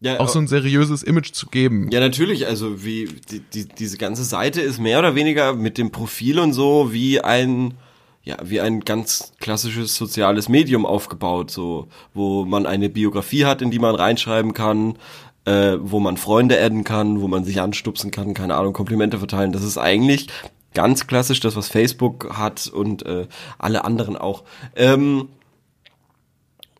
Ja, 0.01 0.19
auch 0.19 0.29
so 0.29 0.39
ein 0.39 0.47
seriöses 0.47 1.03
Image 1.03 1.31
zu 1.33 1.45
geben. 1.47 1.89
Ja, 1.91 1.99
natürlich, 1.99 2.47
also 2.47 2.83
wie 2.83 3.07
die, 3.29 3.39
die, 3.41 3.67
diese 3.67 3.97
ganze 3.97 4.23
Seite 4.23 4.61
ist 4.61 4.79
mehr 4.79 4.99
oder 4.99 5.13
weniger 5.15 5.53
mit 5.53 5.77
dem 5.77 5.91
Profil 5.91 6.39
und 6.39 6.53
so 6.53 6.91
wie 6.91 7.21
ein 7.21 7.75
ja, 8.23 8.37
wie 8.43 8.61
ein 8.61 8.81
ganz 8.81 9.33
klassisches 9.39 9.95
soziales 9.95 10.49
Medium 10.49 10.85
aufgebaut, 10.85 11.51
so 11.51 11.87
wo 12.13 12.45
man 12.45 12.65
eine 12.65 12.89
Biografie 12.89 13.45
hat, 13.45 13.61
in 13.61 13.71
die 13.71 13.79
man 13.79 13.95
reinschreiben 13.95 14.53
kann, 14.53 14.97
äh, 15.45 15.77
wo 15.79 15.99
man 15.99 16.17
Freunde 16.17 16.61
adden 16.61 16.83
kann, 16.83 17.21
wo 17.21 17.27
man 17.27 17.43
sich 17.43 17.61
anstupsen 17.61 18.11
kann, 18.11 18.33
keine 18.33 18.55
Ahnung, 18.55 18.73
Komplimente 18.73 19.19
verteilen. 19.19 19.51
Das 19.51 19.63
ist 19.63 19.77
eigentlich 19.77 20.27
ganz 20.73 21.07
klassisch 21.07 21.39
das, 21.39 21.55
was 21.55 21.69
Facebook 21.69 22.37
hat 22.37 22.67
und 22.67 23.05
äh, 23.05 23.27
alle 23.57 23.85
anderen 23.85 24.15
auch. 24.15 24.43
Ähm, 24.75 25.29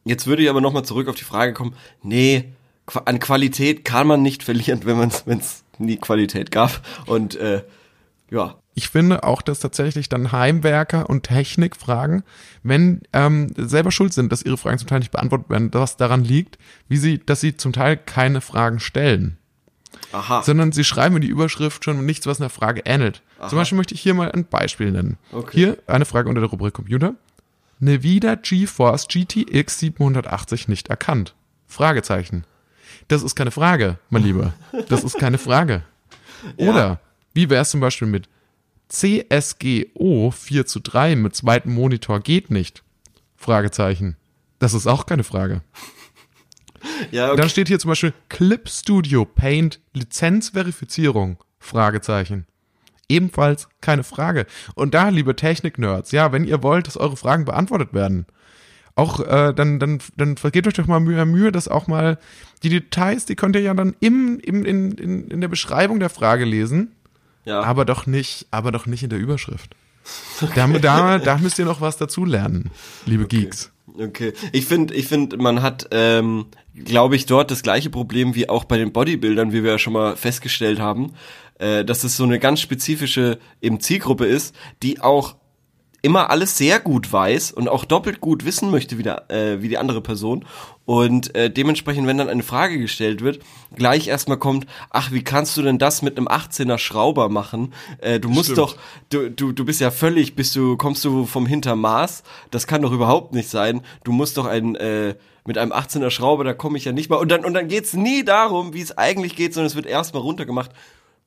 Jetzt 0.09 0.25
würde 0.25 0.41
ich 0.41 0.49
aber 0.49 0.59
nochmal 0.59 0.85
zurück 0.85 1.07
auf 1.07 1.15
die 1.15 1.23
Frage 1.23 1.53
kommen, 1.53 1.75
nee, 2.01 2.45
an 3.05 3.19
Qualität 3.19 3.85
kann 3.85 4.07
man 4.07 4.23
nicht 4.23 4.41
verlieren, 4.41 4.81
wenn 4.85 4.97
man 4.97 5.11
wenn 5.25 5.37
es 5.37 5.63
nie 5.77 5.97
Qualität 5.97 6.49
gab. 6.49 6.81
Und 7.05 7.35
äh, 7.35 7.63
ja, 8.31 8.55
Ich 8.75 8.89
finde 8.89 9.23
auch, 9.23 9.41
dass 9.41 9.59
tatsächlich 9.59 10.09
dann 10.09 10.31
Heimwerker 10.31 11.09
und 11.09 11.23
Technikfragen, 11.23 12.23
wenn 12.63 13.01
ähm, 13.13 13.51
selber 13.57 13.91
schuld 13.91 14.13
sind, 14.13 14.31
dass 14.31 14.43
ihre 14.43 14.57
Fragen 14.57 14.77
zum 14.77 14.87
Teil 14.87 14.99
nicht 14.99 15.11
beantwortet 15.11 15.49
werden, 15.49 15.69
was 15.73 15.97
daran 15.97 16.23
liegt, 16.23 16.57
wie 16.87 16.97
sie, 16.97 17.19
dass 17.19 17.41
sie 17.41 17.57
zum 17.57 17.73
Teil 17.73 17.97
keine 17.97 18.41
Fragen 18.41 18.79
stellen. 18.79 19.37
aha. 20.11 20.43
sondern 20.43 20.71
sie 20.71 20.83
schreiben 20.83 21.15
in 21.15 21.21
die 21.21 21.27
Überschrift 21.27 21.83
schon 21.83 22.05
nichts, 22.05 22.27
was 22.27 22.39
einer 22.39 22.49
Frage 22.49 22.81
ähnelt. 22.85 23.21
Zum 23.47 23.57
Beispiel 23.57 23.77
möchte 23.77 23.95
ich 23.95 24.01
hier 24.01 24.13
mal 24.13 24.31
ein 24.31 24.45
Beispiel 24.45 24.91
nennen. 24.91 25.17
Okay. 25.31 25.57
Hier 25.57 25.77
eine 25.87 26.05
Frage 26.05 26.29
unter 26.29 26.41
der 26.41 26.49
Rubrik 26.49 26.73
Computer. 26.73 27.15
Nvidia 27.81 28.35
GeForce 28.35 29.07
GTX 29.07 29.79
780 29.79 30.67
nicht 30.67 30.89
erkannt. 30.89 31.35
Fragezeichen. 31.67 32.43
Das 33.07 33.23
ist 33.23 33.35
keine 33.35 33.51
Frage, 33.51 33.97
mein 34.09 34.23
Lieber. 34.23 34.53
Das 34.89 35.03
ist 35.03 35.17
keine 35.17 35.37
Frage. 35.37 35.83
Oder 36.57 36.99
wie 37.39 37.49
wäre 37.49 37.61
es 37.61 37.69
zum 37.69 37.79
Beispiel 37.79 38.09
mit 38.09 38.27
CSGO 38.89 40.29
4 40.29 40.65
zu 40.65 40.81
3 40.81 41.15
mit 41.15 41.37
zweitem 41.37 41.73
Monitor 41.73 42.19
geht 42.19 42.51
nicht? 42.51 42.83
Fragezeichen. 43.37 44.17
Das 44.59 44.73
ist 44.73 44.87
auch 44.87 45.05
keine 45.05 45.23
Frage. 45.23 45.61
ja, 47.11 47.33
Dann 47.37 47.47
steht 47.47 47.69
hier 47.69 47.79
zum 47.79 47.87
Beispiel 47.87 48.13
Clip 48.27 48.67
Studio 48.67 49.23
Paint 49.23 49.79
Lizenzverifizierung. 49.93 51.37
Fragezeichen. 51.59 52.45
Ebenfalls 53.07 53.69
keine 53.79 54.03
Frage. 54.03 54.45
Und 54.75 54.93
da, 54.93 55.07
liebe 55.07 55.33
Technik-Nerds, 55.33 56.11
ja, 56.11 56.33
wenn 56.33 56.43
ihr 56.43 56.61
wollt, 56.61 56.87
dass 56.87 56.97
eure 56.97 57.15
Fragen 57.15 57.45
beantwortet 57.45 57.93
werden, 57.93 58.25
auch 58.95 59.21
äh, 59.21 59.53
dann, 59.53 59.79
dann, 59.79 59.99
dann 60.17 60.35
vergeht 60.35 60.67
euch 60.67 60.73
doch 60.73 60.87
mal 60.87 60.99
Mühe, 60.99 61.25
Mühe, 61.25 61.53
dass 61.53 61.69
auch 61.69 61.87
mal 61.87 62.17
die 62.63 62.69
Details, 62.69 63.25
die 63.25 63.37
könnt 63.37 63.55
ihr 63.55 63.61
ja 63.61 63.73
dann 63.73 63.95
im, 64.01 64.41
im, 64.41 64.65
in, 64.65 64.91
in, 64.91 65.27
in 65.29 65.39
der 65.39 65.47
Beschreibung 65.47 66.01
der 66.01 66.09
Frage 66.09 66.43
lesen, 66.43 66.97
ja. 67.49 67.61
aber 67.61 67.85
doch 67.85 68.05
nicht, 68.05 68.47
aber 68.51 68.71
doch 68.71 68.85
nicht 68.85 69.03
in 69.03 69.09
der 69.09 69.19
Überschrift. 69.19 69.75
Da, 70.55 70.67
da, 70.67 71.19
da 71.19 71.37
müsst 71.37 71.59
ihr 71.59 71.65
noch 71.65 71.81
was 71.81 71.97
dazulernen, 71.97 72.71
liebe 73.05 73.27
Geeks. 73.27 73.71
Okay. 73.97 74.33
Ich 74.53 74.65
finde, 74.65 74.93
ich 74.93 75.07
finde, 75.07 75.37
man 75.37 75.61
hat, 75.61 75.89
ähm, 75.91 76.45
glaube 76.73 77.15
ich, 77.15 77.25
dort 77.25 77.51
das 77.51 77.63
gleiche 77.63 77.89
Problem 77.89 78.33
wie 78.35 78.47
auch 78.47 78.63
bei 78.63 78.77
den 78.77 78.93
Bodybuildern, 78.93 79.51
wie 79.51 79.63
wir 79.63 79.71
ja 79.71 79.79
schon 79.79 79.93
mal 79.93 80.15
festgestellt 80.15 80.79
haben, 80.79 81.13
äh, 81.59 81.83
dass 81.83 82.03
es 82.03 82.15
so 82.15 82.23
eine 82.23 82.39
ganz 82.39 82.61
spezifische 82.61 83.39
eben 83.61 83.79
Zielgruppe 83.79 84.25
ist, 84.25 84.55
die 84.81 85.01
auch 85.01 85.35
immer 86.01 86.29
alles 86.29 86.57
sehr 86.57 86.79
gut 86.79 87.11
weiß 87.11 87.51
und 87.51 87.67
auch 87.67 87.85
doppelt 87.85 88.21
gut 88.21 88.45
wissen 88.45 88.71
möchte 88.71 88.97
wie, 88.97 89.03
der, 89.03 89.29
äh, 89.29 89.61
wie 89.61 89.69
die 89.69 89.77
andere 89.77 90.01
Person 90.01 90.45
und 90.89 91.35
äh, 91.35 91.51
dementsprechend, 91.51 92.07
wenn 92.07 92.17
dann 92.17 92.29
eine 92.29 92.41
Frage 92.41 92.79
gestellt 92.79 93.21
wird, 93.21 93.43
gleich 93.75 94.07
erstmal 94.07 94.37
kommt, 94.37 94.65
ach, 94.89 95.11
wie 95.11 95.23
kannst 95.23 95.55
du 95.55 95.61
denn 95.61 95.77
das 95.77 96.01
mit 96.01 96.17
einem 96.17 96.27
18er 96.27 96.79
Schrauber 96.79 97.29
machen? 97.29 97.75
Äh, 97.99 98.19
du 98.19 98.27
musst 98.27 98.45
Stimmt. 98.45 98.57
doch, 98.57 98.77
du, 99.11 99.29
du, 99.29 99.51
du 99.51 99.65
bist 99.65 99.81
ja 99.81 99.91
völlig, 99.91 100.35
bist 100.35 100.55
du, 100.55 100.77
kommst 100.77 101.05
du 101.05 101.27
vom 101.27 101.45
Hintermaß, 101.45 102.23
das 102.49 102.65
kann 102.65 102.81
doch 102.81 102.91
überhaupt 102.91 103.35
nicht 103.35 103.49
sein. 103.49 103.81
Du 104.03 104.11
musst 104.11 104.37
doch 104.37 104.47
ein, 104.47 104.73
äh, 104.77 105.13
mit 105.45 105.59
einem 105.59 105.73
18er 105.73 106.09
Schrauber, 106.09 106.43
da 106.43 106.55
komme 106.55 106.79
ich 106.79 106.85
ja 106.85 106.91
nicht 106.91 107.07
mal. 107.07 107.17
Und 107.17 107.29
dann, 107.29 107.45
und 107.45 107.53
dann 107.53 107.67
geht's 107.67 107.93
nie 107.93 108.23
darum, 108.23 108.73
wie 108.73 108.81
es 108.81 108.97
eigentlich 108.97 109.35
geht, 109.35 109.53
sondern 109.53 109.67
es 109.67 109.75
wird 109.75 109.85
erstmal 109.85 110.23
runtergemacht, 110.23 110.71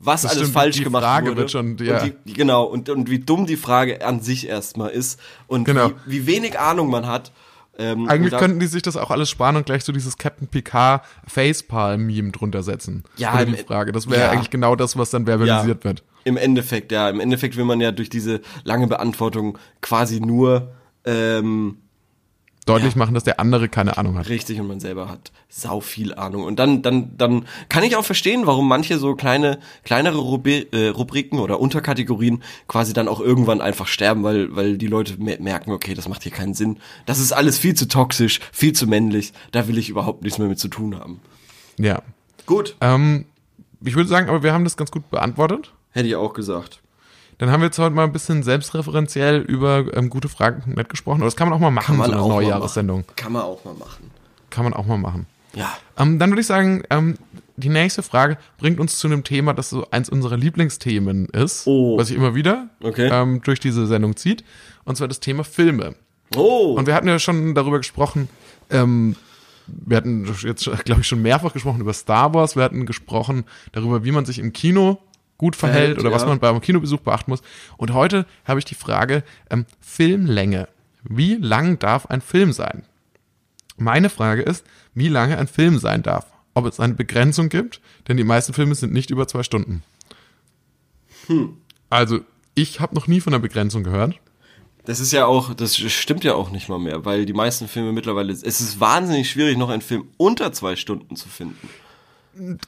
was 0.04 0.22
Das 0.22 0.32
alles 0.32 0.42
stimmt, 0.42 0.54
falsch 0.54 0.76
die 0.76 0.84
gemacht 0.84 1.04
Frage 1.04 1.28
wurde. 1.28 1.36
wird 1.42 1.50
schon- 1.52 1.76
ja. 1.78 2.02
und 2.02 2.14
die, 2.26 2.32
genau, 2.32 2.64
und, 2.64 2.88
und 2.90 3.08
wie 3.08 3.20
dumm 3.20 3.46
die 3.46 3.56
Frage 3.56 4.04
an 4.04 4.20
sich 4.20 4.48
erstmal 4.48 4.90
ist 4.90 5.18
und 5.46 5.64
Genau. 5.64 5.90
wie, 6.06 6.24
wie 6.24 6.26
wenig 6.26 6.58
Ahnung 6.58 6.90
man 6.90 7.06
hat. 7.06 7.30
Ähm, 7.78 8.06
Eigentlich 8.08 8.36
könnten 8.36 8.60
die 8.60 8.66
sich 8.66 8.82
das 8.82 8.98
auch 8.98 9.10
alles 9.10 9.30
sparen 9.30 9.56
und 9.56 9.64
gleich 9.64 9.82
so 9.84 9.92
dieses 9.92 10.18
Captain 10.18 10.46
Picard 10.46 11.02
Facepalm-Meme 11.26 12.30
drunter 12.32 12.62
setzen. 12.62 13.02
Ja, 13.16 13.32
Oder 13.34 13.46
die 13.46 13.52
im- 13.54 13.66
Frage. 13.66 13.92
Das 13.92 14.10
wäre 14.10 14.20
ja. 14.22 14.30
eigentlich 14.30 14.50
genau 14.50 14.76
das, 14.76 14.96
was 14.98 15.10
dann 15.10 15.24
verbalisiert 15.26 15.84
wird. 15.84 16.02
Im 16.24 16.36
Endeffekt, 16.36 16.92
ja. 16.92 17.08
Im 17.08 17.18
Endeffekt 17.20 17.56
will 17.56 17.64
man 17.64 17.80
ja 17.80 17.90
durch 17.90 18.10
diese 18.10 18.40
lange 18.64 18.86
Beantwortung 18.88 19.56
quasi 19.80 20.20
nur 20.20 20.72
ähm, 21.04 21.78
deutlich 22.66 22.94
Ja. 22.94 22.98
machen, 22.98 23.14
dass 23.14 23.24
der 23.24 23.40
andere 23.40 23.68
keine 23.68 23.96
Ahnung 23.98 24.16
hat. 24.18 24.28
Richtig, 24.28 24.60
und 24.60 24.68
man 24.68 24.78
selber 24.80 25.08
hat 25.08 25.32
sau 25.48 25.80
viel 25.80 26.14
Ahnung. 26.14 26.44
Und 26.44 26.58
dann, 26.58 26.82
dann, 26.82 27.16
dann 27.16 27.46
kann 27.68 27.82
ich 27.82 27.96
auch 27.96 28.04
verstehen, 28.04 28.46
warum 28.46 28.68
manche 28.68 28.98
so 28.98 29.14
kleine, 29.14 29.58
kleinere 29.84 30.18
Rubi 30.18 30.68
äh, 30.72 30.88
Rubriken 30.88 31.38
oder 31.40 31.60
Unterkategorien 31.60 32.42
quasi 32.68 32.92
dann 32.92 33.08
auch 33.08 33.20
irgendwann 33.20 33.60
einfach 33.60 33.86
sterben, 33.86 34.22
weil, 34.22 34.54
weil 34.54 34.78
die 34.78 34.86
Leute 34.86 35.20
me 35.20 35.36
merken, 35.40 35.72
okay, 35.72 35.94
das 35.94 36.08
macht 36.08 36.22
hier 36.22 36.32
keinen 36.32 36.54
Sinn. 36.54 36.78
Das 37.06 37.18
ist 37.18 37.32
alles 37.32 37.58
viel 37.58 37.74
zu 37.74 37.88
toxisch, 37.88 38.40
viel 38.52 38.72
zu 38.72 38.86
männlich. 38.86 39.32
Da 39.50 39.66
will 39.68 39.78
ich 39.78 39.88
überhaupt 39.88 40.22
nichts 40.22 40.38
mehr 40.38 40.48
mit 40.48 40.58
zu 40.58 40.68
tun 40.68 40.98
haben. 40.98 41.20
Ja. 41.78 42.02
Gut. 42.46 42.76
Ähm, 42.80 43.26
ich 43.84 43.96
würde 43.96 44.08
sagen, 44.08 44.28
aber 44.28 44.42
wir 44.42 44.52
haben 44.52 44.64
das 44.64 44.76
ganz 44.76 44.90
gut 44.90 45.10
beantwortet. 45.10 45.72
Hätte 45.90 46.08
ich 46.08 46.16
auch 46.16 46.32
gesagt. 46.32 46.81
Dann 47.42 47.50
haben 47.50 47.60
wir 47.60 47.64
jetzt 47.66 47.78
heute 47.80 47.92
mal 47.92 48.04
ein 48.04 48.12
bisschen 48.12 48.44
selbstreferenziell 48.44 49.38
über 49.40 49.84
ähm, 49.96 50.10
gute 50.10 50.28
Fragen.net 50.28 50.88
gesprochen. 50.88 51.16
Aber 51.22 51.24
das 51.24 51.34
kann 51.34 51.48
man 51.48 51.56
auch 51.56 51.60
mal 51.60 51.72
machen, 51.72 51.96
so 51.96 52.02
eine 52.04 52.20
auch 52.20 52.28
mal 52.28 52.34
Neujahressendung. 52.34 53.02
Kann 53.16 53.32
man 53.32 53.42
auch 53.42 53.64
mal 53.64 53.74
machen. 53.74 54.12
Kann 54.50 54.62
man 54.62 54.72
auch 54.74 54.86
mal 54.86 54.96
machen. 54.96 55.26
Ja. 55.52 55.76
Ähm, 55.98 56.20
dann 56.20 56.30
würde 56.30 56.42
ich 56.42 56.46
sagen, 56.46 56.84
ähm, 56.88 57.16
die 57.56 57.68
nächste 57.68 58.04
Frage 58.04 58.38
bringt 58.58 58.78
uns 58.78 58.96
zu 58.96 59.08
einem 59.08 59.24
Thema, 59.24 59.54
das 59.54 59.70
so 59.70 59.84
eins 59.90 60.08
unserer 60.08 60.36
Lieblingsthemen 60.36 61.24
ist, 61.30 61.66
Oh. 61.66 61.98
was 61.98 62.06
sich 62.06 62.16
immer 62.16 62.36
wieder 62.36 62.68
Okay. 62.80 63.08
ähm, 63.12 63.42
durch 63.42 63.58
diese 63.58 63.88
Sendung 63.88 64.14
zieht. 64.14 64.44
Und 64.84 64.96
zwar 64.96 65.08
das 65.08 65.18
Thema 65.18 65.42
Filme. 65.42 65.96
Oh. 66.36 66.76
Und 66.78 66.86
wir 66.86 66.94
hatten 66.94 67.08
ja 67.08 67.18
schon 67.18 67.56
darüber 67.56 67.78
gesprochen, 67.78 68.28
ähm, 68.70 69.16
wir 69.66 69.96
hatten 69.96 70.32
jetzt, 70.44 70.70
glaube 70.84 71.00
ich, 71.00 71.08
schon 71.08 71.22
mehrfach 71.22 71.52
gesprochen 71.52 71.80
über 71.80 71.92
Star 71.92 72.32
Wars. 72.34 72.54
Wir 72.54 72.62
hatten 72.62 72.86
gesprochen 72.86 73.42
darüber, 73.72 74.04
wie 74.04 74.12
man 74.12 74.26
sich 74.26 74.38
im 74.38 74.52
Kino 74.52 74.98
gut 75.42 75.56
verhält 75.56 75.98
oder 75.98 76.12
was 76.12 76.22
ja. 76.22 76.28
man 76.28 76.38
beim 76.38 76.60
Kinobesuch 76.60 77.00
beachten 77.00 77.32
muss. 77.32 77.42
Und 77.76 77.92
heute 77.92 78.26
habe 78.44 78.60
ich 78.60 78.64
die 78.64 78.76
Frage, 78.76 79.24
ähm, 79.50 79.66
Filmlänge. 79.80 80.68
Wie 81.02 81.34
lang 81.34 81.80
darf 81.80 82.06
ein 82.06 82.20
Film 82.20 82.52
sein? 82.52 82.84
Meine 83.76 84.08
Frage 84.08 84.42
ist, 84.42 84.64
wie 84.94 85.08
lange 85.08 85.36
ein 85.36 85.48
Film 85.48 85.80
sein 85.80 86.04
darf. 86.04 86.26
Ob 86.54 86.66
es 86.66 86.78
eine 86.78 86.94
Begrenzung 86.94 87.48
gibt, 87.48 87.80
denn 88.06 88.16
die 88.16 88.22
meisten 88.22 88.52
Filme 88.52 88.76
sind 88.76 88.92
nicht 88.92 89.10
über 89.10 89.26
zwei 89.26 89.42
Stunden. 89.42 89.82
Also, 91.90 92.20
ich 92.54 92.78
habe 92.78 92.94
noch 92.94 93.08
nie 93.08 93.20
von 93.20 93.34
einer 93.34 93.42
Begrenzung 93.42 93.82
gehört. 93.82 94.14
Das 94.84 95.00
ist 95.00 95.12
ja 95.12 95.26
auch, 95.26 95.54
das 95.54 95.76
stimmt 95.76 96.22
ja 96.22 96.34
auch 96.34 96.50
nicht 96.50 96.68
mal 96.68 96.78
mehr, 96.78 97.04
weil 97.04 97.26
die 97.26 97.32
meisten 97.32 97.66
Filme 97.66 97.92
mittlerweile, 97.92 98.32
es 98.32 98.42
ist 98.42 98.78
wahnsinnig 98.78 99.28
schwierig, 99.28 99.58
noch 99.58 99.70
einen 99.70 99.82
Film 99.82 100.08
unter 100.18 100.52
zwei 100.52 100.76
Stunden 100.76 101.16
zu 101.16 101.28
finden. 101.28 101.68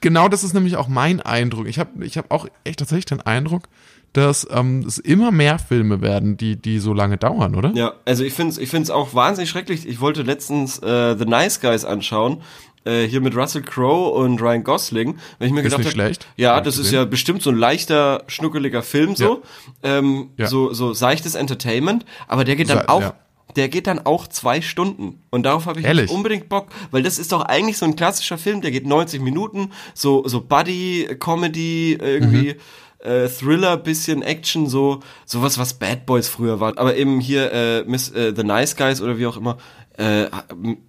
Genau 0.00 0.28
das 0.28 0.44
ist 0.44 0.52
nämlich 0.54 0.76
auch 0.76 0.88
mein 0.88 1.20
Eindruck. 1.20 1.66
Ich 1.68 1.78
habe 1.78 2.04
ich 2.04 2.18
hab 2.18 2.30
auch 2.30 2.46
echt 2.64 2.78
tatsächlich 2.80 3.06
den 3.06 3.20
Eindruck, 3.20 3.64
dass 4.12 4.46
ähm, 4.50 4.84
es 4.86 4.98
immer 4.98 5.30
mehr 5.32 5.58
Filme 5.58 6.00
werden, 6.00 6.36
die, 6.36 6.56
die 6.56 6.78
so 6.78 6.92
lange 6.92 7.16
dauern, 7.16 7.54
oder? 7.54 7.72
Ja, 7.74 7.94
also 8.04 8.22
ich 8.24 8.32
finde 8.34 8.52
es 8.52 8.58
ich 8.58 8.68
find's 8.70 8.90
auch 8.90 9.14
wahnsinnig 9.14 9.50
schrecklich. 9.50 9.88
Ich 9.88 10.00
wollte 10.00 10.22
letztens 10.22 10.78
äh, 10.78 11.16
The 11.18 11.24
Nice 11.24 11.60
Guys 11.60 11.84
anschauen, 11.84 12.42
äh, 12.84 13.04
hier 13.08 13.20
mit 13.20 13.34
Russell 13.34 13.62
Crowe 13.62 14.10
und 14.12 14.40
Ryan 14.40 14.62
Gosling. 14.62 15.16
Wenn 15.38 15.48
ich 15.48 15.52
mir 15.54 15.60
Ist 15.60 15.64
gedacht 15.64 15.78
nicht 15.78 15.86
hab, 15.88 15.92
schlecht. 15.94 16.26
Ja, 16.36 16.60
das 16.60 16.74
ist 16.76 16.82
gesehen. 16.84 16.98
ja 16.98 17.04
bestimmt 17.06 17.42
so 17.42 17.50
ein 17.50 17.56
leichter, 17.56 18.22
schnuckeliger 18.28 18.82
Film 18.82 19.16
so. 19.16 19.42
Ähm, 19.82 20.30
Ja. 20.36 20.46
so, 20.46 20.72
so 20.72 20.92
seichtes 20.92 21.34
Entertainment, 21.34 22.04
aber 22.28 22.44
der 22.44 22.54
geht 22.56 22.68
dann 22.70 22.78
Sa- 22.78 22.88
auch. 22.88 23.00
ja. 23.00 23.14
Der 23.56 23.68
geht 23.68 23.86
dann 23.86 24.00
auch 24.04 24.26
zwei 24.26 24.60
Stunden. 24.60 25.22
Und 25.30 25.44
darauf 25.44 25.66
habe 25.66 25.80
ich 25.80 25.86
Ehrlich? 25.86 26.06
nicht 26.06 26.14
unbedingt 26.16 26.48
Bock, 26.48 26.68
weil 26.90 27.02
das 27.02 27.18
ist 27.18 27.32
doch 27.32 27.42
eigentlich 27.42 27.78
so 27.78 27.86
ein 27.86 27.96
klassischer 27.96 28.38
Film, 28.38 28.60
der 28.60 28.70
geht 28.70 28.86
90 28.86 29.20
Minuten, 29.20 29.70
so, 29.94 30.26
so 30.26 30.40
Buddy, 30.40 31.16
Comedy, 31.20 31.94
irgendwie, 32.00 32.54
Mhm. 32.54 33.08
äh, 33.10 33.28
Thriller, 33.28 33.76
bisschen 33.76 34.22
Action, 34.22 34.66
so, 34.68 35.00
sowas, 35.26 35.58
was 35.58 35.74
Bad 35.74 36.06
Boys 36.06 36.26
früher 36.28 36.58
war. 36.60 36.76
Aber 36.78 36.96
eben 36.96 37.20
hier, 37.20 37.52
äh, 37.52 37.84
Miss, 37.84 38.10
äh, 38.10 38.32
The 38.34 38.42
Nice 38.44 38.76
Guys 38.76 39.00
oder 39.00 39.18
wie 39.18 39.26
auch 39.26 39.36
immer, 39.36 39.58
äh, 39.96 40.26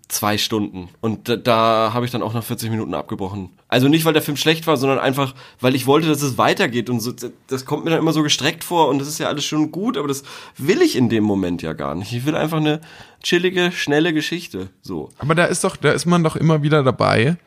zwei 0.08 0.38
Stunden. 0.38 0.90
Und 1.00 1.30
da, 1.30 1.36
da 1.36 1.92
habe 1.94 2.06
ich 2.06 2.12
dann 2.12 2.24
auch 2.24 2.34
nach 2.34 2.44
40 2.44 2.70
Minuten 2.72 2.94
abgebrochen. 2.94 3.52
Also 3.68 3.88
nicht, 3.88 4.06
weil 4.06 4.14
der 4.14 4.22
Film 4.22 4.38
schlecht 4.38 4.66
war, 4.68 4.78
sondern 4.78 5.00
einfach, 5.00 5.36
weil 5.60 5.76
ich 5.76 5.86
wollte, 5.86 6.08
dass 6.08 6.22
es 6.22 6.38
weitergeht. 6.38 6.90
Und 6.90 7.02
so, 7.02 7.14
das 7.48 7.66
kommt 7.66 7.86
mir 7.86 7.92
dann 7.92 8.00
immer 8.00 8.14
so 8.14 8.24
gestreckt 8.24 8.64
vor 8.64 8.90
und 8.90 9.00
das 9.00 9.08
ist 9.08 9.20
ja 9.20 9.28
alles 9.28 9.46
schon 9.46 9.72
gut, 9.72 9.98
aber 9.98 10.08
das 10.08 10.24
will 10.58 10.82
ich 10.82 10.96
in 10.96 11.10
dem 11.10 11.24
Moment 11.24 11.62
ja 11.62 11.74
gar 11.74 11.94
nicht. 11.94 12.14
Ich 12.14 12.26
will 12.26 12.36
einfach 12.36 12.58
eine 12.58 12.82
chillige, 13.22 13.72
schnelle 13.72 14.14
Geschichte. 14.14 14.70
So. 14.82 15.10
Aber 15.20 15.36
da 15.36 15.46
ist 15.46 15.64
doch, 15.64 15.76
da 15.76 15.92
ist 15.92 16.06
man 16.06 16.24
doch 16.24 16.36
immer 16.36 16.64
wieder 16.64 16.84
dabei, 16.84 17.38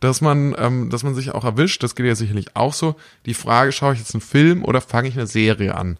dass 0.00 0.20
man, 0.20 0.54
ähm, 0.58 0.90
dass 0.90 1.02
man 1.02 1.14
sich 1.14 1.32
auch 1.34 1.44
erwischt, 1.44 1.82
das 1.82 1.94
geht 1.96 2.06
ja 2.06 2.14
sicherlich 2.14 2.54
auch 2.54 2.72
so, 2.72 2.94
die 3.26 3.34
Frage, 3.34 3.72
schaue 3.72 3.94
ich 3.94 3.98
jetzt 3.98 4.14
einen 4.14 4.20
Film 4.20 4.64
oder 4.64 4.80
fange 4.80 5.08
ich 5.08 5.14
eine 5.16 5.26
Serie 5.26 5.74
an? 5.74 5.96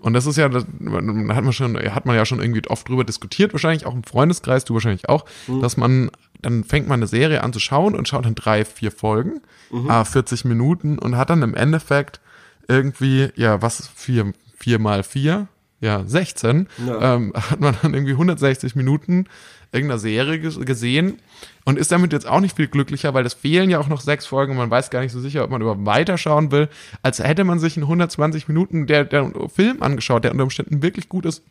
Und 0.00 0.14
das 0.14 0.24
ist 0.26 0.36
ja, 0.36 0.48
das 0.48 0.64
man- 0.78 1.34
hat 1.34 1.44
man 1.44 1.52
schon, 1.52 1.76
hat 1.78 2.06
man 2.06 2.16
ja 2.16 2.24
schon 2.24 2.40
irgendwie 2.40 2.66
oft 2.68 2.88
drüber 2.88 3.04
diskutiert, 3.04 3.52
wahrscheinlich 3.52 3.84
auch 3.84 3.94
im 3.94 4.04
Freundeskreis, 4.04 4.64
du 4.64 4.72
wahrscheinlich 4.74 5.08
auch, 5.10 5.26
dass 5.60 5.76
man, 5.76 6.10
dann 6.40 6.64
fängt 6.64 6.88
man 6.88 7.00
eine 7.00 7.06
Serie 7.06 7.42
an 7.44 7.52
zu 7.52 7.60
schauen 7.60 7.94
und 7.94 8.08
schaut 8.08 8.24
dann 8.24 8.34
drei, 8.34 8.64
vier 8.64 8.90
Folgen, 8.90 9.42
ah, 9.88 10.04
40 10.04 10.44
Minuten 10.46 10.98
und 10.98 11.16
hat 11.16 11.28
dann 11.30 11.42
im 11.42 11.54
Endeffekt 11.54 12.20
irgendwie, 12.68 13.28
ja, 13.36 13.60
was, 13.62 13.88
vier, 13.94 14.32
vier 14.56 14.78
mal 14.78 15.02
vier? 15.02 15.48
Ja, 15.80 16.04
16, 16.06 16.68
Ja. 16.86 17.16
ähm, 17.16 17.32
hat 17.34 17.58
man 17.60 17.76
dann 17.82 17.92
irgendwie 17.92 18.12
160 18.12 18.76
Minuten 18.76 19.26
irgendeiner 19.72 19.98
Serie 19.98 20.34
ges- 20.38 20.62
gesehen 20.64 21.18
und 21.64 21.78
ist 21.78 21.90
damit 21.92 22.12
jetzt 22.12 22.26
auch 22.28 22.40
nicht 22.40 22.54
viel 22.56 22.66
glücklicher, 22.68 23.14
weil 23.14 23.24
es 23.26 23.34
fehlen 23.34 23.70
ja 23.70 23.78
auch 23.78 23.88
noch 23.88 24.00
sechs 24.02 24.26
Folgen 24.26 24.52
und 24.52 24.58
man 24.58 24.70
weiß 24.70 24.90
gar 24.90 25.00
nicht 25.00 25.12
so 25.12 25.20
sicher, 25.20 25.42
ob 25.44 25.50
man 25.50 25.62
überhaupt 25.62 25.86
weiterschauen 25.86 26.50
will, 26.52 26.68
als 27.02 27.18
hätte 27.20 27.44
man 27.44 27.58
sich 27.58 27.76
in 27.76 27.82
120 27.84 28.48
Minuten 28.48 28.86
der, 28.86 29.04
der 29.04 29.32
Film 29.54 29.82
angeschaut, 29.82 30.24
der 30.24 30.32
unter 30.32 30.44
Umständen 30.44 30.82
wirklich 30.82 31.08
gut 31.08 31.24
ist 31.26 31.42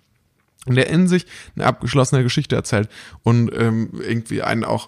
und 0.67 0.75
der 0.75 0.87
in 0.89 1.07
sich 1.07 1.25
eine 1.55 1.65
abgeschlossene 1.65 2.21
Geschichte 2.23 2.55
erzählt 2.55 2.89
und 3.23 3.51
ähm, 3.57 3.89
irgendwie 4.07 4.41
einen 4.43 4.63
auch 4.63 4.87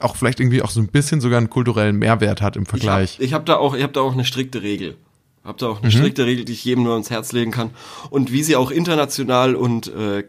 auch 0.00 0.16
vielleicht 0.16 0.40
irgendwie 0.40 0.60
auch 0.60 0.70
so 0.70 0.80
ein 0.80 0.88
bisschen 0.88 1.20
sogar 1.20 1.38
einen 1.38 1.48
kulturellen 1.50 1.96
Mehrwert 1.96 2.42
hat 2.42 2.56
im 2.56 2.66
Vergleich. 2.66 3.16
Ich 3.20 3.32
habe 3.32 3.42
hab 3.42 3.46
da 3.46 3.56
auch, 3.56 3.74
ich 3.74 3.82
habe 3.84 3.92
da 3.92 4.00
auch 4.00 4.12
eine 4.12 4.24
strikte 4.24 4.60
Regel. 4.60 4.96
Hab 5.44 5.58
da 5.58 5.68
auch 5.68 5.76
Mhm. 5.78 5.84
eine 5.84 5.92
strikte 5.92 6.26
Regel, 6.26 6.44
die 6.44 6.52
ich 6.52 6.64
jedem 6.64 6.82
nur 6.82 6.94
ans 6.94 7.10
Herz 7.10 7.30
legen 7.30 7.52
kann. 7.52 7.70
Und 8.10 8.32
wie 8.32 8.42
sie 8.42 8.56
auch 8.56 8.72
international 8.72 9.54
und 9.54 9.86
äh, 9.94 10.24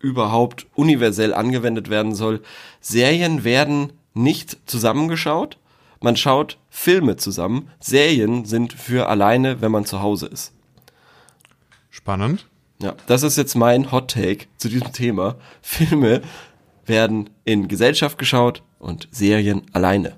überhaupt 0.00 0.66
universell 0.74 1.32
angewendet 1.34 1.90
werden 1.90 2.14
soll. 2.14 2.40
Serien 2.80 3.44
werden 3.44 3.92
nicht 4.14 4.58
zusammengeschaut. 4.66 5.58
Man 6.00 6.16
schaut 6.16 6.58
Filme 6.70 7.16
zusammen. 7.16 7.68
Serien 7.78 8.44
sind 8.44 8.72
für 8.72 9.08
alleine, 9.08 9.60
wenn 9.60 9.70
man 9.70 9.84
zu 9.84 10.00
Hause 10.00 10.26
ist. 10.26 10.52
Spannend. 11.90 12.46
Ja, 12.82 12.94
das 13.06 13.22
ist 13.22 13.36
jetzt 13.36 13.54
mein 13.54 13.92
Hot 13.92 14.10
Take 14.10 14.46
zu 14.56 14.68
diesem 14.70 14.92
Thema. 14.92 15.36
Filme 15.60 16.22
werden 16.86 17.28
in 17.44 17.68
Gesellschaft 17.68 18.16
geschaut 18.16 18.62
und 18.78 19.06
Serien 19.10 19.62
alleine. 19.74 20.16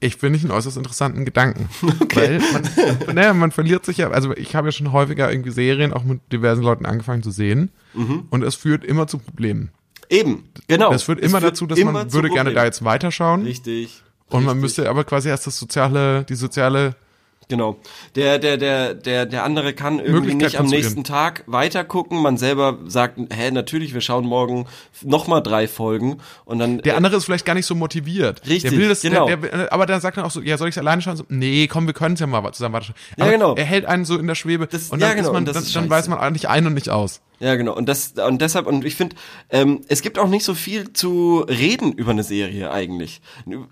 Ich 0.00 0.16
finde 0.16 0.36
ich 0.36 0.44
einen 0.44 0.52
äußerst 0.52 0.76
interessanten 0.76 1.24
Gedanken. 1.24 1.68
Weil 2.14 2.40
man, 2.52 3.14
naja, 3.14 3.32
man 3.32 3.52
verliert 3.52 3.86
sich 3.86 3.98
ja, 3.98 4.10
also 4.10 4.36
ich 4.36 4.54
habe 4.56 4.68
ja 4.68 4.72
schon 4.72 4.92
häufiger 4.92 5.30
irgendwie 5.30 5.52
Serien 5.52 5.92
auch 5.92 6.02
mit 6.02 6.20
diversen 6.32 6.62
Leuten 6.62 6.84
angefangen 6.84 7.22
zu 7.22 7.30
sehen 7.30 7.70
und 8.30 8.42
es 8.42 8.54
führt 8.54 8.84
immer 8.84 9.06
zu 9.06 9.18
Problemen. 9.18 9.70
Eben, 10.08 10.48
genau. 10.68 10.92
Es 10.92 11.02
führt 11.02 11.20
immer 11.20 11.40
führt 11.40 11.52
dazu, 11.52 11.66
dass 11.66 11.78
immer 11.78 11.92
man 11.92 12.12
würde 12.12 12.30
gerne 12.30 12.52
da 12.52 12.64
jetzt 12.64 12.84
weiterschauen 12.84 13.42
Richtig. 13.42 14.02
und 14.28 14.44
man 14.44 14.54
richtig. 14.58 14.62
müsste 14.62 14.90
aber 14.90 15.04
quasi 15.04 15.28
erst 15.28 15.46
das 15.46 15.58
soziale, 15.58 16.24
die 16.24 16.36
soziale 16.36 16.94
Genau. 17.48 17.76
Der, 18.16 18.40
der, 18.40 18.56
der, 18.56 18.94
der, 18.94 19.24
der 19.24 19.44
andere 19.44 19.72
kann 19.72 20.00
irgendwie 20.00 20.34
nicht 20.34 20.58
am 20.58 20.66
nächsten 20.66 21.04
Tag 21.04 21.44
weitergucken. 21.46 22.20
Man 22.20 22.38
selber 22.38 22.78
sagt, 22.86 23.18
hä, 23.32 23.50
natürlich, 23.52 23.94
wir 23.94 24.00
schauen 24.00 24.24
morgen 24.24 24.66
nochmal 25.02 25.42
drei 25.42 25.68
Folgen 25.68 26.18
und 26.44 26.58
dann. 26.58 26.78
Der 26.78 26.96
andere 26.96 27.16
ist 27.16 27.24
vielleicht 27.24 27.44
gar 27.44 27.54
nicht 27.54 27.66
so 27.66 27.76
motiviert. 27.76 28.42
Richtig, 28.48 28.70
der 28.70 28.80
will 28.80 28.88
das, 28.88 29.02
genau. 29.02 29.26
Der, 29.26 29.36
der, 29.36 29.72
aber 29.72 29.86
dann 29.86 30.00
sagt 30.00 30.16
er 30.16 30.26
auch 30.26 30.30
so, 30.32 30.40
ja, 30.40 30.58
soll 30.58 30.68
ich 30.68 30.74
es 30.74 30.78
alleine 30.78 31.02
schauen? 31.02 31.16
So, 31.16 31.24
nee, 31.28 31.68
komm, 31.68 31.86
wir 31.86 31.94
können 31.94 32.14
es 32.14 32.20
ja 32.20 32.26
mal 32.26 32.52
zusammen 32.52 32.74
weiterschauen. 32.74 32.96
Ja, 33.16 33.24
Aber 33.24 33.32
genau. 33.32 33.54
Er 33.54 33.64
hält 33.64 33.86
einen 33.86 34.04
so 34.04 34.18
in 34.18 34.26
der 34.26 34.34
Schwebe 34.34 34.66
Das- 34.66 34.90
und 34.90 34.98
ja, 34.98 35.08
dann, 35.08 35.16
genau, 35.16 35.28
ist 35.28 35.32
man, 35.32 35.44
das 35.44 35.54
dann, 35.54 35.62
ist 35.62 35.76
dann 35.76 35.88
weiß 35.88 36.08
man 36.08 36.18
eigentlich 36.18 36.48
ein 36.48 36.66
und 36.66 36.74
nicht 36.74 36.90
aus. 36.90 37.20
Ja, 37.38 37.54
genau. 37.56 37.74
Und 37.74 37.86
das 37.88 38.12
und 38.12 38.40
deshalb 38.40 38.66
und 38.66 38.84
ich 38.84 38.96
finde, 38.96 39.16
ähm, 39.50 39.82
es 39.88 40.02
gibt 40.02 40.18
auch 40.18 40.28
nicht 40.28 40.44
so 40.44 40.54
viel 40.54 40.92
zu 40.92 41.44
reden 41.48 41.92
über 41.92 42.12
eine 42.12 42.22
Serie 42.22 42.70
eigentlich. 42.70 43.20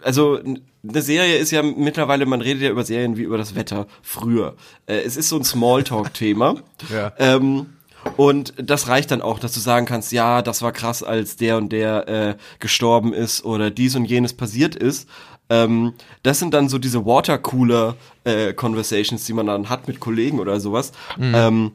Also 0.03 0.39
eine 0.39 1.03
Serie 1.03 1.37
ist 1.37 1.51
ja 1.51 1.63
mittlerweile, 1.63 2.27
man 2.27 2.43
redet 2.43 2.63
ja 2.63 2.71
über 2.71 2.85
Serien 2.85 3.17
wie 3.17 3.23
über 3.23 3.39
das 3.39 3.55
Wetter 3.55 3.87
früher. 4.03 4.57
Äh, 4.87 4.99
es 4.99 5.17
ist 5.17 5.31
so 5.31 5.37
ein 5.37 5.45
Smalltalk-Thema. 5.45 6.57
Ja. 6.93 7.13
Ähm, 7.19 7.67
und 8.19 8.53
das 8.59 8.89
reicht 8.89 9.11
dann 9.11 9.23
auch, 9.23 9.39
dass 9.39 9.55
du 9.55 9.61
sagen 9.61 9.87
kannst, 9.87 10.13
ja, 10.13 10.43
das 10.43 10.61
war 10.61 10.73
krass, 10.73 11.03
als 11.03 11.37
der 11.37 11.57
und 11.57 11.73
der 11.73 12.09
äh, 12.09 12.35
gestorben 12.59 13.15
ist 13.15 13.47
oder 13.47 13.71
dies 13.71 13.97
und 13.97 14.05
jenes 14.05 14.35
passiert 14.35 14.77
ist. 14.77 15.09
Ähm, 15.49 15.95
das 16.23 16.39
sind 16.39 16.53
dann 16.53 16.69
so 16.69 16.77
diese 16.79 17.07
Watercooler-Conversations, 17.07 19.25
die 19.25 19.33
man 19.33 19.47
dann 19.47 19.71
hat 19.71 19.89
mit 19.89 20.01
Kollegen 20.01 20.39
oder 20.41 20.61
sowas. 20.61 20.93
Ähm, 21.19 21.73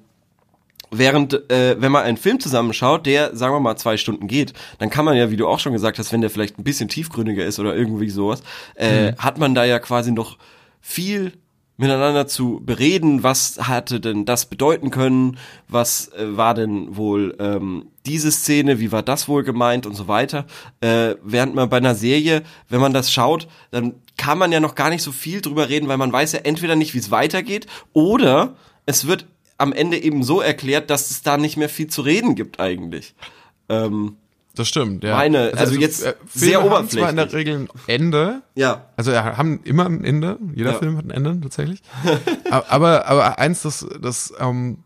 Während, 0.92 1.50
äh, 1.52 1.76
wenn 1.80 1.92
man 1.92 2.04
einen 2.04 2.18
Film 2.18 2.40
zusammenschaut, 2.40 3.06
der, 3.06 3.36
sagen 3.36 3.54
wir 3.54 3.60
mal, 3.60 3.78
zwei 3.78 3.98
Stunden 3.98 4.28
geht, 4.28 4.54
dann 4.80 4.90
kann 4.90 5.06
man 5.06 5.16
ja, 5.16 5.30
wie 5.30 5.38
du 5.38 5.48
auch 5.48 5.60
schon 5.60 5.74
gesagt 5.74 6.00
hast, 6.00 6.12
wenn 6.12 6.22
der 6.22 6.30
vielleicht 6.30 6.58
ein 6.58 6.64
bisschen 6.64 6.90
tiefgründiger 6.90 7.46
ist 7.46 7.60
oder 7.60 7.76
irgendwie 7.76 8.10
sowas, 8.10 8.42
äh, 8.76 9.14
hat 9.18 9.38
man 9.38 9.54
da 9.54 9.66
ja 9.66 9.80
quasi 9.80 10.12
noch 10.12 10.38
viel 10.82 11.34
miteinander 11.80 12.28
zu 12.28 12.60
bereden, 12.62 13.24
was 13.24 13.58
hatte 13.62 14.02
denn 14.02 14.26
das 14.26 14.48
bedeuten 14.48 14.92
können, 14.92 15.38
was 15.70 16.10
äh, 16.10 16.36
war 16.36 16.54
denn 16.54 16.98
wohl 16.98 17.38
ähm, 17.40 17.88
diese 18.06 18.34
Szene, 18.34 18.82
wie 18.82 18.92
war 18.92 19.02
das 19.02 19.30
wohl 19.30 19.44
gemeint? 19.44 19.86
Und 19.86 19.96
so 19.96 20.10
weiter. 20.10 20.46
Äh, 20.82 21.16
während 21.24 21.56
man 21.56 21.70
bei 21.70 21.78
einer 21.78 21.96
Serie, 21.96 22.44
wenn 22.68 22.82
man 22.82 22.92
das 22.92 23.14
schaut, 23.14 23.48
dann 23.72 23.94
kann 24.18 24.38
man 24.38 24.52
ja 24.52 24.60
noch 24.60 24.76
gar 24.76 24.90
nicht 24.90 25.04
so 25.04 25.14
viel 25.14 25.40
drüber 25.40 25.70
reden, 25.70 25.88
weil 25.88 25.96
man 25.96 26.12
weiß 26.12 26.34
ja 26.34 26.40
entweder 26.40 26.76
nicht, 26.76 26.94
wie 26.94 27.00
es 27.00 27.12
weitergeht, 27.12 27.66
oder 27.94 28.56
es 28.86 29.08
wird 29.08 29.26
am 29.60 29.74
Ende 29.74 29.98
eben 30.02 30.24
so 30.24 30.42
erklärt, 30.42 30.90
dass 30.90 31.12
es 31.12 31.22
da 31.22 31.38
nicht 31.38 31.58
mehr 31.58 31.70
viel 31.70 31.88
zu 31.88 32.02
reden 32.02 32.34
gibt 32.36 32.60
eigentlich. 32.60 33.14
Ähm, 33.70 34.18
Das 34.56 34.68
stimmt, 34.68 35.04
ja. 35.04 35.16
Meine, 35.16 35.52
also 35.56 35.76
jetzt 35.76 36.04
äh, 36.04 36.16
sehr 36.34 36.60
Filme 36.62 36.76
haben 36.76 36.90
zwar 36.90 37.10
in 37.10 37.16
der 37.18 37.26
oberflächlich. 37.26 37.54
Regel 37.56 37.68
ein 37.68 37.70
Ende, 37.88 38.42
ja, 38.56 38.86
also 38.98 39.12
ja, 39.12 39.38
haben 39.38 39.62
immer 39.64 39.86
ein 39.86 40.04
Ende. 40.04 40.40
Jeder 40.56 40.72
Ja. 40.72 40.78
Film 40.80 40.98
hat 40.98 41.06
ein 41.06 41.12
Ende 41.12 41.40
tatsächlich. 41.42 41.82
aber 42.50 43.06
aber 43.08 43.38
eins, 43.38 43.62
das 43.62 43.86
das 44.02 44.34
ähm, 44.40 44.80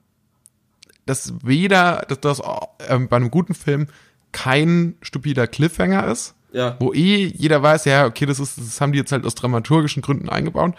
das 1.05 1.33
weder 1.43 2.05
dass 2.07 2.19
das 2.19 2.41
ähm, 2.89 3.07
bei 3.07 3.15
einem 3.15 3.31
guten 3.31 3.53
Film 3.55 3.87
kein 4.31 4.95
stupider 5.01 5.47
Cliffhanger 5.47 6.07
ist, 6.07 6.33
ja, 6.51 6.75
wo 6.79 6.93
eh 6.93 7.25
jeder 7.25 7.61
weiß, 7.61 7.85
ja 7.85 8.05
okay, 8.05 8.25
das 8.25 8.39
ist 8.39 8.57
das 8.57 8.81
haben 8.81 8.91
die 8.91 8.99
jetzt 8.99 9.11
halt 9.11 9.25
aus 9.25 9.35
dramaturgischen 9.35 10.01
Gründen 10.01 10.29
eingebaut, 10.29 10.75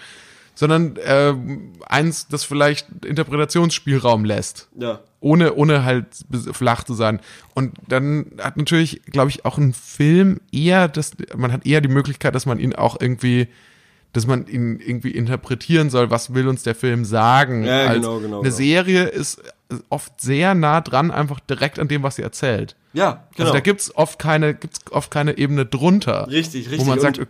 sondern 0.55 0.99
ähm, 1.05 1.73
eins, 1.87 2.29
das 2.29 2.45
vielleicht 2.45 3.05
Interpretationsspielraum 3.05 4.25
lässt 4.25 4.69
ja. 4.79 5.01
ohne, 5.21 5.55
ohne 5.55 5.85
halt 5.85 6.07
flach 6.53 6.85
zu 6.85 6.95
sein. 6.95 7.21
Und 7.55 7.75
dann 7.89 8.27
hat 8.41 8.57
natürlich, 8.57 9.03
glaube 9.07 9.31
ich, 9.31 9.45
auch 9.45 9.59
ein 9.59 9.73
Film 9.73 10.41
eher 10.53 10.89
das, 10.89 11.13
man 11.37 11.53
hat 11.53 11.67
eher 11.67 11.81
die 11.81 11.89
Möglichkeit, 11.89 12.35
dass 12.35 12.47
man 12.47 12.61
ihn 12.61 12.75
auch 12.75 13.01
irgendwie, 13.01 13.49
dass 14.13 14.27
man 14.27 14.47
ihn 14.47 14.79
irgendwie 14.79 15.11
interpretieren 15.11 15.91
soll, 15.91 16.11
was 16.11 16.35
will 16.35 16.47
uns 16.47 16.63
der 16.63 16.77
Film 16.77 17.05
sagen. 17.05 17.65
Ja, 17.65 17.87
als 17.87 17.97
genau, 17.97 18.21
genau, 18.21 18.39
Eine 18.39 18.45
genau. 18.45 18.57
Serie 18.57 19.05
ist 19.05 19.43
oft 19.89 20.21
sehr 20.21 20.55
nah 20.55 20.81
dran, 20.81 21.11
einfach 21.11 21.41
direkt 21.41 21.81
an 21.81 21.89
dem, 21.89 22.05
was 22.05 22.17
sie 22.17 22.23
erzählt. 22.23 22.77
Ja, 22.93 23.25
genau. 23.35 23.49
Also 23.49 23.53
da 23.55 23.61
gibt's 23.61 23.95
oft 23.97 24.21
keine, 24.21 24.55
gibt's 24.55 24.81
oft 24.93 25.11
keine 25.11 25.37
Ebene 25.37 25.67
drunter. 25.67 26.29
Richtig, 26.29 26.67
richtig. 26.67 26.79
Wo 26.79 26.85
man 26.85 27.01
sagt, 27.01 27.21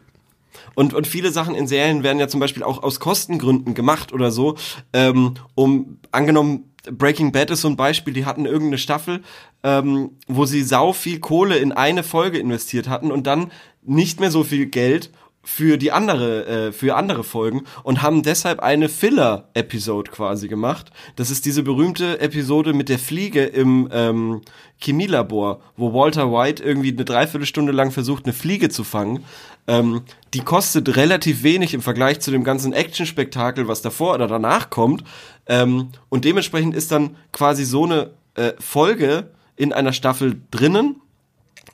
Und, 0.74 0.94
und 0.94 1.06
viele 1.06 1.30
Sachen 1.30 1.54
in 1.54 1.66
Serien 1.66 2.02
werden 2.02 2.18
ja 2.18 2.28
zum 2.28 2.40
Beispiel 2.40 2.62
auch 2.62 2.82
aus 2.82 3.00
Kostengründen 3.00 3.74
gemacht 3.74 4.12
oder 4.12 4.30
so, 4.30 4.56
ähm, 4.92 5.34
um 5.54 5.98
angenommen, 6.10 6.70
Breaking 6.90 7.32
Bad 7.32 7.50
ist 7.50 7.62
so 7.62 7.68
ein 7.68 7.76
Beispiel, 7.76 8.12
die 8.12 8.26
hatten 8.26 8.44
irgendeine 8.44 8.78
Staffel, 8.78 9.22
ähm, 9.62 10.10
wo 10.26 10.44
sie 10.44 10.62
sau 10.62 10.92
viel 10.92 11.18
Kohle 11.18 11.56
in 11.56 11.72
eine 11.72 12.02
Folge 12.02 12.38
investiert 12.38 12.88
hatten 12.88 13.10
und 13.10 13.26
dann 13.26 13.50
nicht 13.82 14.20
mehr 14.20 14.30
so 14.30 14.44
viel 14.44 14.66
Geld 14.66 15.10
für 15.44 15.76
die 15.76 15.92
andere, 15.92 16.46
äh, 16.46 16.72
für 16.72 16.96
andere 16.96 17.22
Folgen 17.22 17.62
und 17.82 18.02
haben 18.02 18.22
deshalb 18.22 18.60
eine 18.60 18.88
Filler-Episode 18.88 20.10
quasi 20.10 20.48
gemacht. 20.48 20.90
Das 21.16 21.30
ist 21.30 21.44
diese 21.44 21.62
berühmte 21.62 22.20
Episode 22.20 22.72
mit 22.72 22.88
der 22.88 22.98
Fliege 22.98 23.44
im 23.44 23.88
ähm, 23.92 24.40
Chemielabor, 24.78 25.60
wo 25.76 25.92
Walter 25.92 26.32
White 26.32 26.62
irgendwie 26.62 26.92
eine 26.92 27.04
Dreiviertelstunde 27.04 27.72
lang 27.72 27.90
versucht, 27.90 28.24
eine 28.24 28.32
Fliege 28.32 28.68
zu 28.70 28.84
fangen. 28.84 29.24
Ähm, 29.66 30.02
die 30.32 30.40
kostet 30.40 30.96
relativ 30.96 31.42
wenig 31.42 31.74
im 31.74 31.80
Vergleich 31.80 32.20
zu 32.20 32.30
dem 32.30 32.44
ganzen 32.44 32.72
Action-Spektakel, 32.72 33.68
was 33.68 33.82
davor 33.82 34.14
oder 34.14 34.26
danach 34.26 34.70
kommt. 34.70 35.04
Ähm, 35.46 35.90
und 36.08 36.24
dementsprechend 36.24 36.74
ist 36.74 36.90
dann 36.90 37.16
quasi 37.32 37.64
so 37.64 37.84
eine 37.84 38.10
äh, 38.34 38.52
Folge 38.58 39.30
in 39.56 39.72
einer 39.72 39.92
Staffel 39.92 40.40
drinnen, 40.50 41.00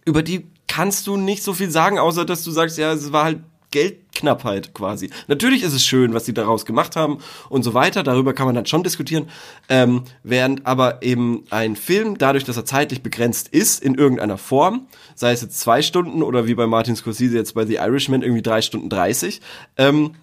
über 0.05 0.23
die 0.23 0.47
kannst 0.67 1.07
du 1.07 1.17
nicht 1.17 1.43
so 1.43 1.53
viel 1.53 1.71
sagen, 1.71 1.99
außer 1.99 2.25
dass 2.25 2.45
du 2.45 2.51
sagst, 2.51 2.79
ja, 2.79 2.93
es 2.93 3.13
war 3.13 3.25
halt 3.25 3.41
Geldknappheit 3.71 4.75
quasi. 4.75 5.11
Natürlich 5.29 5.63
ist 5.63 5.73
es 5.73 5.85
schön, 5.85 6.15
was 6.15 6.25
die 6.25 6.35
daraus 6.35 6.67
gemacht 6.67 6.97
haben 6.97 7.19
und 7.49 7.63
so 7.63 7.75
weiter, 7.75 8.03
darüber 8.03 8.33
kann 8.33 8.47
man 8.47 8.55
dann 8.55 8.67
schon 8.67 8.83
diskutieren, 8.83 9.29
ähm, 9.69 10.05
während 10.23 10.67
aber 10.67 11.03
eben 11.03 11.45
ein 11.51 11.77
Film, 11.77 12.19
dadurch, 12.19 12.45
dass 12.45 12.57
er 12.57 12.65
zeitlich 12.65 13.03
begrenzt 13.03 13.49
ist, 13.49 13.83
in 13.83 13.95
irgendeiner 13.95 14.39
Form, 14.39 14.87
sei 15.15 15.33
es 15.33 15.43
jetzt 15.43 15.61
zwei 15.61 15.83
Stunden 15.83 16.23
oder 16.23 16.47
wie 16.47 16.55
bei 16.55 16.67
Martin 16.67 16.97
Scorsese 16.97 17.37
jetzt 17.37 17.55
bei 17.55 17.65
The 17.65 17.77
Irishman 17.77 18.23
irgendwie 18.23 18.43
drei 18.43 18.63
Stunden 18.63 18.89
dreißig, 18.89 19.41
ähm, 19.77 20.15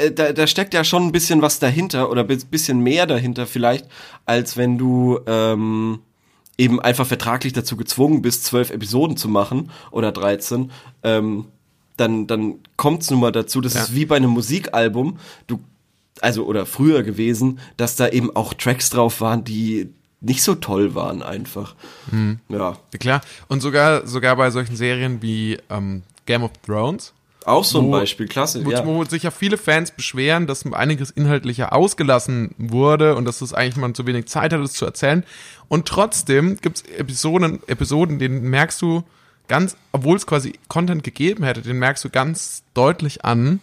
äh, 0.00 0.10
da, 0.10 0.32
da 0.32 0.46
steckt 0.46 0.74
ja 0.74 0.84
schon 0.84 1.04
ein 1.04 1.12
bisschen 1.12 1.42
was 1.42 1.58
dahinter 1.58 2.10
oder 2.10 2.22
ein 2.22 2.40
bisschen 2.50 2.80
mehr 2.80 3.06
dahinter 3.06 3.46
vielleicht, 3.46 3.86
als 4.24 4.56
wenn 4.56 4.78
du 4.78 5.20
ähm, 5.26 6.00
eben 6.58 6.80
einfach 6.80 7.06
vertraglich 7.06 7.52
dazu 7.52 7.76
gezwungen 7.76 8.22
bist, 8.22 8.44
zwölf 8.44 8.70
Episoden 8.70 9.16
zu 9.16 9.28
machen 9.28 9.70
oder 9.90 10.12
13. 10.12 10.70
Ähm, 11.02 11.46
dann, 11.96 12.26
dann 12.26 12.54
kommt's 12.76 13.10
nun 13.10 13.20
mal 13.20 13.32
dazu, 13.32 13.60
das 13.60 13.74
Ja. 13.74 13.82
ist 13.82 13.94
wie 13.94 14.06
bei 14.06 14.16
einem 14.16 14.30
Musikalbum, 14.30 15.18
du, 15.46 15.60
also 16.20 16.44
oder 16.46 16.66
früher 16.66 17.02
gewesen, 17.02 17.58
dass 17.76 17.96
da 17.96 18.08
eben 18.08 18.34
auch 18.34 18.54
Tracks 18.54 18.90
drauf 18.90 19.20
waren, 19.20 19.44
die 19.44 19.90
nicht 20.20 20.42
so 20.42 20.54
toll 20.54 20.94
waren 20.94 21.22
einfach. 21.22 21.74
Ja. 22.12 22.36
Ja, 22.56 22.78
Klar. 23.00 23.20
Und 23.48 23.60
sogar, 23.60 24.06
sogar 24.06 24.36
bei 24.36 24.50
solchen 24.50 24.76
Serien 24.76 25.20
wie 25.20 25.58
ähm, 25.68 26.02
Game 26.26 26.44
of 26.44 26.52
Thrones, 26.64 27.12
Auch 27.44 27.64
so 27.64 27.80
ein 27.80 27.86
Wo- 27.86 27.90
Beispiel, 27.90 28.28
klasse. 28.28 28.64
wo, 28.64 28.70
ja. 28.70 28.86
wo 28.86 29.04
sich 29.04 29.24
ja 29.24 29.32
viele 29.32 29.58
Fans 29.58 29.90
beschweren, 29.90 30.46
dass 30.46 30.64
einiges 30.72 31.10
inhaltlicher 31.10 31.72
ausgelassen 31.72 32.54
wurde 32.56 33.16
und 33.16 33.24
dass 33.24 33.40
es 33.40 33.52
eigentlich 33.52 33.76
man 33.78 33.96
zu 33.96 34.06
wenig 34.06 34.26
Zeit 34.26 34.52
hat, 34.52 34.60
es 34.60 34.74
zu 34.74 34.84
erzählen. 34.84 35.24
Und 35.66 35.86
trotzdem 35.88 36.56
gibt's 36.60 36.82
Episoden, 36.82 37.58
Episoden, 37.66 38.20
denen 38.20 38.42
merkst 38.48 38.80
du 38.80 39.02
ganz, 39.48 39.76
obwohl 39.92 40.16
es 40.16 40.26
quasi 40.26 40.54
Content 40.68 41.02
gegeben 41.04 41.44
hätte, 41.44 41.62
den 41.62 41.78
merkst 41.78 42.04
du 42.04 42.10
ganz 42.10 42.62
deutlich 42.74 43.24
an, 43.24 43.60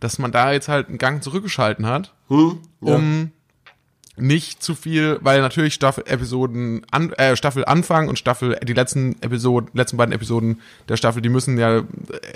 dass 0.00 0.18
man 0.18 0.32
da 0.32 0.52
jetzt 0.52 0.68
halt 0.68 0.88
einen 0.88 0.98
Gang 0.98 1.22
zurückgeschalten 1.22 1.86
hat, 1.86 2.12
Hm? 2.28 2.58
Ja. 2.80 2.94
um 2.96 3.30
nicht 4.16 4.62
zu 4.62 4.74
viel, 4.74 5.18
weil 5.22 5.40
natürlich 5.40 5.74
Staffel 5.74 6.04
Episoden 6.06 6.82
an, 6.90 7.12
äh, 7.14 7.36
Staffel 7.36 7.64
Anfang 7.64 8.08
und 8.08 8.18
Staffel 8.18 8.58
die 8.62 8.72
letzten 8.72 9.16
Episoden 9.22 9.70
letzten 9.74 9.96
beiden 9.96 10.14
Episoden 10.14 10.60
der 10.88 10.96
Staffel, 10.96 11.20
die 11.20 11.28
müssen 11.28 11.58
ja 11.58 11.82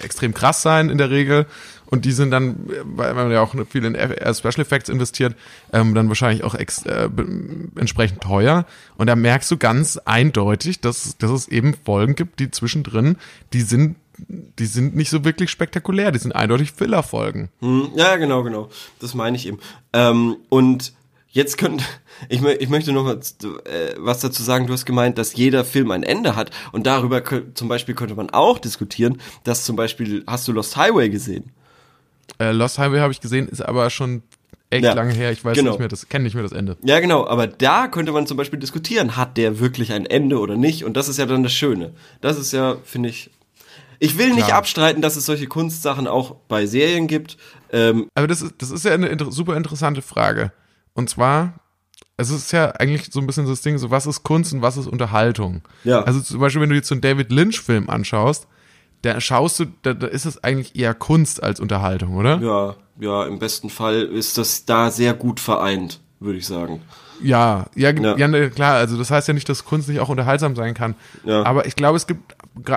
extrem 0.03 0.35
krass 0.35 0.63
sein 0.63 0.91
in 0.91 0.99
der 0.99 1.11
Regel 1.11 1.47
und 1.87 2.05
die 2.05 2.13
sind 2.13 2.33
dann, 2.33 2.57
weil 2.85 3.15
man 3.15 3.31
ja 3.31 3.41
auch 3.41 3.55
viel 3.71 3.85
in 3.85 3.95
äh, 3.95 4.35
Special 4.35 4.61
Effects 4.61 4.89
investiert, 4.89 5.37
ähm, 5.73 5.95
dann 5.95 6.09
wahrscheinlich 6.09 6.43
auch 6.43 6.55
ex, 6.55 6.85
äh, 6.85 7.09
entsprechend 7.77 8.23
teuer 8.23 8.67
und 8.97 9.07
da 9.07 9.15
merkst 9.15 9.51
du 9.51 9.57
ganz 9.57 9.99
eindeutig, 9.99 10.81
dass 10.81 11.17
dass 11.19 11.31
es 11.31 11.47
eben 11.47 11.75
Folgen 11.85 12.17
gibt, 12.17 12.41
die 12.41 12.51
zwischendrin, 12.51 13.17
die 13.53 13.63
sind 13.63 13.97
die 14.27 14.67
sind 14.67 14.97
nicht 14.97 15.11
so 15.11 15.25
wirklich 15.25 15.49
spektakulär, 15.49 16.11
die 16.11 16.19
sind 16.19 16.35
eindeutig 16.35 16.73
Filler-Folgen. 16.73 17.51
Hm, 17.61 17.91
Ja, 17.95 18.17
genau, 18.17 18.43
genau. 18.43 18.69
Das 18.99 19.15
meine 19.15 19.37
ich 19.37 19.47
eben. 19.47 19.61
Ähm, 19.93 20.37
und 20.49 20.93
jetzt 21.39 21.57
könnte 21.57 21.85
ich, 22.29 22.43
ich 22.43 22.69
möchte 22.69 22.93
noch 22.93 23.05
mal, 23.05 23.15
äh, 23.15 23.95
was 23.97 24.21
dazu 24.21 24.43
sagen. 24.43 24.67
Du 24.67 24.73
hast 24.73 24.85
gemeint, 24.85 25.17
dass 25.17 25.35
jeder 25.35 25.65
Film 25.65 25.91
ein 25.93 26.03
Ende 26.03 26.37
hat 26.37 26.51
und 26.73 26.87
darüber 26.87 27.23
zum 27.55 27.69
Beispiel 27.69 27.95
könnte 27.95 28.17
man 28.17 28.29
auch 28.31 28.59
diskutieren, 28.59 29.21
dass 29.45 29.65
zum 29.65 29.77
Beispiel 29.77 30.25
hast 30.27 30.47
du 30.49 30.53
Lost 30.53 30.77
Highway 30.77 31.09
gesehen? 31.09 31.53
Äh, 32.39 32.51
Lost 32.53 32.79
Highway 32.79 32.99
habe 32.99 33.13
ich 33.13 33.21
gesehen, 33.21 33.49
ist 33.49 33.63
aber 33.63 33.89
schon 33.89 34.23
echt 34.71 34.85
Ja, 34.85 34.93
lange 34.93 35.15
her. 35.15 35.31
Ich 35.33 35.45
weiß 35.45 35.57
genau. 35.57 35.71
nicht 35.71 35.79
mehr, 35.79 35.89
das 35.89 36.09
kenne 36.09 36.25
nicht 36.25 36.35
mehr 36.35 36.43
das 36.43 36.53
Ende. 36.53 36.77
Ja, 36.83 37.01
genau. 37.01 37.27
Aber 37.27 37.47
da 37.47 37.87
könnte 37.87 38.13
man 38.13 38.27
zum 38.27 38.37
Beispiel 38.37 38.59
diskutieren, 38.59 39.17
hat 39.17 39.37
der 39.37 39.61
wirklich 39.61 39.93
ein 39.93 40.05
Ende 40.05 40.39
oder 40.39 40.57
nicht? 40.57 40.85
Und 40.85 40.97
das 40.97 41.09
ist 41.09 41.19
ja 41.19 41.27
dann 41.27 41.43
das 41.45 41.53
Schöne. 41.53 41.93
Das 42.21 42.37
ist 42.39 42.53
ja, 42.53 42.77
finde 42.85 43.09
ich. 43.09 43.31
Ich 44.01 44.19
will 44.19 44.33
nicht 44.35 44.47
Klar. 44.47 44.59
abstreiten, 44.59 45.03
dass 45.03 45.17
es 45.17 45.27
solche 45.27 45.47
Kunstsachen 45.49 46.07
auch 46.07 46.37
bei 46.49 46.67
Serien 46.67 47.09
gibt. 47.09 47.37
Ähm, 47.73 48.09
Aber 48.15 48.29
das 48.29 48.43
ist, 48.43 48.55
das 48.59 48.71
ist 48.71 48.85
ja 48.85 48.93
eine 48.93 49.09
inter 49.09 49.33
super 49.33 49.57
interessante 49.57 50.03
Frage. 50.03 50.53
Und 50.99 51.09
zwar, 51.09 51.53
es 52.17 52.29
ist 52.31 52.51
ja 52.51 52.73
eigentlich 52.73 53.07
so 53.13 53.21
ein 53.21 53.27
bisschen 53.29 53.47
das 53.47 53.63
Ding, 53.63 53.79
so 53.79 53.93
was 53.93 54.05
ist 54.05 54.25
Kunst 54.25 54.53
und 54.53 54.63
was 54.63 54.77
ist 54.77 54.89
Unterhaltung? 54.89 55.63
Ja. 55.85 56.03
Also 56.03 56.21
zum 56.21 56.41
Beispiel, 56.41 56.61
wenn 56.61 56.71
du 56.71 56.75
jetzt 56.75 56.89
so 56.89 56.95
einen 56.97 57.03
David 57.03 57.31
Lynch-Film 57.31 57.89
anschaust, 57.89 58.49
da 59.03 59.21
schaust 59.21 59.61
du, 59.61 59.67
da, 59.83 59.95
da 59.95 60.09
ist 60.09 60.25
es 60.27 60.43
eigentlich 60.43 60.75
eher 60.75 60.93
Kunst 60.95 61.41
als 61.41 61.61
Unterhaltung, 61.61 62.17
oder? 62.17 62.41
ja, 62.41 62.75
ja, 63.01 63.27
im 63.27 63.39
besten 63.39 63.71
Fall 63.71 64.03
ist 64.03 64.39
das 64.39 64.65
da 64.65 64.91
sehr 64.91 65.15
gut 65.15 65.39
vereint, 65.39 66.01
würde 66.19 66.37
ich 66.41 66.49
sagen. 66.49 66.83
Ja, 67.23 67.67
ja, 67.77 67.91
Ja. 67.91 68.17
ja. 68.17 68.27
ne, 68.27 68.51
klar, 68.51 68.75
also 68.75 68.99
das 68.99 69.13
heißt 69.13 69.29
ja 69.29 69.35
nicht, 69.35 69.49
dass 69.49 69.65
Kunst 69.65 69.89
nicht 69.89 70.01
auch 70.01 70.09
unterhaltsam 70.09 70.57
sein 70.57 70.75
kann. 70.75 70.97
Ja. 71.25 71.45
Aber 71.45 71.67
ich 71.67 71.77
glaube, 71.77 71.97
es 71.97 72.09
gibt 72.09 72.35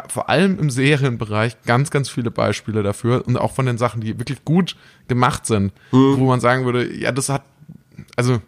vor 0.10 0.30
allem 0.30 0.60
im 0.60 0.70
Serienbereich 0.70 1.58
ganz, 1.64 1.90
ganz 1.90 2.08
viele 2.08 2.30
Beispiele 2.30 2.84
dafür 2.84 3.24
und 3.26 3.36
auch 3.38 3.52
von 3.54 3.66
den 3.66 3.80
Sachen, 3.80 4.02
die 4.02 4.20
wirklich 4.20 4.46
gut 4.46 4.76
gemacht 5.08 5.48
sind, 5.48 5.74
Hm. 5.90 6.20
wo 6.20 6.26
man 6.26 6.40
sagen 6.40 6.66
würde, 6.66 6.88
ja, 6.96 7.12
das 7.12 7.30
hat, 7.30 7.42
also 8.16 8.42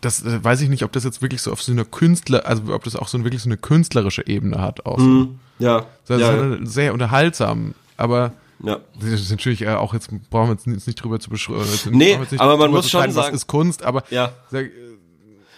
das 0.00 0.22
äh, 0.24 0.42
weiß 0.42 0.60
ich 0.60 0.68
nicht, 0.68 0.84
ob 0.84 0.92
das 0.92 1.04
jetzt 1.04 1.22
wirklich 1.22 1.42
so 1.42 1.52
auf 1.52 1.62
so 1.62 1.72
eine 1.72 1.84
Künstler, 1.84 2.46
also 2.46 2.72
ob 2.74 2.84
das 2.84 2.94
auch 2.96 3.08
so 3.08 3.22
wirklich 3.24 3.42
so 3.42 3.48
eine 3.48 3.56
künstlerische 3.56 4.26
Ebene 4.26 4.60
hat. 4.60 4.86
Auch 4.86 4.98
so. 4.98 5.04
Hm, 5.04 5.38
ja, 5.58 5.86
Das 6.06 6.20
ja, 6.20 6.30
ist 6.32 6.60
ja, 6.60 6.66
sehr 6.66 6.92
unterhaltsam, 6.92 7.74
aber 7.96 8.32
ja. 8.62 8.78
das 9.00 9.10
ist 9.10 9.30
natürlich 9.30 9.62
äh, 9.62 9.70
auch 9.70 9.94
jetzt 9.94 10.08
brauchen 10.30 10.48
wir 10.50 10.54
jetzt 10.54 10.66
nicht, 10.68 10.86
nicht 10.86 11.02
drüber 11.02 11.18
zu 11.18 11.30
beschreiben. 11.30 11.64
Nee, 11.90 12.18
aber 12.38 12.56
man 12.56 12.70
muss 12.70 12.88
schon 12.90 13.02
was 13.06 13.14
sagen- 13.14 13.34
ist 13.34 13.46
Kunst, 13.48 13.82
aber 13.82 14.04
Ja. 14.10 14.32
sag, 14.50 14.66
äh, 14.66 14.70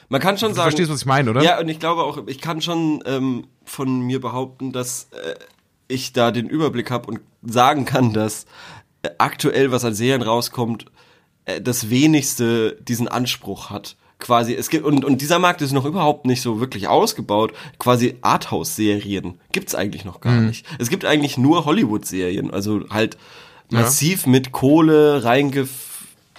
Man 0.09 0.21
kann 0.23 0.39
schon 0.39 0.51
du 0.51 0.55
sagen. 0.55 0.71
verstehst, 0.71 0.91
was 0.91 1.01
ich 1.01 1.07
meine, 1.07 1.31
oder? 1.31 1.43
Ja, 1.43 1.61
und 1.61 1.69
ich 1.69 1.79
glaube 1.79 2.03
auch, 2.03 2.27
ich 2.27 2.41
kann 2.41 2.63
schon 2.63 3.03
ähm, 3.05 3.47
von 3.65 4.01
mir 4.01 4.21
behaupten, 4.23 4.73
dass 4.73 5.09
äh, 5.13 5.35
ich 5.89 6.13
da 6.15 6.31
den 6.31 6.49
Überblick 6.49 6.91
habe 6.91 7.09
und 7.09 7.21
sagen 7.43 7.85
kann, 7.85 8.15
dass 8.15 8.47
äh, 9.03 9.11
aktuell, 9.19 9.71
was 9.71 9.85
an 9.85 9.93
Serien 9.95 10.23
rauskommt, 10.23 10.85
äh, 10.87 10.89
das 11.63 11.91
wenigste 11.91 12.77
diesen 12.83 13.09
Anspruch 13.09 13.71
hat. 13.71 13.97
Quasi, 14.19 14.55
es 14.55 14.69
gibt, 14.69 14.85
und, 14.85 15.03
und 15.05 15.23
dieser 15.23 15.39
Markt 15.39 15.63
ist 15.63 15.73
noch 15.73 15.87
überhaupt 15.87 16.27
nicht 16.27 16.43
so 16.43 16.61
wirklich 16.61 16.89
ausgebaut. 16.89 17.53
Quasi 17.79 18.17
Arthouse-Serien 18.21 19.39
gibt's 19.53 19.75
eigentlich 19.75 20.05
noch 20.05 20.21
gar 20.21 20.41
nicht. 20.43 20.67
Es 20.79 20.91
gibt 20.91 21.07
eigentlich 21.07 21.39
nur 21.39 21.65
Hollywood-Serien, 21.65 22.51
also 22.51 22.83
halt 22.91 23.17
massiv 23.71 24.27
mit 24.27 24.53
Kohle 24.53 25.25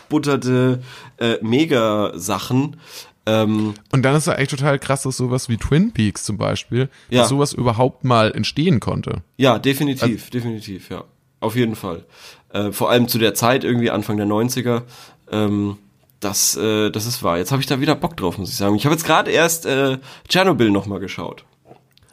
reingebutterte 0.09 0.81
äh, 1.17 1.37
Mega-Sachen. 1.41 2.77
Ähm, 3.25 3.73
Und 3.91 4.01
dann 4.03 4.15
ist 4.15 4.27
es 4.27 4.33
eigentlich 4.33 4.49
total 4.49 4.79
krass, 4.79 5.03
dass 5.03 5.17
sowas 5.17 5.47
wie 5.49 5.57
Twin 5.57 5.91
Peaks 5.91 6.23
zum 6.23 6.37
Beispiel, 6.37 6.89
Ja. 7.09 7.21
dass 7.21 7.29
sowas 7.29 7.53
überhaupt 7.53 8.03
mal 8.03 8.31
entstehen 8.31 8.79
konnte. 8.79 9.21
Ja, 9.37 9.59
definitiv, 9.59 10.29
definitiv, 10.29 10.89
ja. 10.89 11.03
Auf 11.39 11.55
jeden 11.55 11.75
Fall. 11.75 12.05
Äh, 12.53 12.71
vor 12.71 12.89
allem 12.89 13.07
zu 13.07 13.17
der 13.17 13.33
Zeit, 13.33 13.63
irgendwie 13.63 13.89
Anfang 13.91 14.17
der 14.17 14.25
90er. 14.27 14.83
Ähm, 15.31 15.77
das, 16.19 16.55
äh, 16.55 16.89
das 16.91 17.05
ist 17.05 17.23
wahr. 17.23 17.37
Jetzt 17.37 17.51
habe 17.51 17.61
ich 17.61 17.67
da 17.67 17.79
wieder 17.79 17.95
Bock 17.95 18.15
drauf, 18.17 18.37
muss 18.37 18.49
ich 18.49 18.57
sagen. 18.57 18.75
Ich 18.75 18.85
habe 18.85 18.93
jetzt 18.95 19.05
gerade 19.05 19.31
erst 19.31 19.65
äh, 19.65 19.97
Tschernobyl 20.27 20.69
nochmal 20.69 20.99
geschaut. 20.99 21.45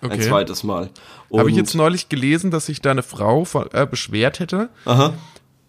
Ein 0.01 0.13
Okay. 0.13 0.21
zweites 0.21 0.63
Mal. 0.63 0.91
Habe 1.37 1.51
ich 1.51 1.57
jetzt 1.57 1.75
neulich 1.75 2.09
gelesen, 2.09 2.51
dass 2.51 2.67
sich 2.67 2.81
da 2.81 2.93
eine 2.93 3.03
Frau 3.03 3.45
von, 3.45 3.67
äh, 3.73 3.85
beschwert 3.85 4.39
hätte, 4.39 4.71
Aha. 4.85 5.13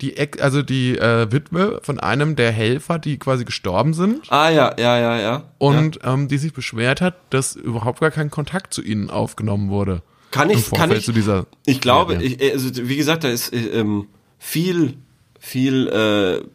die 0.02 0.16
also 0.40 0.62
die 0.62 0.98
äh, 0.98 1.30
Witwe 1.32 1.80
von 1.84 2.00
einem 2.00 2.36
der 2.38 2.52
Helfer, 2.52 3.00
die 3.00 3.18
quasi 3.18 3.44
gestorben 3.44 3.94
sind 3.94 4.32
Ah 4.32 4.50
ja, 4.50 4.74
ja, 4.80 4.98
ja, 5.00 5.20
ja. 5.20 5.44
und 5.58 6.00
ähm, 6.04 6.28
die 6.30 6.38
sich 6.38 6.54
beschwert 6.54 7.02
hat, 7.02 7.16
dass 7.32 7.56
überhaupt 7.56 8.00
gar 8.00 8.12
kein 8.12 8.30
Kontakt 8.30 8.74
zu 8.74 8.82
ihnen 8.84 9.10
aufgenommen 9.10 9.70
wurde. 9.70 10.02
Kann 10.32 10.50
ich, 10.52 10.70
kann 10.72 10.92
ich, 10.92 11.04
zu 11.04 11.12
dieser 11.12 11.48
Ich 11.66 11.82
glaube, 11.82 12.14
Serie. 12.14 12.28
ich, 12.38 12.54
also 12.54 12.70
wie 12.88 12.96
gesagt, 12.98 13.24
da 13.24 13.30
ist 13.30 13.52
äh, 13.52 13.80
ähm, 13.80 14.08
viel, 14.40 14.98
viel 15.40 15.88
äh, 15.88 16.48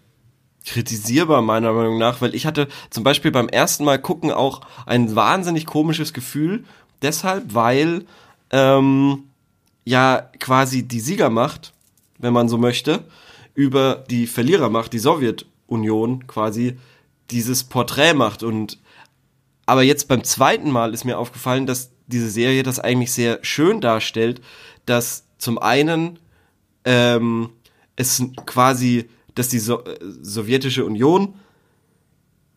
kritisierbar 0.66 1.42
meiner 1.42 1.72
Meinung 1.72 1.98
nach, 1.98 2.20
weil 2.20 2.34
ich 2.34 2.46
hatte 2.46 2.68
zum 2.90 3.04
Beispiel 3.04 3.30
beim 3.30 3.48
ersten 3.48 3.84
Mal 3.84 3.98
gucken 3.98 4.32
auch 4.32 4.62
ein 4.86 5.14
wahnsinnig 5.14 5.66
komisches 5.66 6.12
Gefühl, 6.12 6.64
deshalb, 7.02 7.54
weil 7.54 8.06
ähm, 8.50 9.24
ja 9.84 10.30
quasi 10.40 10.82
die 10.82 11.00
Siegermacht, 11.00 11.72
wenn 12.18 12.32
man 12.32 12.48
so 12.48 12.56
möchte, 12.56 13.04
über 13.54 14.04
die 14.10 14.26
Verlierermacht, 14.26 14.92
die 14.92 14.98
Sowjetunion 14.98 16.26
quasi 16.26 16.78
dieses 17.30 17.64
Porträt 17.64 18.14
macht. 18.14 18.42
Und 18.42 18.78
aber 19.66 19.82
jetzt 19.82 20.08
beim 20.08 20.24
zweiten 20.24 20.70
Mal 20.70 20.94
ist 20.94 21.04
mir 21.04 21.18
aufgefallen, 21.18 21.66
dass 21.66 21.90
diese 22.06 22.30
Serie 22.30 22.62
das 22.62 22.80
eigentlich 22.80 23.12
sehr 23.12 23.38
schön 23.42 23.80
darstellt, 23.80 24.40
dass 24.86 25.24
zum 25.38 25.58
einen 25.58 26.18
ähm, 26.84 27.50
es 27.96 28.22
quasi, 28.46 29.08
dass 29.34 29.48
die 29.48 29.58
so 29.58 29.82
sowjetische 30.00 30.84
Union 30.84 31.34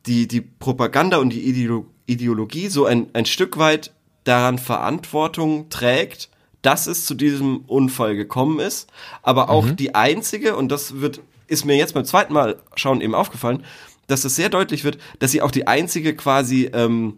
die, 0.05 0.27
die 0.27 0.41
Propaganda 0.41 1.17
und 1.17 1.31
die 1.31 1.47
Ideolo 1.47 1.87
Ideologie 2.09 2.69
so 2.69 2.85
ein, 2.85 3.09
ein 3.11 3.25
Stück 3.25 3.57
weit 3.57 3.93
daran 4.23 4.59
Verantwortung 4.59 5.67
trägt, 5.69 6.29
dass 6.61 6.87
es 6.87 7.05
zu 7.05 7.15
diesem 7.15 7.65
Unfall 7.67 8.15
gekommen 8.15 8.61
ist, 8.61 8.89
aber 9.23 9.49
auch 9.49 9.69
die 9.69 9.93
einzige, 9.93 10.55
und 10.55 10.69
das 10.69 11.01
wird, 11.01 11.19
ist 11.47 11.65
mir 11.65 11.75
jetzt 11.75 11.93
beim 11.93 12.05
zweiten 12.05 12.33
Mal 12.33 12.57
schauen 12.75 13.01
eben 13.01 13.13
aufgefallen, 13.13 13.65
dass 14.07 14.23
es 14.23 14.37
sehr 14.37 14.49
deutlich 14.49 14.85
wird, 14.85 14.97
dass 15.19 15.31
sie 15.31 15.41
auch 15.41 15.51
die 15.51 15.67
einzige 15.67 16.15
quasi 16.15 16.69
ähm, 16.73 17.17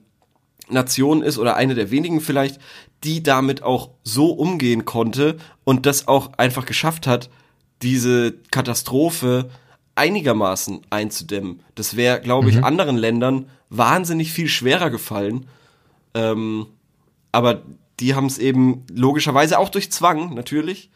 Nation 0.70 1.22
ist 1.22 1.38
oder 1.38 1.55
eine 1.55 1.76
der 1.76 1.91
wenigen 1.91 2.22
vielleicht, 2.22 2.59
die 3.03 3.24
damit 3.24 3.63
auch 3.63 3.91
so 4.03 4.32
umgehen 4.32 4.86
konnte 4.86 5.38
und 5.63 5.86
das 5.86 6.07
auch 6.07 6.34
einfach 6.38 6.65
geschafft 6.65 7.07
hat, 7.07 7.30
diese 7.82 8.34
Katastrophe 8.51 9.49
einigermaßen 9.95 10.82
einzudämmen. 10.89 11.61
Das 11.75 11.95
wäre, 11.95 12.21
glaube 12.21 12.49
ich, 12.49 12.63
anderen 12.63 12.97
Ländern 12.97 13.45
wahnsinnig 13.69 14.32
viel 14.32 14.47
schwerer 14.47 14.89
gefallen. 14.89 15.45
Ähm, 16.13 16.67
aber 17.32 17.63
die 17.99 18.15
haben 18.15 18.27
es 18.27 18.38
eben 18.38 18.86
logischerweise 18.91 19.59
auch 19.59 19.69
durch 19.69 19.91
Zwang, 19.91 20.34
natürlich. 20.34 20.89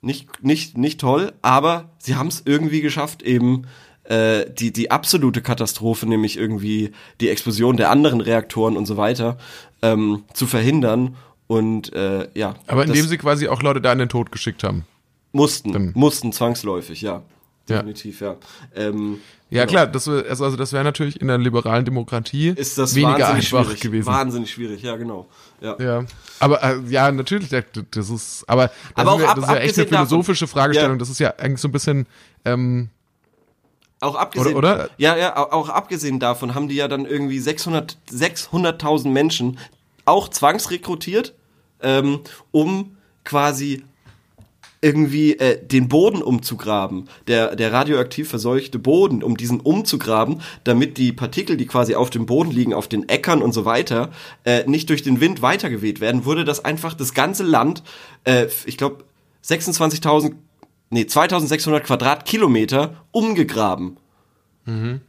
Nicht, 0.00 0.42
nicht, 0.42 0.78
nicht 0.78 1.00
toll, 1.00 1.32
aber 1.42 1.90
sie 1.98 2.16
haben 2.16 2.28
es 2.28 2.42
irgendwie 2.44 2.80
geschafft, 2.80 3.22
eben 3.22 3.66
äh, 4.04 4.50
die, 4.50 4.72
die 4.72 4.90
absolute 4.90 5.42
Katastrophe, 5.42 6.06
nämlich 6.06 6.38
irgendwie 6.38 6.92
die 7.20 7.28
Explosion 7.28 7.76
der 7.76 7.90
anderen 7.90 8.20
Reaktoren 8.20 8.76
und 8.76 8.86
so 8.86 8.96
weiter, 8.96 9.36
ähm, 9.82 10.24
zu 10.32 10.46
verhindern. 10.46 11.16
Und 11.46 11.92
äh, 11.92 12.28
ja, 12.34 12.54
Aber 12.66 12.84
indem 12.84 13.06
sie 13.06 13.18
quasi 13.18 13.48
auch 13.48 13.62
Leute 13.62 13.82
da 13.82 13.92
in 13.92 13.98
den 13.98 14.08
Tod 14.08 14.32
geschickt 14.32 14.64
haben. 14.64 14.86
Mussten, 15.32 15.72
dann- 15.72 15.92
mussten 15.94 16.32
zwangsläufig, 16.32 17.00
ja. 17.02 17.22
Ja. 17.68 17.76
Definitiv, 17.76 18.20
ja. 18.20 18.36
Ähm, 18.74 19.20
Ja 19.48 19.60
genau. 19.64 19.70
klar, 19.70 19.86
das 19.86 20.08
also 20.08 20.44
also 20.44 20.56
das 20.56 20.72
wäre 20.72 20.82
natürlich 20.82 21.20
in 21.20 21.28
der 21.28 21.38
liberalen 21.38 21.84
Demokratie 21.84 22.48
ist 22.48 22.76
das 22.76 22.94
weniger 22.96 23.12
wahnsinnig 23.20 23.54
einfach 23.54 23.64
schwierig. 23.66 23.80
gewesen. 23.80 24.06
Wahnsinnig 24.06 24.50
schwierig, 24.50 24.82
ja, 24.82 24.96
genau. 24.96 25.26
Ja. 25.60 25.76
Ja, 25.78 26.04
aber 26.40 26.60
äh, 26.64 26.80
ja, 26.88 27.12
natürlich, 27.12 27.50
das 27.50 28.10
ist, 28.10 28.44
aber 28.48 28.66
das, 28.66 28.76
Aber 28.96 29.12
auch 29.12 29.18
ist, 29.18 29.22
ja- 29.22 29.28
ab- 29.30 29.36
das 29.36 29.44
ist 29.44 29.50
ja 29.50 29.56
echt 29.56 29.62
eine 29.62 29.68
abgesehen 29.68 29.90
davon- 29.90 30.06
philosophische 30.08 30.46
Fragestellung. 30.48 30.92
Ja. 30.94 30.98
Das 30.98 31.08
ist 31.10 31.20
ja 31.20 31.34
eigentlich 31.38 31.60
so 31.60 31.68
ein 31.68 31.72
bisschen, 31.72 32.06
ähm, 32.44 32.88
Auch 34.00 34.16
abgesehen, 34.16 34.56
Oder- 34.56 34.74
oder? 34.74 34.90
Ja, 34.98 35.16
ja, 35.16 35.36
au- 35.36 35.52
auch 35.52 35.68
abgesehen 35.68 36.18
davon 36.18 36.56
haben 36.56 36.66
die 36.68 36.74
ja 36.74 36.88
dann 36.88 37.06
irgendwie 37.06 37.38
600 37.38 37.96
600.000 38.10 39.12
Menschen 39.12 39.58
auch 40.04 40.28
zwangsrekrutiert, 40.28 41.32
ähm, 41.80 42.20
um 42.50 42.96
quasi 43.24 43.84
irgendwie 44.82 45.38
äh, 45.38 45.64
den 45.64 45.88
Boden 45.88 46.20
umzugraben, 46.22 47.08
der, 47.28 47.54
der 47.56 47.72
radioaktiv 47.72 48.28
verseuchte 48.28 48.78
Boden, 48.78 49.22
um 49.22 49.36
diesen 49.36 49.60
umzugraben, 49.60 50.40
damit 50.64 50.98
die 50.98 51.12
Partikel, 51.12 51.56
die 51.56 51.66
quasi 51.66 51.94
auf 51.94 52.10
dem 52.10 52.26
Boden 52.26 52.50
liegen, 52.50 52.74
auf 52.74 52.88
den 52.88 53.08
Äckern 53.08 53.40
und 53.42 53.52
so 53.52 53.64
weiter, 53.64 54.10
äh, 54.44 54.68
nicht 54.68 54.90
durch 54.90 55.02
den 55.02 55.20
Wind 55.20 55.40
weitergeweht 55.40 56.00
werden, 56.00 56.24
wurde 56.24 56.44
das 56.44 56.64
einfach 56.64 56.94
das 56.94 57.14
ganze 57.14 57.44
Land, 57.44 57.82
äh, 58.24 58.46
ich 58.66 58.76
glaube 58.76 59.04
26.000, 59.44 60.32
nee 60.90 61.02
2.600 61.02 61.80
Quadratkilometer 61.80 62.96
umgegraben. 63.12 63.96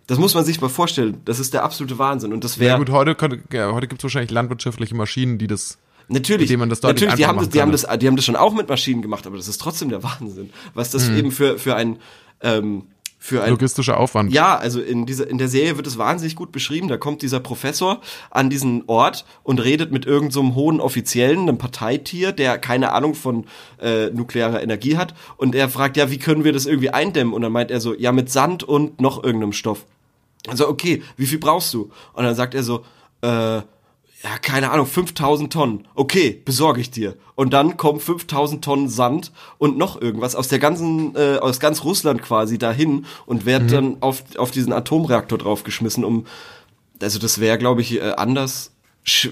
Das 0.08 0.18
muss 0.18 0.34
man 0.34 0.44
sich 0.46 0.60
mal 0.62 0.70
vorstellen. 0.70 1.22
Das 1.26 1.40
ist 1.40 1.54
der 1.54 1.64
absolute 1.64 2.00
Wahnsinn. 2.00 2.34
Und 2.34 2.44
das 2.44 2.56
ja 2.56 2.62
wäre 2.62 2.78
gut, 2.80 2.90
heute, 2.90 3.14
könnte- 3.14 3.42
ja, 3.56 3.72
heute 3.72 3.88
gibt 3.88 4.00
es 4.02 4.04
wahrscheinlich 4.04 4.32
landwirtschaftliche 4.32 4.96
Maschinen, 4.96 5.38
die 5.38 5.46
das, 5.46 5.78
Natürlich, 6.08 6.50
mit 6.50 6.60
man 6.60 6.70
das 6.70 6.82
deutlich 6.82 7.10
natürlich, 7.10 7.16
die 7.16 7.28
haben 7.28 7.38
das, 7.40 7.50
die 7.50 7.62
haben 7.62 7.72
das, 7.72 7.88
die 8.00 8.08
haben 8.08 8.16
das 8.16 8.26
schon 8.26 8.36
auch 8.36 8.54
mit 8.54 8.68
Maschinen 8.70 9.02
gemacht, 9.02 9.26
aber 9.28 9.38
das 9.38 9.48
ist 9.48 9.60
trotzdem 9.60 9.90
der 9.90 10.04
Wahnsinn, 10.04 10.50
was 10.74 10.92
das 10.92 11.10
Mhm. 11.10 11.18
eben 11.18 11.32
für 11.32 11.58
für 11.58 11.76
ein 11.76 11.98
ähm, 12.42 12.84
für 13.20 13.42
ein 13.42 13.52
logistische 13.52 13.96
Aufwand. 13.96 14.34
ja, 14.34 14.58
also 14.58 14.82
in 14.82 15.06
dieser 15.06 15.30
in 15.30 15.38
der 15.38 15.48
Serie 15.48 15.78
wird 15.78 15.88
es 15.88 15.98
wahnsinnig 15.98 16.36
gut 16.36 16.52
beschrieben. 16.52 16.90
Da 16.90 16.98
kommt 16.98 17.22
dieser 17.22 17.40
Professor 17.40 18.02
an 18.32 18.50
diesen 18.50 18.84
Ort 18.88 19.24
und 19.44 19.64
redet 19.64 19.94
mit 19.94 20.06
irgendeinem 20.06 20.50
so 20.52 20.56
hohen 20.56 20.82
Offiziellen, 20.82 21.40
einem 21.40 21.58
Parteitier, 21.58 22.34
der 22.34 22.58
keine 22.58 22.92
Ahnung 22.92 23.16
von 23.16 23.46
äh, 23.82 24.10
nuklearer 24.10 24.62
Energie 24.62 24.98
hat. 24.98 25.14
Und 25.38 25.56
er 25.56 25.70
fragt, 25.70 25.96
ja, 25.96 26.12
wie 26.12 26.18
können 26.18 26.44
wir 26.44 26.52
das 26.52 26.66
irgendwie 26.66 26.90
eindämmen? 26.90 27.34
Und 27.34 27.44
dann 27.44 27.54
meint 27.54 27.72
er 27.72 27.80
so, 27.80 27.96
ja, 27.96 28.12
mit 28.12 28.30
Sand 28.30 28.64
und 28.64 29.00
noch 29.00 29.24
irgendeinem 29.24 29.54
Stoff. 29.54 29.86
Also 30.50 30.68
okay, 30.68 31.02
wie 31.16 31.26
viel 31.26 31.40
brauchst 31.40 31.74
du? 31.74 31.92
Und 32.12 32.26
dann 32.26 32.36
sagt 32.36 32.54
er 32.56 32.64
so, 32.64 32.84
äh, 33.22 33.62
ja, 34.24 34.38
keine 34.38 34.72
Ahnung, 34.72 34.88
5000 34.88 35.52
Tonnen. 35.52 35.86
Okay, 35.96 36.42
besorge 36.46 36.80
ich 36.80 36.90
dir. 36.90 37.18
Und 37.36 37.52
dann 37.52 37.76
kommen 37.76 38.00
5000 38.00 38.64
Tonnen 38.64 38.88
Sand 38.88 39.34
und 39.58 39.78
noch 39.78 40.02
irgendwas 40.02 40.36
aus 40.36 40.48
der 40.48 40.60
ganzen, 40.60 41.14
äh, 41.16 41.38
aus 41.42 41.60
ganz 41.60 41.84
Russland 41.84 42.22
quasi 42.22 42.58
dahin 42.58 43.06
und 43.26 43.46
werden 43.46 43.68
dann 43.68 43.98
auf, 44.00 44.24
auf 44.38 44.52
diesen 44.52 44.72
Atomreaktor 44.72 45.38
draufgeschmissen, 45.38 46.06
um, 46.06 46.26
also 47.02 47.20
das 47.20 47.42
wäre, 47.42 47.58
glaube 47.58 47.82
ich, 47.82 48.00
äh, 48.00 48.14
anders, 48.16 48.72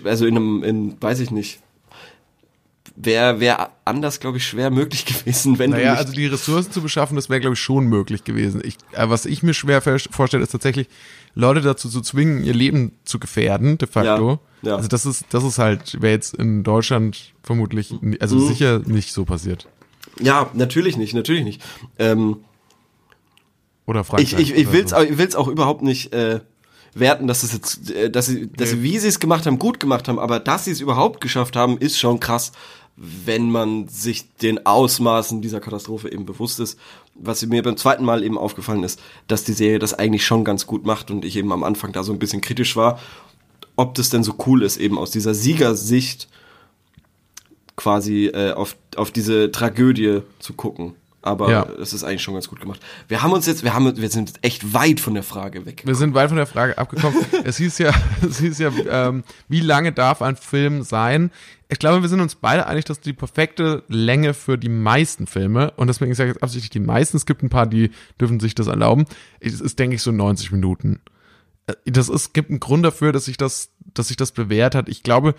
also 0.03 0.25
in 0.25 0.35
einem, 0.35 0.63
in, 0.63 1.01
weiß 1.01 1.21
ich 1.21 1.31
nicht, 1.31 1.61
wäre 2.97 3.39
wär 3.39 3.71
anders, 3.85 4.19
glaube 4.19 4.37
ich, 4.37 4.45
schwer 4.45 4.71
möglich 4.71 5.05
gewesen, 5.05 5.57
wenn 5.57 5.71
Naja, 5.71 5.93
also 5.93 6.11
die 6.11 6.27
Ressourcen 6.27 6.73
zu 6.73 6.81
beschaffen, 6.81 7.15
das 7.15 7.29
wäre, 7.29 7.39
glaube 7.39 7.53
ich, 7.53 7.61
schon 7.61 7.85
möglich 7.85 8.25
gewesen. 8.25 8.61
Ich, 8.63 8.75
äh, 8.91 9.09
was 9.09 9.25
ich 9.25 9.41
mir 9.41 9.53
schwer 9.53 9.81
vorstelle, 9.81 10.43
ist 10.43 10.51
tatsächlich, 10.51 10.87
Leute 11.34 11.61
dazu 11.61 11.89
zu 11.89 12.01
zwingen, 12.01 12.43
ihr 12.43 12.53
Leben 12.53 12.91
zu 13.05 13.19
gefährden, 13.19 13.77
de 13.77 13.88
facto. 13.88 14.39
Ja, 14.61 14.69
ja. 14.71 14.75
Also 14.75 14.88
das 14.89 15.05
ist, 15.05 15.25
das 15.29 15.43
ist 15.43 15.57
halt, 15.59 16.01
wäre 16.01 16.13
jetzt 16.13 16.34
in 16.36 16.63
Deutschland 16.63 17.34
vermutlich, 17.43 17.93
also 18.19 18.36
Mhm. 18.36 18.47
sicher 18.47 18.79
nicht 18.86 19.13
so 19.13 19.25
passiert. 19.25 19.67
ja, 20.19 20.49
natürlich 20.53 20.97
nicht, 20.97 21.13
natürlich 21.13 21.43
nicht. 21.43 21.61
Ähm, 21.97 22.38
Oder 23.86 24.01
ich, 24.01 24.07
Frankreich. 24.07 24.34
ich, 24.39 24.53
ich 24.55 24.63
oder 24.67 24.73
will's, 24.73 24.89
so. 24.91 24.95
auch- 24.97 25.01
ich 25.03 25.17
will's 25.17 25.36
auch 25.36 25.47
überhaupt 25.47 25.82
nicht 25.82 26.13
äh, 26.13 26.41
werten, 26.93 27.27
dass 27.27 27.43
es 27.43 27.53
jetzt, 27.53 27.89
äh, 27.91 28.09
dass 28.09 28.25
sie, 28.27 28.49
dass 28.51 28.69
sie, 28.71 28.84
wie 28.84 28.99
sie 28.99 29.07
es 29.07 29.19
gemacht 29.19 29.45
haben, 29.45 29.57
gut 29.59 29.79
gemacht 29.79 30.07
haben, 30.07 30.19
aber 30.19 30.39
dass 30.39 30.65
sie 30.65 30.71
es 30.71 30.82
überhaupt 30.82 31.21
geschafft 31.21 31.55
haben, 31.55 31.77
ist 31.77 31.97
schon 31.97 32.19
krass, 32.19 32.51
wenn 33.04 33.49
man 33.49 33.88
sich 33.88 34.36
den 34.36 34.66
Ausmaßen 34.66 35.41
dieser 35.41 35.60
Katastrophe 35.60 36.12
eben 36.12 36.26
bewusst 36.26 36.60
ist. 36.60 36.78
Was 37.16 37.43
mir 37.45 37.64
beim 37.64 37.76
zweiten 37.76 38.06
Mal 38.06 38.24
eben 38.24 38.38
aufgefallen 38.38 38.84
ist, 38.84 38.99
dass 39.28 39.43
die 39.43 39.54
Serie 39.54 39.80
das 39.80 39.95
eigentlich 39.95 40.24
schon 40.24 40.43
ganz 40.43 40.68
gut 40.68 40.86
macht 40.86 41.10
und 41.10 41.26
ich 41.26 41.36
eben 41.36 41.52
am 41.52 41.64
Anfang 41.64 41.93
da 41.93 42.04
so 42.04 42.14
ein 42.14 42.20
bisschen 42.20 42.41
kritisch 42.41 42.76
war, 42.76 42.99
ob 43.76 43.95
das 43.95 44.12
denn 44.12 44.24
so 44.24 44.36
cool 44.45 44.62
ist, 44.62 44.78
eben 44.78 44.99
aus 44.99 45.10
dieser 45.10 45.34
Siegersicht 45.34 46.28
quasi 47.76 48.28
äh, 48.28 48.52
auf, 48.52 48.76
auf 48.95 49.10
diese 49.10 49.52
Tragödie 49.52 50.22
zu 50.38 50.54
gucken. 50.54 50.93
Aber 51.22 51.49
Ja. 51.51 51.67
es 51.82 51.93
ist 51.93 52.03
eigentlich 52.03 52.24
schon 52.24 52.34
ganz 52.34 52.47
gut 52.47 52.59
gemacht. 52.59 52.80
Wir 53.07 53.22
haben 53.22 53.32
uns 53.32 53.45
jetzt, 53.45 53.63
wir 53.63 53.74
haben, 53.74 53.95
wir 53.97 54.09
sind 54.09 54.34
echt 54.41 54.74
weit 54.74 54.99
von 54.99 55.13
der 55.13 55.24
Frage 55.24 55.65
weg. 55.65 55.84
Wir 55.86 55.95
sind 55.95 56.13
weit 56.15 56.30
von 56.30 56.38
der 56.38 56.47
Frage 56.47 56.78
abgekommen. 56.78 57.17
es 57.43 57.57
hieß 57.57 57.78
ja, 57.80 57.91
es 58.28 58.39
hieß 58.39 58.59
ja, 58.59 58.72
ähm, 58.89 59.24
wie 59.47 59.59
lange 59.61 59.91
darf 59.91 60.22
ein 60.22 60.36
Film 60.36 60.84
sein? 60.84 61.32
Ich 61.69 61.80
glaube, 61.80 62.01
wir 62.01 62.09
sind 62.09 62.19
uns 62.19 62.36
beide 62.36 62.65
einig, 62.67 62.86
dass 62.86 62.99
die 62.99 63.13
perfekte 63.13 63.84
Länge 63.88 64.34
für 64.34 64.57
die 64.57 64.67
meisten 64.69 65.26
Filme, 65.28 65.72
und 65.78 65.88
deswegen 65.88 66.13
sage 66.15 66.32
ich 66.32 66.36
jetzt 66.36 66.43
absichtlich 66.43 66.69
die 66.72 66.80
meisten, 66.82 67.15
es 67.15 67.26
gibt 67.26 67.43
ein 67.43 67.49
paar, 67.49 67.65
die 67.67 67.91
dürfen 68.19 68.39
sich 68.41 68.55
das 68.55 68.67
erlauben, 68.67 69.05
es 69.39 69.61
ist, 69.61 69.80
denke 69.80 69.95
ich, 69.95 70.01
so 70.01 70.11
90 70.11 70.51
Minuten. 70.51 70.99
Äh, 71.67 71.74
Das 71.86 72.09
ist, 72.09 72.34
gibt 72.34 72.49
einen 72.49 72.59
Grund 72.59 72.84
dafür, 72.84 73.11
dass 73.13 73.26
sich 73.26 73.38
das, 73.38 73.69
dass 73.93 74.09
sich 74.09 74.17
das 74.17 74.32
bewährt 74.34 74.76
hat. 74.76 74.89
Ich 74.89 75.01
glaube, 75.03 75.34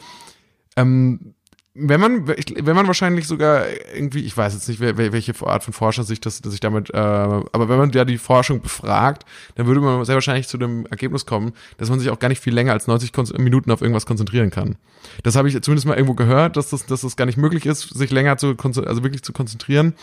ähm, 0.76 1.34
wenn 1.74 2.00
man, 2.00 2.30
ich- 2.36 2.54
wenn 2.66 2.76
man 2.76 2.86
wahrscheinlich 2.86 3.26
sogar 3.26 3.64
irgendwie, 3.94 4.20
ich 4.24 4.36
weiß 4.36 4.52
jetzt 4.52 4.68
nicht, 4.68 4.78
welche 4.80 5.34
Art 5.46 5.64
von 5.64 5.72
Forscher 5.72 6.04
sich 6.04 6.20
das, 6.20 6.36
sich 6.38 6.60
damit, 6.60 6.90
äh, 6.90 6.96
aber 6.98 7.68
wenn 7.68 7.78
man 7.78 7.90
ja 7.92 8.04
die 8.04 8.18
Forschung 8.18 8.60
befragt, 8.60 9.24
dann 9.54 9.66
würde 9.66 9.80
man 9.80 10.04
sehr 10.04 10.14
wahrscheinlich 10.16 10.48
zu 10.48 10.58
dem 10.58 10.84
Ergebnis 10.86 11.24
kommen, 11.24 11.52
dass 11.78 11.88
man 11.88 11.98
sich 11.98 12.10
auch 12.10 12.18
gar 12.18 12.28
nicht 12.28 12.42
viel 12.42 12.52
länger 12.52 12.72
als 12.72 12.86
90 12.88 13.12
Kon 13.14 13.26
Minuten 13.38 13.70
auf 13.70 13.80
irgendwas 13.80 14.04
konzentrieren 14.04 14.50
kann. 14.50 14.76
Das 15.22 15.34
habe 15.34 15.48
ich 15.48 15.60
zumindest 15.62 15.86
mal 15.86 15.94
irgendwo 15.94 16.14
gehört, 16.14 16.56
dass 16.58 16.68
das, 16.70 16.84
dass 16.84 17.00
das 17.00 17.16
gar 17.16 17.24
nicht 17.24 17.38
möglich 17.38 17.64
ist, 17.64 17.82
sich 17.94 18.10
länger 18.10 18.36
zu, 18.36 18.54
also 18.58 19.02
wirklich 19.02 19.22
zu 19.22 19.32
konzentrieren. 19.32 19.94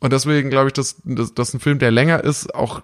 Und 0.00 0.12
deswegen 0.12 0.50
glaube 0.50 0.66
ich, 0.68 0.72
dass, 0.72 0.96
dass, 1.04 1.32
dass 1.32 1.54
ein 1.54 1.60
Film, 1.60 1.78
der 1.78 1.92
länger 1.92 2.24
ist, 2.24 2.52
auch 2.54 2.82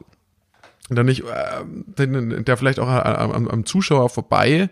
dann 0.88 1.06
nicht, 1.06 1.24
äh, 1.24 2.06
der 2.42 2.56
vielleicht 2.56 2.78
auch 2.78 2.88
am- 2.88 3.48
am 3.48 3.66
Zuschauer 3.66 4.08
vorbei 4.08 4.70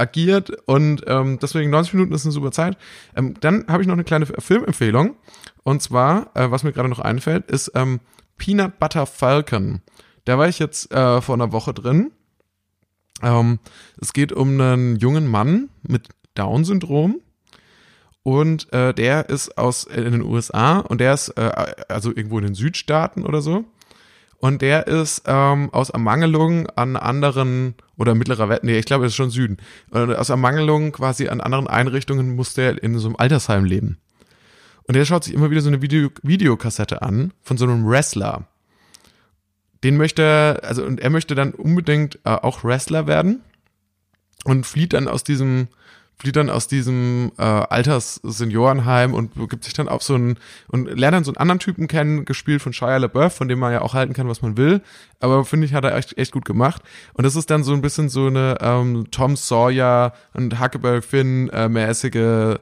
agiert 0.00 0.50
und 0.66 1.04
ähm, 1.06 1.38
deswegen 1.40 1.70
90 1.70 1.94
Minuten 1.94 2.14
ist 2.14 2.24
eine 2.24 2.32
super 2.32 2.50
Zeit. 2.50 2.76
Ähm, 3.14 3.34
dann 3.40 3.66
habe 3.68 3.82
ich 3.82 3.86
noch 3.86 3.94
eine 3.94 4.04
kleine 4.04 4.26
Filmempfehlung 4.26 5.16
und 5.62 5.82
zwar, 5.82 6.30
äh, 6.34 6.50
was 6.50 6.64
mir 6.64 6.72
gerade 6.72 6.88
noch 6.88 6.98
einfällt, 6.98 7.50
ist 7.50 7.72
ähm, 7.74 8.00
Peanut 8.36 8.78
Butter 8.78 9.06
Falcon. 9.06 9.82
Da 10.24 10.38
war 10.38 10.48
ich 10.48 10.58
jetzt 10.58 10.92
äh, 10.92 11.20
vor 11.20 11.34
einer 11.34 11.52
Woche 11.52 11.74
drin. 11.74 12.12
Ähm, 13.22 13.58
es 14.00 14.12
geht 14.12 14.32
um 14.32 14.60
einen 14.60 14.96
jungen 14.96 15.26
Mann 15.26 15.68
mit 15.82 16.08
Down-Syndrom 16.34 17.20
und 18.22 18.72
äh, 18.72 18.94
der 18.94 19.28
ist 19.28 19.58
aus 19.58 19.84
äh, 19.84 20.00
in 20.00 20.12
den 20.12 20.22
USA 20.22 20.78
und 20.78 21.00
der 21.00 21.14
ist 21.14 21.28
äh, 21.30 21.74
also 21.88 22.10
irgendwo 22.10 22.38
in 22.38 22.44
den 22.44 22.54
Südstaaten 22.54 23.24
oder 23.24 23.42
so 23.42 23.64
und 24.38 24.62
der 24.62 24.86
ist 24.86 25.24
ähm, 25.26 25.68
aus 25.72 25.90
Ermangelung 25.90 26.66
an 26.70 26.96
anderen 26.96 27.74
oder 28.00 28.14
mittlerer 28.14 28.48
Welt, 28.48 28.64
nee, 28.64 28.78
ich 28.78 28.86
glaube, 28.86 29.04
es 29.04 29.12
ist 29.12 29.16
schon 29.16 29.28
Süden. 29.28 29.58
Und 29.90 30.14
aus 30.14 30.30
Ermangelung 30.30 30.90
quasi 30.90 31.28
an 31.28 31.42
anderen 31.42 31.66
Einrichtungen 31.66 32.34
musste 32.34 32.62
er 32.62 32.82
in 32.82 32.96
so 32.98 33.08
einem 33.08 33.16
Altersheim 33.18 33.66
leben. 33.66 33.98
Und 34.84 34.96
der 34.96 35.04
schaut 35.04 35.24
sich 35.24 35.34
immer 35.34 35.50
wieder 35.50 35.60
so 35.60 35.68
eine 35.68 35.82
Video 35.82 36.08
Videokassette 36.22 37.02
an 37.02 37.34
von 37.42 37.58
so 37.58 37.66
einem 37.66 37.86
Wrestler. 37.86 38.46
Den 39.84 39.98
möchte 39.98 40.22
er, 40.22 40.60
also 40.64 40.82
und 40.82 40.98
er 40.98 41.10
möchte 41.10 41.34
dann 41.34 41.52
unbedingt 41.52 42.18
äh, 42.24 42.30
auch 42.30 42.64
Wrestler 42.64 43.06
werden 43.06 43.42
und 44.44 44.64
flieht 44.64 44.94
dann 44.94 45.06
aus 45.06 45.22
diesem 45.22 45.68
flieht 46.20 46.36
dann 46.36 46.50
aus 46.50 46.68
diesem 46.68 47.32
äh, 47.38 47.42
Alters-Seniorenheim 47.42 49.14
und 49.14 49.34
begibt 49.34 49.64
sich 49.64 49.72
dann 49.72 49.88
auf 49.88 50.02
so 50.02 50.14
einen 50.14 50.36
und 50.68 50.84
lernt 50.86 51.14
dann 51.14 51.24
so 51.24 51.30
einen 51.30 51.38
anderen 51.38 51.60
Typen 51.60 51.88
kennen, 51.88 52.26
gespielt 52.26 52.60
von 52.60 52.74
Shia 52.74 52.98
LaBeouf, 52.98 53.34
von 53.34 53.48
dem 53.48 53.58
man 53.58 53.72
ja 53.72 53.80
auch 53.80 53.94
halten 53.94 54.12
kann, 54.12 54.28
was 54.28 54.42
man 54.42 54.58
will. 54.58 54.82
Aber 55.18 55.46
finde 55.46 55.66
ich, 55.66 55.72
hat 55.72 55.84
er 55.84 55.96
echt, 55.96 56.18
echt 56.18 56.32
gut 56.32 56.44
gemacht. 56.44 56.82
Und 57.14 57.24
das 57.24 57.36
ist 57.36 57.48
dann 57.48 57.64
so 57.64 57.72
ein 57.72 57.80
bisschen 57.80 58.10
so 58.10 58.26
eine 58.26 58.58
ähm, 58.60 59.06
Tom 59.10 59.34
Sawyer 59.34 60.12
und 60.34 60.60
Huckleberry 60.60 61.00
Finn 61.00 61.48
äh, 61.48 61.70
mäßige 61.70 62.58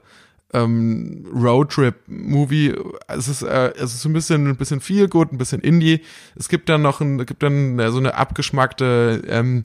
ähm, 0.55 1.27
Roadtrip-Movie. 1.35 2.77
Es 3.09 3.27
ist, 3.27 3.43
äh, 3.43 3.73
es 3.77 3.93
ist 3.93 4.05
ein 4.05 4.13
bisschen, 4.13 4.47
ein 4.47 4.57
bisschen 4.57 4.81
viel 4.81 5.09
gut, 5.09 5.33
ein 5.33 5.39
bisschen 5.39 5.63
Indie. 5.63 6.03
Es 6.37 6.49
gibt 6.49 6.69
dann 6.69 6.83
noch 6.83 7.01
ein, 7.01 7.27
gibt 7.27 7.43
dann 7.43 7.77
äh, 7.81 7.91
so 7.91 7.99
eine 7.99 8.15
abgeschmackte, 8.15 9.25
ähm, 9.27 9.63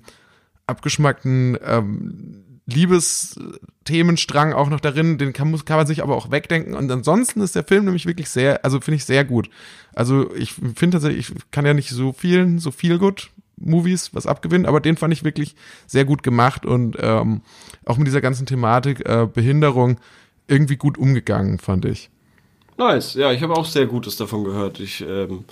abgeschmackten 0.66 1.58
ähm, 1.64 2.43
Liebesthemenstrang 2.66 4.54
auch 4.54 4.70
noch 4.70 4.80
darin, 4.80 5.18
den 5.18 5.34
kann, 5.34 5.52
muss, 5.52 5.66
kann 5.66 5.78
man 5.78 5.88
sich 5.88 6.02
aber 6.02 6.16
auch 6.16 6.32
wegdenken. 6.32 6.76
Und 6.76 6.90
ansonsten 6.90 7.42
ist 7.42 7.56
der 7.56 7.64
Film 7.64 7.86
nämlich 7.86 8.06
wirklich 8.06 8.30
sehr, 8.30 8.64
also 8.64 8.80
finde 8.80 8.98
ich 8.98 9.06
sehr 9.06 9.26
gut. 9.26 9.50
Also 9.94 10.34
ich 10.36 10.54
finde 10.54 10.96
tatsächlich, 10.96 11.30
ich 11.30 11.52
kann 11.52 11.66
ja 11.66 11.74
nicht 11.74 11.90
so 11.90 12.14
vielen, 12.14 12.60
so 12.60 12.72
viel 12.72 13.00
gut 13.00 13.32
Movies 13.58 14.14
was 14.14 14.28
abgewinnen, 14.28 14.66
aber 14.66 14.80
den 14.80 14.98
fand 14.98 15.14
ich 15.14 15.24
wirklich 15.24 15.56
sehr 15.88 16.06
gut 16.06 16.24
gemacht 16.24 16.66
und 16.66 16.98
ähm, 17.00 17.42
auch 17.86 17.98
mit 17.98 18.08
dieser 18.08 18.22
ganzen 18.22 18.46
Thematik 18.46 19.08
äh, 19.08 19.28
Behinderung 19.32 20.00
irgendwie 20.48 20.76
gut 20.78 20.98
umgegangen, 20.98 21.60
fand 21.60 21.86
ich. 21.86 22.10
Nice, 22.78 23.14
ja, 23.14 23.32
ich 23.32 23.42
habe 23.44 23.56
auch 23.56 23.66
sehr 23.66 23.86
Gutes 23.86 24.18
davon 24.18 24.44
gehört. 24.44 24.80
Ich 24.80 25.02
ähm, 25.02 25.46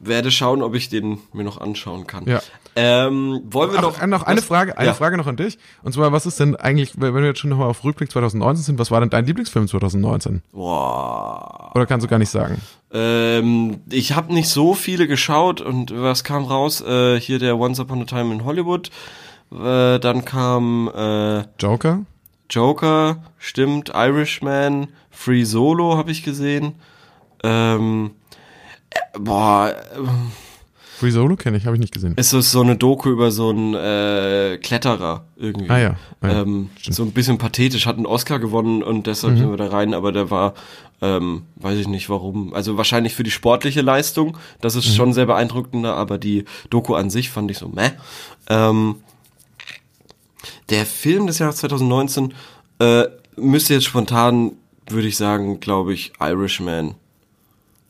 werde 0.00 0.30
schauen, 0.30 0.62
ob 0.62 0.74
ich 0.74 0.88
den 0.88 1.18
mir 1.32 1.44
noch 1.44 1.60
anschauen 1.60 2.06
kann. 2.06 2.24
Ja. 2.26 2.40
Ähm, 2.74 3.42
wollen 3.44 3.70
wir 3.72 3.78
Ach, 3.80 3.82
noch 3.82 4.00
äh, 4.02 4.06
noch 4.06 4.22
eine 4.22 4.38
was- 4.38 4.44
Frage, 4.46 4.78
eine 4.78 4.88
ja. 4.88 4.94
Frage 4.94 5.16
noch 5.16 5.26
an 5.26 5.36
dich. 5.36 5.58
Und 5.82 5.92
zwar, 5.92 6.10
was 6.12 6.24
ist 6.26 6.40
denn 6.40 6.56
eigentlich, 6.56 6.92
wenn 7.00 7.14
wir 7.14 7.22
jetzt 7.24 7.40
schon 7.40 7.50
nochmal 7.50 7.68
auf 7.68 7.84
Rückblick 7.84 8.10
2019 8.10 8.64
sind, 8.64 8.78
was 8.78 8.90
war 8.90 9.00
denn 9.00 9.10
dein 9.10 9.26
Lieblingsfilm 9.26 9.68
2019? 9.68 10.42
Boah. 10.52 11.70
Oder 11.74 11.86
kannst 11.86 12.04
du 12.04 12.08
gar 12.08 12.18
nicht 12.18 12.30
sagen? 12.30 12.60
Ähm, 12.92 13.80
ich 13.90 14.14
habe 14.14 14.32
nicht 14.32 14.48
so 14.48 14.74
viele 14.74 15.06
geschaut 15.06 15.60
und 15.60 15.92
was 15.94 16.24
kam 16.24 16.44
raus? 16.44 16.80
Äh, 16.80 17.20
hier 17.20 17.38
der 17.38 17.58
Once 17.58 17.78
Upon 17.80 18.02
a 18.02 18.04
Time 18.04 18.32
in 18.34 18.44
Hollywood. 18.44 18.90
Äh, 19.52 19.98
dann 19.98 20.24
kam 20.24 20.88
äh, 20.94 21.44
Joker? 21.58 22.00
Joker, 22.48 23.18
stimmt, 23.38 23.92
Irishman, 23.94 24.88
Free 25.10 25.44
Solo 25.44 25.96
habe 25.96 26.10
ich 26.10 26.22
gesehen. 26.24 26.74
Ähm, 27.44 28.10
äh, 28.12 28.19
boah, 29.18 29.74
ähm, 29.96 30.30
Free 30.98 31.10
Solo 31.10 31.36
kenne 31.36 31.56
ich, 31.56 31.64
habe 31.64 31.76
ich 31.76 31.80
nicht 31.80 31.94
gesehen. 31.94 32.12
es 32.16 32.32
ist 32.34 32.50
so 32.52 32.60
eine 32.60 32.76
Doku 32.76 33.08
über 33.08 33.30
so 33.30 33.48
einen 33.48 33.72
äh, 33.74 34.58
Kletterer 34.62 35.24
irgendwie. 35.36 35.70
Ah 35.70 35.78
ja, 35.78 35.96
ah 36.20 36.28
ja, 36.28 36.42
ähm, 36.42 36.68
so 36.90 37.02
ein 37.04 37.12
bisschen 37.12 37.38
pathetisch, 37.38 37.86
hat 37.86 37.96
einen 37.96 38.04
Oscar 38.06 38.38
gewonnen 38.38 38.82
und 38.82 39.06
deshalb 39.06 39.32
Mhm. 39.34 39.38
sind 39.38 39.50
wir 39.50 39.56
da 39.56 39.68
rein, 39.68 39.94
aber 39.94 40.12
der 40.12 40.30
war, 40.30 40.52
ähm, 41.00 41.42
weiß 41.56 41.78
ich 41.78 41.88
nicht 41.88 42.10
warum. 42.10 42.52
Also 42.52 42.76
wahrscheinlich 42.76 43.14
für 43.14 43.22
die 43.22 43.30
sportliche 43.30 43.80
Leistung, 43.80 44.36
das 44.60 44.74
Mhm. 44.74 44.78
ist 44.80 44.94
schon 44.94 45.12
sehr 45.14 45.24
beeindruckender, 45.24 45.94
aber 45.96 46.18
die 46.18 46.44
Doku 46.68 46.94
an 46.94 47.08
sich 47.08 47.30
fand 47.30 47.50
ich 47.50 47.56
so 47.56 47.68
meh. 47.68 47.92
Ähm, 48.50 48.96
der 50.68 50.86
Film 50.86 51.26
des 51.26 51.38
Jahres 51.38 51.56
2019 51.56 52.34
äh, 52.78 53.04
müsste 53.36 53.74
jetzt 53.74 53.84
spontan, 53.86 54.52
würde 54.88 55.08
ich 55.08 55.16
sagen, 55.16 55.60
glaube 55.60 55.92
ich, 55.94 56.12
Irishman. 56.20 56.94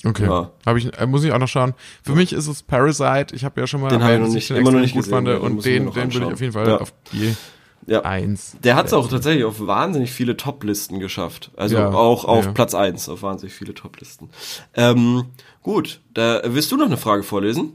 Okay. 0.05 0.25
Ja. 0.25 0.51
Hab 0.65 0.77
ich, 0.77 0.97
äh, 0.99 1.07
muss 1.07 1.25
ich 1.25 1.33
auch 1.33 1.39
noch 1.39 1.49
schauen. 1.49 1.75
Für 2.03 2.15
mich 2.15 2.33
ist 2.33 2.47
es 2.47 2.63
Parasite. 2.63 3.35
Ich 3.35 3.45
habe 3.45 3.61
ja 3.61 3.67
schon 3.67 3.81
mal 3.83 3.89
Den 3.91 4.01
ich 4.01 4.07
erwähnt, 4.07 4.23
noch 4.27 4.33
nicht- 4.33 4.49
den 4.51 4.57
immer 4.57 4.71
noch 4.73 4.81
nicht 4.81 4.95
gut 4.95 5.03
gesehen, 5.03 5.15
fand 5.15 5.29
ja, 5.29 5.37
und 5.37 5.59
ich 5.59 5.65
den, 5.65 5.85
den 5.93 5.95
würde 6.15 6.27
ich 6.27 6.33
auf 6.33 6.41
jeden 6.41 6.53
Fall 6.53 6.69
Ja. 6.69 6.77
auf 6.79 6.93
die 7.13 7.35
Ja. 7.87 8.01
Eins. 8.03 8.57
Der 8.63 8.77
hat 8.77 8.87
es 8.87 8.93
auch 8.93 9.09
tatsächlich 9.09 9.45
auf 9.45 9.67
wahnsinnig 9.67 10.11
viele 10.13 10.37
Top-Listen 10.37 11.01
geschafft. 11.01 11.51
Also 11.57 11.77
Ja, 11.77 11.91
auch 11.91 12.25
auf 12.25 12.45
ja. 12.47 12.53
Platz 12.53 12.75
eins 12.75 13.09
auf 13.09 13.23
wahnsinnig 13.23 13.53
viele 13.55 13.75
Top-Listen. 13.75 14.31
Ähm, 14.75 15.25
gut, 15.63 16.01
da 16.15 16.41
willst 16.45 16.71
du 16.73 16.77
noch 16.77 16.87
eine 16.87 16.97
Frage 16.99 17.23
vorlesen? 17.23 17.73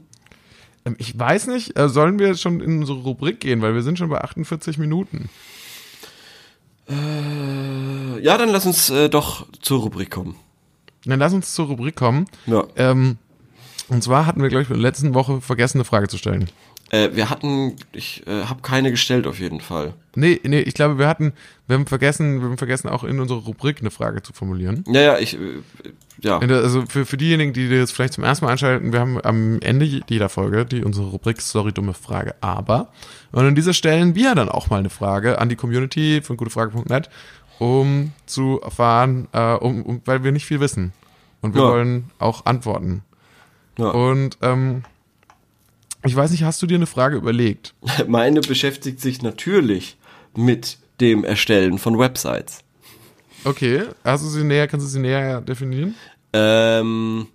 Ähm, 0.84 0.94
Ich 0.98 1.16
weiß 1.18 1.48
nicht, 1.48 1.78
äh, 1.78 1.88
sollen 1.88 2.18
wir 2.18 2.34
schon 2.36 2.60
in 2.60 2.78
unsere 2.78 2.98
Rubrik 2.98 3.40
gehen, 3.40 3.62
weil 3.62 3.74
wir 3.74 3.82
sind 3.82 3.98
schon 3.98 4.08
bei 4.08 4.20
48 4.20 4.78
Minuten. 4.78 5.28
Äh, 6.88 8.20
ja, 8.20 8.38
dann 8.38 8.48
lass 8.50 8.66
uns 8.66 8.90
äh, 8.90 9.08
doch 9.08 9.46
zur 9.60 9.80
Rubrik 9.80 10.10
kommen. 10.10 10.36
Dann 11.06 11.18
lass 11.18 11.32
uns 11.32 11.54
zur 11.54 11.66
Rubrik 11.66 11.96
kommen. 11.96 12.26
Ja. 12.46 12.64
Ähm, 12.76 13.16
und 13.88 14.02
zwar 14.02 14.26
hatten 14.26 14.42
wir, 14.42 14.48
glaube 14.48 14.64
ich, 14.64 14.68
in 14.68 14.74
der 14.74 14.82
letzten 14.82 15.14
Woche 15.14 15.40
vergessen, 15.40 15.78
eine 15.78 15.84
Frage 15.84 16.08
zu 16.08 16.18
stellen. 16.18 16.50
Äh, 16.90 17.10
wir 17.14 17.30
hatten, 17.30 17.74
ich 17.92 18.24
äh, 18.26 18.44
habe 18.44 18.62
keine 18.62 18.92
gestellt 18.92 19.26
auf 19.26 19.40
jeden 19.40 19.60
Fall. 19.60 19.94
Nee, 20.14 20.40
nee, 20.44 20.60
ich 20.60 20.74
glaube, 20.74 20.98
wir 20.98 21.08
hatten, 21.08 21.32
wir 21.66 21.74
haben 21.74 21.86
vergessen, 21.86 22.40
wir 22.40 22.48
haben 22.48 22.58
vergessen, 22.58 22.88
auch 22.88 23.02
in 23.02 23.18
unserer 23.18 23.40
Rubrik 23.40 23.80
eine 23.80 23.90
Frage 23.90 24.22
zu 24.22 24.32
formulieren. 24.32 24.84
Ja, 24.86 25.00
ja, 25.00 25.18
ich, 25.18 25.34
äh, 25.34 25.62
ja. 26.20 26.38
Also 26.38 26.84
für, 26.86 27.04
für 27.04 27.16
diejenigen, 27.16 27.52
die 27.52 27.68
das 27.68 27.90
vielleicht 27.90 28.14
zum 28.14 28.22
ersten 28.22 28.44
Mal 28.44 28.52
einschalten, 28.52 28.92
wir 28.92 29.00
haben 29.00 29.20
am 29.22 29.60
Ende 29.60 29.84
jeder 29.84 30.28
Folge 30.28 30.64
die 30.64 30.84
unsere 30.84 31.06
Rubrik 31.06 31.40
Sorry, 31.40 31.72
dumme 31.72 31.92
Frage, 31.92 32.36
aber. 32.40 32.88
Und 33.32 33.44
an 33.44 33.54
dieser 33.56 33.74
stellen 33.74 34.14
wir 34.14 34.34
dann 34.36 34.48
auch 34.48 34.70
mal 34.70 34.78
eine 34.78 34.90
Frage 34.90 35.40
an 35.40 35.48
die 35.48 35.56
Community 35.56 36.22
von 36.22 36.36
gutefrage.net, 36.36 37.10
um 37.58 38.12
zu 38.26 38.60
erfahren, 38.62 39.28
äh, 39.32 39.54
um, 39.54 39.82
um, 39.82 40.02
weil 40.04 40.24
wir 40.24 40.32
nicht 40.32 40.46
viel 40.46 40.60
wissen. 40.60 40.92
Und 41.42 41.54
wir 41.54 41.62
Ja. 41.62 41.68
wollen 41.70 42.10
auch 42.18 42.44
antworten. 42.46 43.02
ja. 43.78 43.88
Und 43.90 44.38
ähm, 44.42 44.82
ich 46.04 46.14
weiß 46.14 46.30
nicht, 46.30 46.44
hast 46.44 46.62
du 46.62 46.66
dir 46.66 46.76
eine 46.76 46.86
Frage 46.86 47.16
überlegt? 47.16 47.74
Meine 48.06 48.40
beschäftigt 48.40 49.00
sich 49.00 49.22
natürlich 49.22 49.96
mit 50.36 50.78
dem 51.00 51.24
Erstellen 51.24 51.78
von 51.78 51.98
Websites. 51.98 52.60
Okay, 53.44 53.82
hast 54.04 54.24
du 54.24 54.28
sie 54.28 54.44
näher, 54.44 54.66
kannst 54.66 54.86
du 54.86 54.90
sie 54.90 54.98
näher 55.00 55.40
definieren? 55.40 55.94
Ähm, 56.32 57.28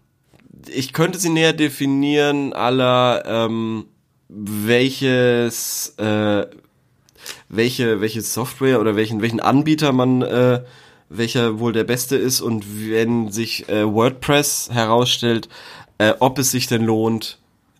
ich 0.67 0.93
könnte 0.93 1.19
sie 1.19 1.29
näher 1.29 1.53
definieren, 1.53 2.53
aller 2.53 3.23
ähm, 3.25 3.85
welches 4.29 5.93
äh, 5.97 6.45
welche 7.49 8.01
welche 8.01 8.21
Software 8.21 8.79
oder 8.79 8.95
welchen 8.95 9.21
welchen 9.21 9.39
Anbieter 9.39 9.91
man 9.91 10.21
äh, 10.21 10.61
welcher 11.09 11.59
wohl 11.59 11.73
der 11.73 11.83
beste 11.83 12.15
ist 12.15 12.41
und 12.41 12.65
wenn 12.89 13.31
sich 13.31 13.67
äh, 13.69 13.85
WordPress 13.85 14.69
herausstellt, 14.71 15.49
äh, 15.97 16.13
ob 16.19 16.39
es 16.39 16.51
sich 16.51 16.67
denn 16.67 16.83
lohnt, 16.85 17.37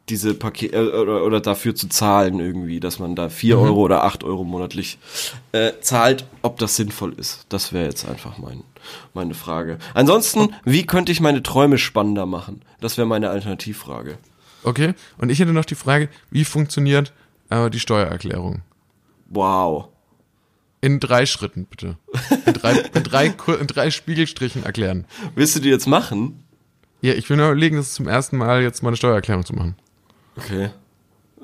diese 0.10 0.34
Pakete 0.34 0.76
äh, 0.76 0.97
oder, 0.97 1.24
oder 1.24 1.39
dafür 1.39 1.74
zu 1.74 1.88
zahlen 1.88 2.39
irgendwie, 2.39 2.80
dass 2.82 2.99
man 2.99 3.16
da 3.16 3.30
4 3.30 3.56
Mhm. 3.56 3.64
Euro 3.64 3.82
oder 3.82 4.04
8 4.04 4.24
Euro 4.26 4.43
monatlich 4.43 4.97
äh, 5.54 5.72
zahlt, 5.80 6.26
ob 6.41 6.60
das 6.60 6.76
sinnvoll 6.76 7.14
ist. 7.14 7.45
Das 7.49 7.72
wäre 7.72 7.86
jetzt 7.86 8.06
einfach 8.08 8.38
mein, 8.38 8.64
meine 9.14 9.34
Frage. 9.34 9.78
Ansonsten, 9.93 10.54
wie 10.66 10.86
könnte 10.86 11.14
ich 11.14 11.22
meine 11.22 11.41
Träume 11.41 11.78
spannender 11.78 12.26
machen? 12.26 12.62
Das 12.82 12.97
wäre 12.97 13.08
meine 13.08 13.30
Alternativfrage. 13.30 14.18
Okay. 14.64 14.93
Und 15.18 15.30
ich 15.30 15.39
hätte 15.39 15.54
noch 15.54 15.66
die 15.66 15.76
Frage, 15.76 16.10
wie 16.30 16.43
funktioniert 16.43 17.14
äh, 17.49 17.70
die 17.70 17.80
Steuererklärung? 17.80 18.62
Wow. 19.34 19.88
In 20.82 21.00
drei 21.00 21.26
Schritten, 21.26 21.66
bitte. 21.66 21.98
In 22.46 22.54
drei, 22.54 22.80
in 22.94 23.04
drei, 23.04 23.34
in 23.60 23.68
drei 23.68 23.92
Spiegelstrichen 23.92 24.64
erklären. 24.64 25.06
Willst 25.36 25.56
du 25.56 25.60
die 25.60 25.70
jetzt 25.70 25.88
machen? 25.88 26.44
Ja, 27.02 27.14
ich 27.14 27.30
will 27.30 27.38
nur 27.38 27.48
überlegen, 27.48 27.78
das 27.78 27.88
ist 27.88 27.96
zum 27.96 28.08
ersten 28.08 28.38
Mal 28.38 28.62
jetzt 28.62 28.84
mal 28.84 28.90
eine 28.90 28.98
Steuererklärung 28.98 29.46
zu 29.46 29.54
machen. 29.54 29.76
Okay. 30.36 30.70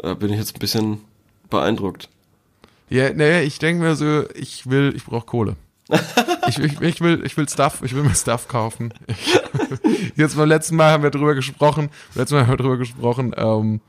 Da 0.01 0.13
bin 0.15 0.31
ich 0.31 0.37
jetzt 0.37 0.55
ein 0.55 0.59
bisschen 0.59 1.01
beeindruckt. 1.49 2.09
Ja, 2.89 3.11
naja, 3.13 3.41
ich 3.41 3.59
denke 3.59 3.83
mir 3.83 3.95
so, 3.95 4.25
ich 4.33 4.69
will, 4.69 4.93
ich 4.95 5.05
brauche 5.05 5.25
Kohle. 5.25 5.55
Ich, 6.47 6.59
ich, 6.59 6.81
ich 6.81 7.01
will, 7.01 7.25
ich 7.25 7.37
will 7.37 7.47
Stuff, 7.47 7.81
ich 7.83 7.95
will 7.95 8.03
mir 8.03 8.15
Stuff 8.15 8.47
kaufen. 8.47 8.93
Ich, 9.07 9.39
jetzt 10.15 10.35
beim 10.35 10.49
letzten 10.49 10.75
Mal 10.75 10.91
haben 10.91 11.03
wir 11.03 11.11
drüber 11.11 11.35
gesprochen, 11.35 11.89
beim 12.13 12.21
letzten 12.21 12.35
Mal 12.35 12.41
haben 12.43 12.53
wir 12.53 12.57
drüber 12.57 12.77
gesprochen, 12.77 13.33
ähm, 13.37 13.81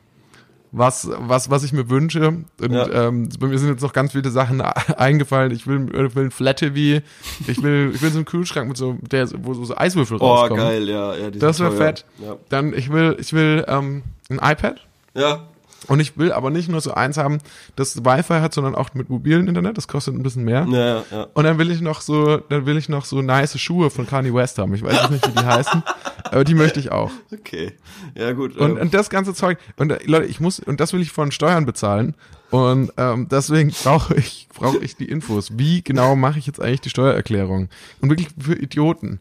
was, 0.73 1.09
was, 1.19 1.51
was 1.51 1.65
ich 1.65 1.73
mir 1.73 1.89
wünsche. 1.91 2.27
Und 2.29 2.47
Ja. 2.71 2.89
ähm, 3.09 3.29
bei 3.41 3.47
mir 3.47 3.59
sind 3.59 3.69
jetzt 3.71 3.83
noch 3.83 3.93
ganz 3.93 4.13
viele 4.13 4.31
Sachen 4.31 4.61
eingefallen. 4.97 5.51
Ich 5.53 5.67
will, 5.67 5.87
ich 6.09 6.15
will 6.17 6.25
ein 6.27 6.31
Flat 6.31 6.59
TV, 6.59 7.03
ich 7.47 7.63
will, 7.63 7.93
ich 7.95 8.03
will 8.03 8.11
so 8.11 8.19
einen 8.19 8.25
Kühlschrank 8.25 8.69
mit 8.69 8.77
so, 8.77 8.97
der, 9.01 9.29
wo 9.45 9.55
so, 9.55 9.77
Eiswürfel 9.77 10.19
Oh, 10.21 10.27
rauskommen. 10.27 10.63
geil, 10.65 10.89
ja. 10.89 11.15
ja 11.15 11.31
Das 11.31 11.61
wäre 11.61 11.73
fett. 11.73 12.05
Ja. 12.23 12.37
Dann, 12.49 12.73
ich 12.75 12.93
will, 12.93 13.17
ich 13.19 13.33
will 13.33 13.65
ähm, 13.69 14.03
ein 14.31 14.37
iPad. 14.43 14.81
ja. 15.15 15.41
Und 15.87 16.01
ich 16.01 16.19
will 16.19 16.33
aber 16.33 16.51
nicht 16.51 16.69
nur 16.69 16.81
so 16.83 16.93
eins 16.93 17.17
haben, 17.17 17.39
das 17.77 18.05
Wi-Fi 18.05 18.41
hat, 18.41 18.53
sondern 18.53 18.75
auch 18.75 18.93
mit 18.95 19.09
mobilem 19.09 19.47
Internet. 19.49 19.79
Das 19.79 19.87
kostet 19.89 20.13
ein 20.15 20.23
bisschen 20.25 20.45
mehr. 20.45 20.67
Ja, 20.69 20.79
ja, 20.79 21.05
ja. 21.11 21.27
Und 21.33 21.45
dann 21.45 21.57
will 21.57 21.71
ich 21.71 21.81
noch 21.81 22.01
so, 22.03 22.39
dann 22.39 22.67
will 22.67 22.77
ich 22.77 22.89
noch 22.91 23.05
so 23.07 23.23
nice 23.23 23.59
Schuhe 23.59 23.89
von 23.89 24.05
Kanye 24.07 24.35
West 24.35 24.59
haben. 24.59 24.75
Ich 24.75 24.83
weiß 24.83 25.09
nicht, 25.09 25.27
wie 25.27 25.33
die 25.41 25.47
heißen, 25.47 25.83
aber 26.33 26.45
die 26.45 26.55
möchte 26.55 26.81
ich 26.81 26.91
auch. 26.93 27.11
Okay. 27.33 27.73
Ja, 28.15 28.33
gut. 28.33 28.57
Und, 28.57 28.73
ähm, 28.73 28.79
und 28.79 28.95
das 28.95 29.11
ganze 29.11 29.33
Zeug. 29.33 29.59
Und 29.77 29.91
äh, 29.91 29.99
Leute, 30.05 30.27
ich 30.27 30.41
muss, 30.41 30.59
und 30.61 30.81
das 30.81 30.93
will 30.93 31.01
ich 31.01 31.13
von 31.13 31.31
Steuern 31.31 31.65
bezahlen. 31.67 32.15
Und 32.51 32.93
ähm, 32.97 33.29
deswegen 33.31 33.71
brauche 33.71 34.15
ich, 34.17 34.49
brauche 34.53 34.79
ich 34.79 34.97
die 34.97 35.07
Infos. 35.07 35.59
Wie 35.59 35.83
genau 35.83 36.17
mache 36.17 36.39
ich 36.39 36.47
jetzt 36.47 36.61
eigentlich 36.61 36.81
die 36.81 36.91
Steuererklärung? 36.91 37.69
Und 38.01 38.11
wirklich 38.11 38.29
für 38.39 38.55
Idioten. 38.55 39.21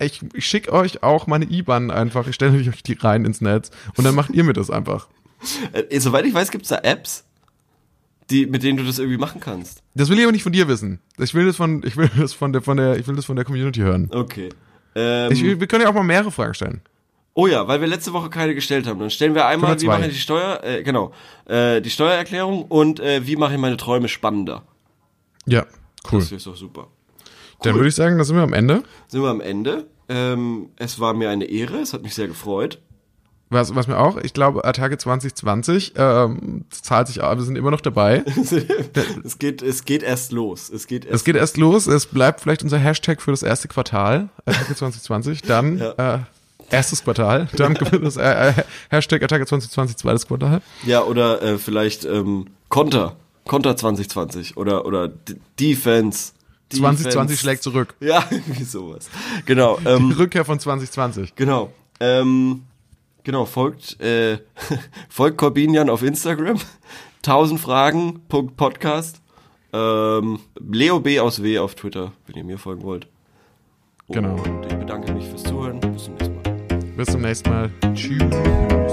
Ich, 0.00 0.20
ich 0.32 0.46
schicke 0.46 0.72
euch 0.72 1.02
auch 1.02 1.26
meine 1.26 1.44
IBAN 1.44 1.90
einfach, 1.90 2.26
ich 2.26 2.34
stelle 2.34 2.56
euch 2.56 2.82
die 2.82 2.94
rein 2.94 3.24
ins 3.24 3.40
Netz 3.40 3.70
und 3.96 4.04
dann 4.04 4.14
macht 4.14 4.30
ihr 4.30 4.44
mir 4.44 4.52
das 4.52 4.70
einfach. 4.70 5.08
äh, 5.72 6.00
soweit 6.00 6.24
ich 6.24 6.34
weiß, 6.34 6.50
gibt's 6.50 6.68
da 6.68 6.78
Apps, 6.82 7.24
die, 8.30 8.46
mit 8.46 8.62
denen 8.62 8.78
du 8.78 8.84
das 8.84 8.98
irgendwie 8.98 9.18
machen 9.18 9.40
kannst. 9.40 9.82
Das 9.94 10.08
will 10.08 10.18
ich 10.18 10.24
aber 10.24 10.32
nicht 10.32 10.42
von 10.42 10.52
dir 10.52 10.68
wissen. 10.68 11.00
Ich 11.18 11.34
will 11.34 11.46
das 11.46 11.56
von, 11.56 11.82
ich 11.84 11.96
will 11.96 12.10
das 12.16 12.32
von 12.32 12.52
der, 12.52 12.62
von 12.62 12.76
der, 12.76 12.96
ich 12.96 13.06
will 13.06 13.16
das 13.16 13.26
von 13.26 13.36
der 13.36 13.44
Community 13.44 13.80
hören. 13.80 14.08
Okay. 14.12 14.50
Ähm, 14.94 15.32
Ich, 15.32 15.42
wir 15.42 15.66
können 15.66 15.82
ja 15.82 15.88
auch 15.90 15.94
mal 15.94 16.02
mehrere 16.04 16.30
Fragen 16.30 16.54
stellen. 16.54 16.80
oh 17.34 17.46
ja, 17.46 17.66
weil 17.66 17.80
wir 17.80 17.88
letzte 17.88 18.12
Woche 18.12 18.30
keine 18.30 18.54
gestellt 18.54 18.86
haben. 18.86 19.00
Dann 19.00 19.10
stellen 19.10 19.34
wir 19.34 19.46
einmal, 19.46 19.80
wie 19.80 19.86
mache 19.86 20.06
ich 20.06 20.14
die 20.14 20.20
Steuer, 20.20 20.62
äh, 20.62 20.82
genau, 20.82 21.12
äh, 21.46 21.80
die 21.80 21.90
Steuererklärung 21.90 22.64
und 22.66 23.00
äh, 23.00 23.26
wie 23.26 23.36
mache 23.36 23.54
ich 23.54 23.58
meine 23.58 23.76
Träume 23.76 24.08
spannender. 24.08 24.62
Ja, 25.46 25.66
cool. 26.12 26.20
Das 26.20 26.32
ist 26.32 26.46
doch 26.46 26.56
super. 26.56 26.88
Dann 27.62 27.74
würde 27.76 27.88
ich 27.88 27.94
sagen, 27.94 28.18
da 28.18 28.24
sind 28.24 28.36
wir 28.36 28.42
am 28.42 28.52
Ende. 28.52 28.82
Sind 29.08 29.22
wir 29.22 29.30
am 29.30 29.40
Ende. 29.40 29.86
Ähm, 30.08 30.68
es 30.76 31.00
war 31.00 31.14
mir 31.14 31.30
eine 31.30 31.46
Ehre, 31.46 31.78
es 31.78 31.92
hat 31.94 32.02
mich 32.02 32.14
sehr 32.14 32.28
gefreut. 32.28 32.78
Was, 33.50 33.74
was 33.74 33.86
mir 33.86 33.98
auch, 33.98 34.16
ich 34.16 34.32
glaube, 34.32 34.64
Attacke 34.64 34.98
2020 34.98 35.92
ähm, 35.96 36.64
das 36.70 36.82
zahlt 36.82 37.06
sich 37.08 37.22
aus, 37.22 37.36
wir 37.36 37.44
sind 37.44 37.56
immer 37.56 37.70
noch 37.70 37.82
dabei. 37.82 38.24
es, 39.24 39.38
geht, 39.38 39.62
es 39.62 39.84
geht 39.84 40.02
erst 40.02 40.32
los. 40.32 40.70
Es 40.70 40.86
geht 40.86 41.04
erst 41.04 41.14
Es 41.14 41.24
geht 41.24 41.36
erst 41.36 41.56
los, 41.56 41.86
es 41.86 42.06
bleibt 42.06 42.40
vielleicht 42.40 42.62
unser 42.62 42.78
Hashtag 42.78 43.20
für 43.22 43.30
das 43.30 43.42
erste 43.42 43.68
Quartal, 43.68 44.28
Attacke 44.46 44.74
2020, 44.74 45.42
dann 45.42 45.78
äh, 45.80 46.18
erstes 46.70 47.04
Quartal, 47.04 47.48
dann 47.56 47.74
es 48.04 48.16
äh, 48.16 48.48
äh, 48.50 48.54
Hashtag 48.90 49.22
Attacke 49.22 49.46
2020, 49.46 49.96
zweites 49.98 50.26
Quartal. 50.26 50.60
Ja, 50.84 51.02
oder 51.04 51.42
äh, 51.42 51.58
vielleicht 51.58 52.04
ähm, 52.04 52.46
Konter. 52.68 53.16
Konter 53.46 53.76
2020 53.76 54.56
oder, 54.56 54.86
oder 54.86 55.08
D 55.08 55.36
Defense. 55.60 56.32
2020 56.70 57.12
Defense. 57.12 57.36
schlägt 57.36 57.62
zurück. 57.62 57.94
Ja, 58.00 58.24
irgendwie 58.30 58.64
sowas. 58.64 59.08
Genau. 59.44 59.78
Die 59.80 59.88
Ähm, 59.88 60.10
Rückkehr 60.12 60.44
von 60.44 60.58
2020. 60.58 61.36
genau. 61.36 61.72
Ähm, 62.00 62.62
genau, 63.24 63.44
folgt, 63.44 64.00
äh, 64.00 64.38
folgt 65.08 65.38
Corbinian 65.38 65.90
auf 65.90 66.02
Instagram. 66.02 66.60
1000 67.26 67.58
Fragen. 67.58 68.20
Punkt 68.28 68.56
Podcast. 68.56 69.20
Ähm, 69.72 70.38
Leo 70.60 71.00
B 71.00 71.18
aus 71.18 71.42
W 71.42 71.58
auf 71.58 71.74
Twitter, 71.74 72.12
wenn 72.26 72.36
ihr 72.36 72.44
mir 72.44 72.58
folgen 72.58 72.82
wollt. 72.82 73.08
Genau. 74.08 74.34
Und 74.34 74.66
ich 74.66 74.74
bedanke 74.74 75.12
mich 75.12 75.26
fürs 75.26 75.42
Zuhören. 75.42 75.80
Bis 75.80 76.04
zum 76.04 76.14
nächsten 76.14 76.34
Mal. 76.34 76.42
Bis 76.96 77.08
zum 77.08 77.22
nächsten 77.22 77.50
Mal. 77.50 77.70
Tschüss. 77.94 78.83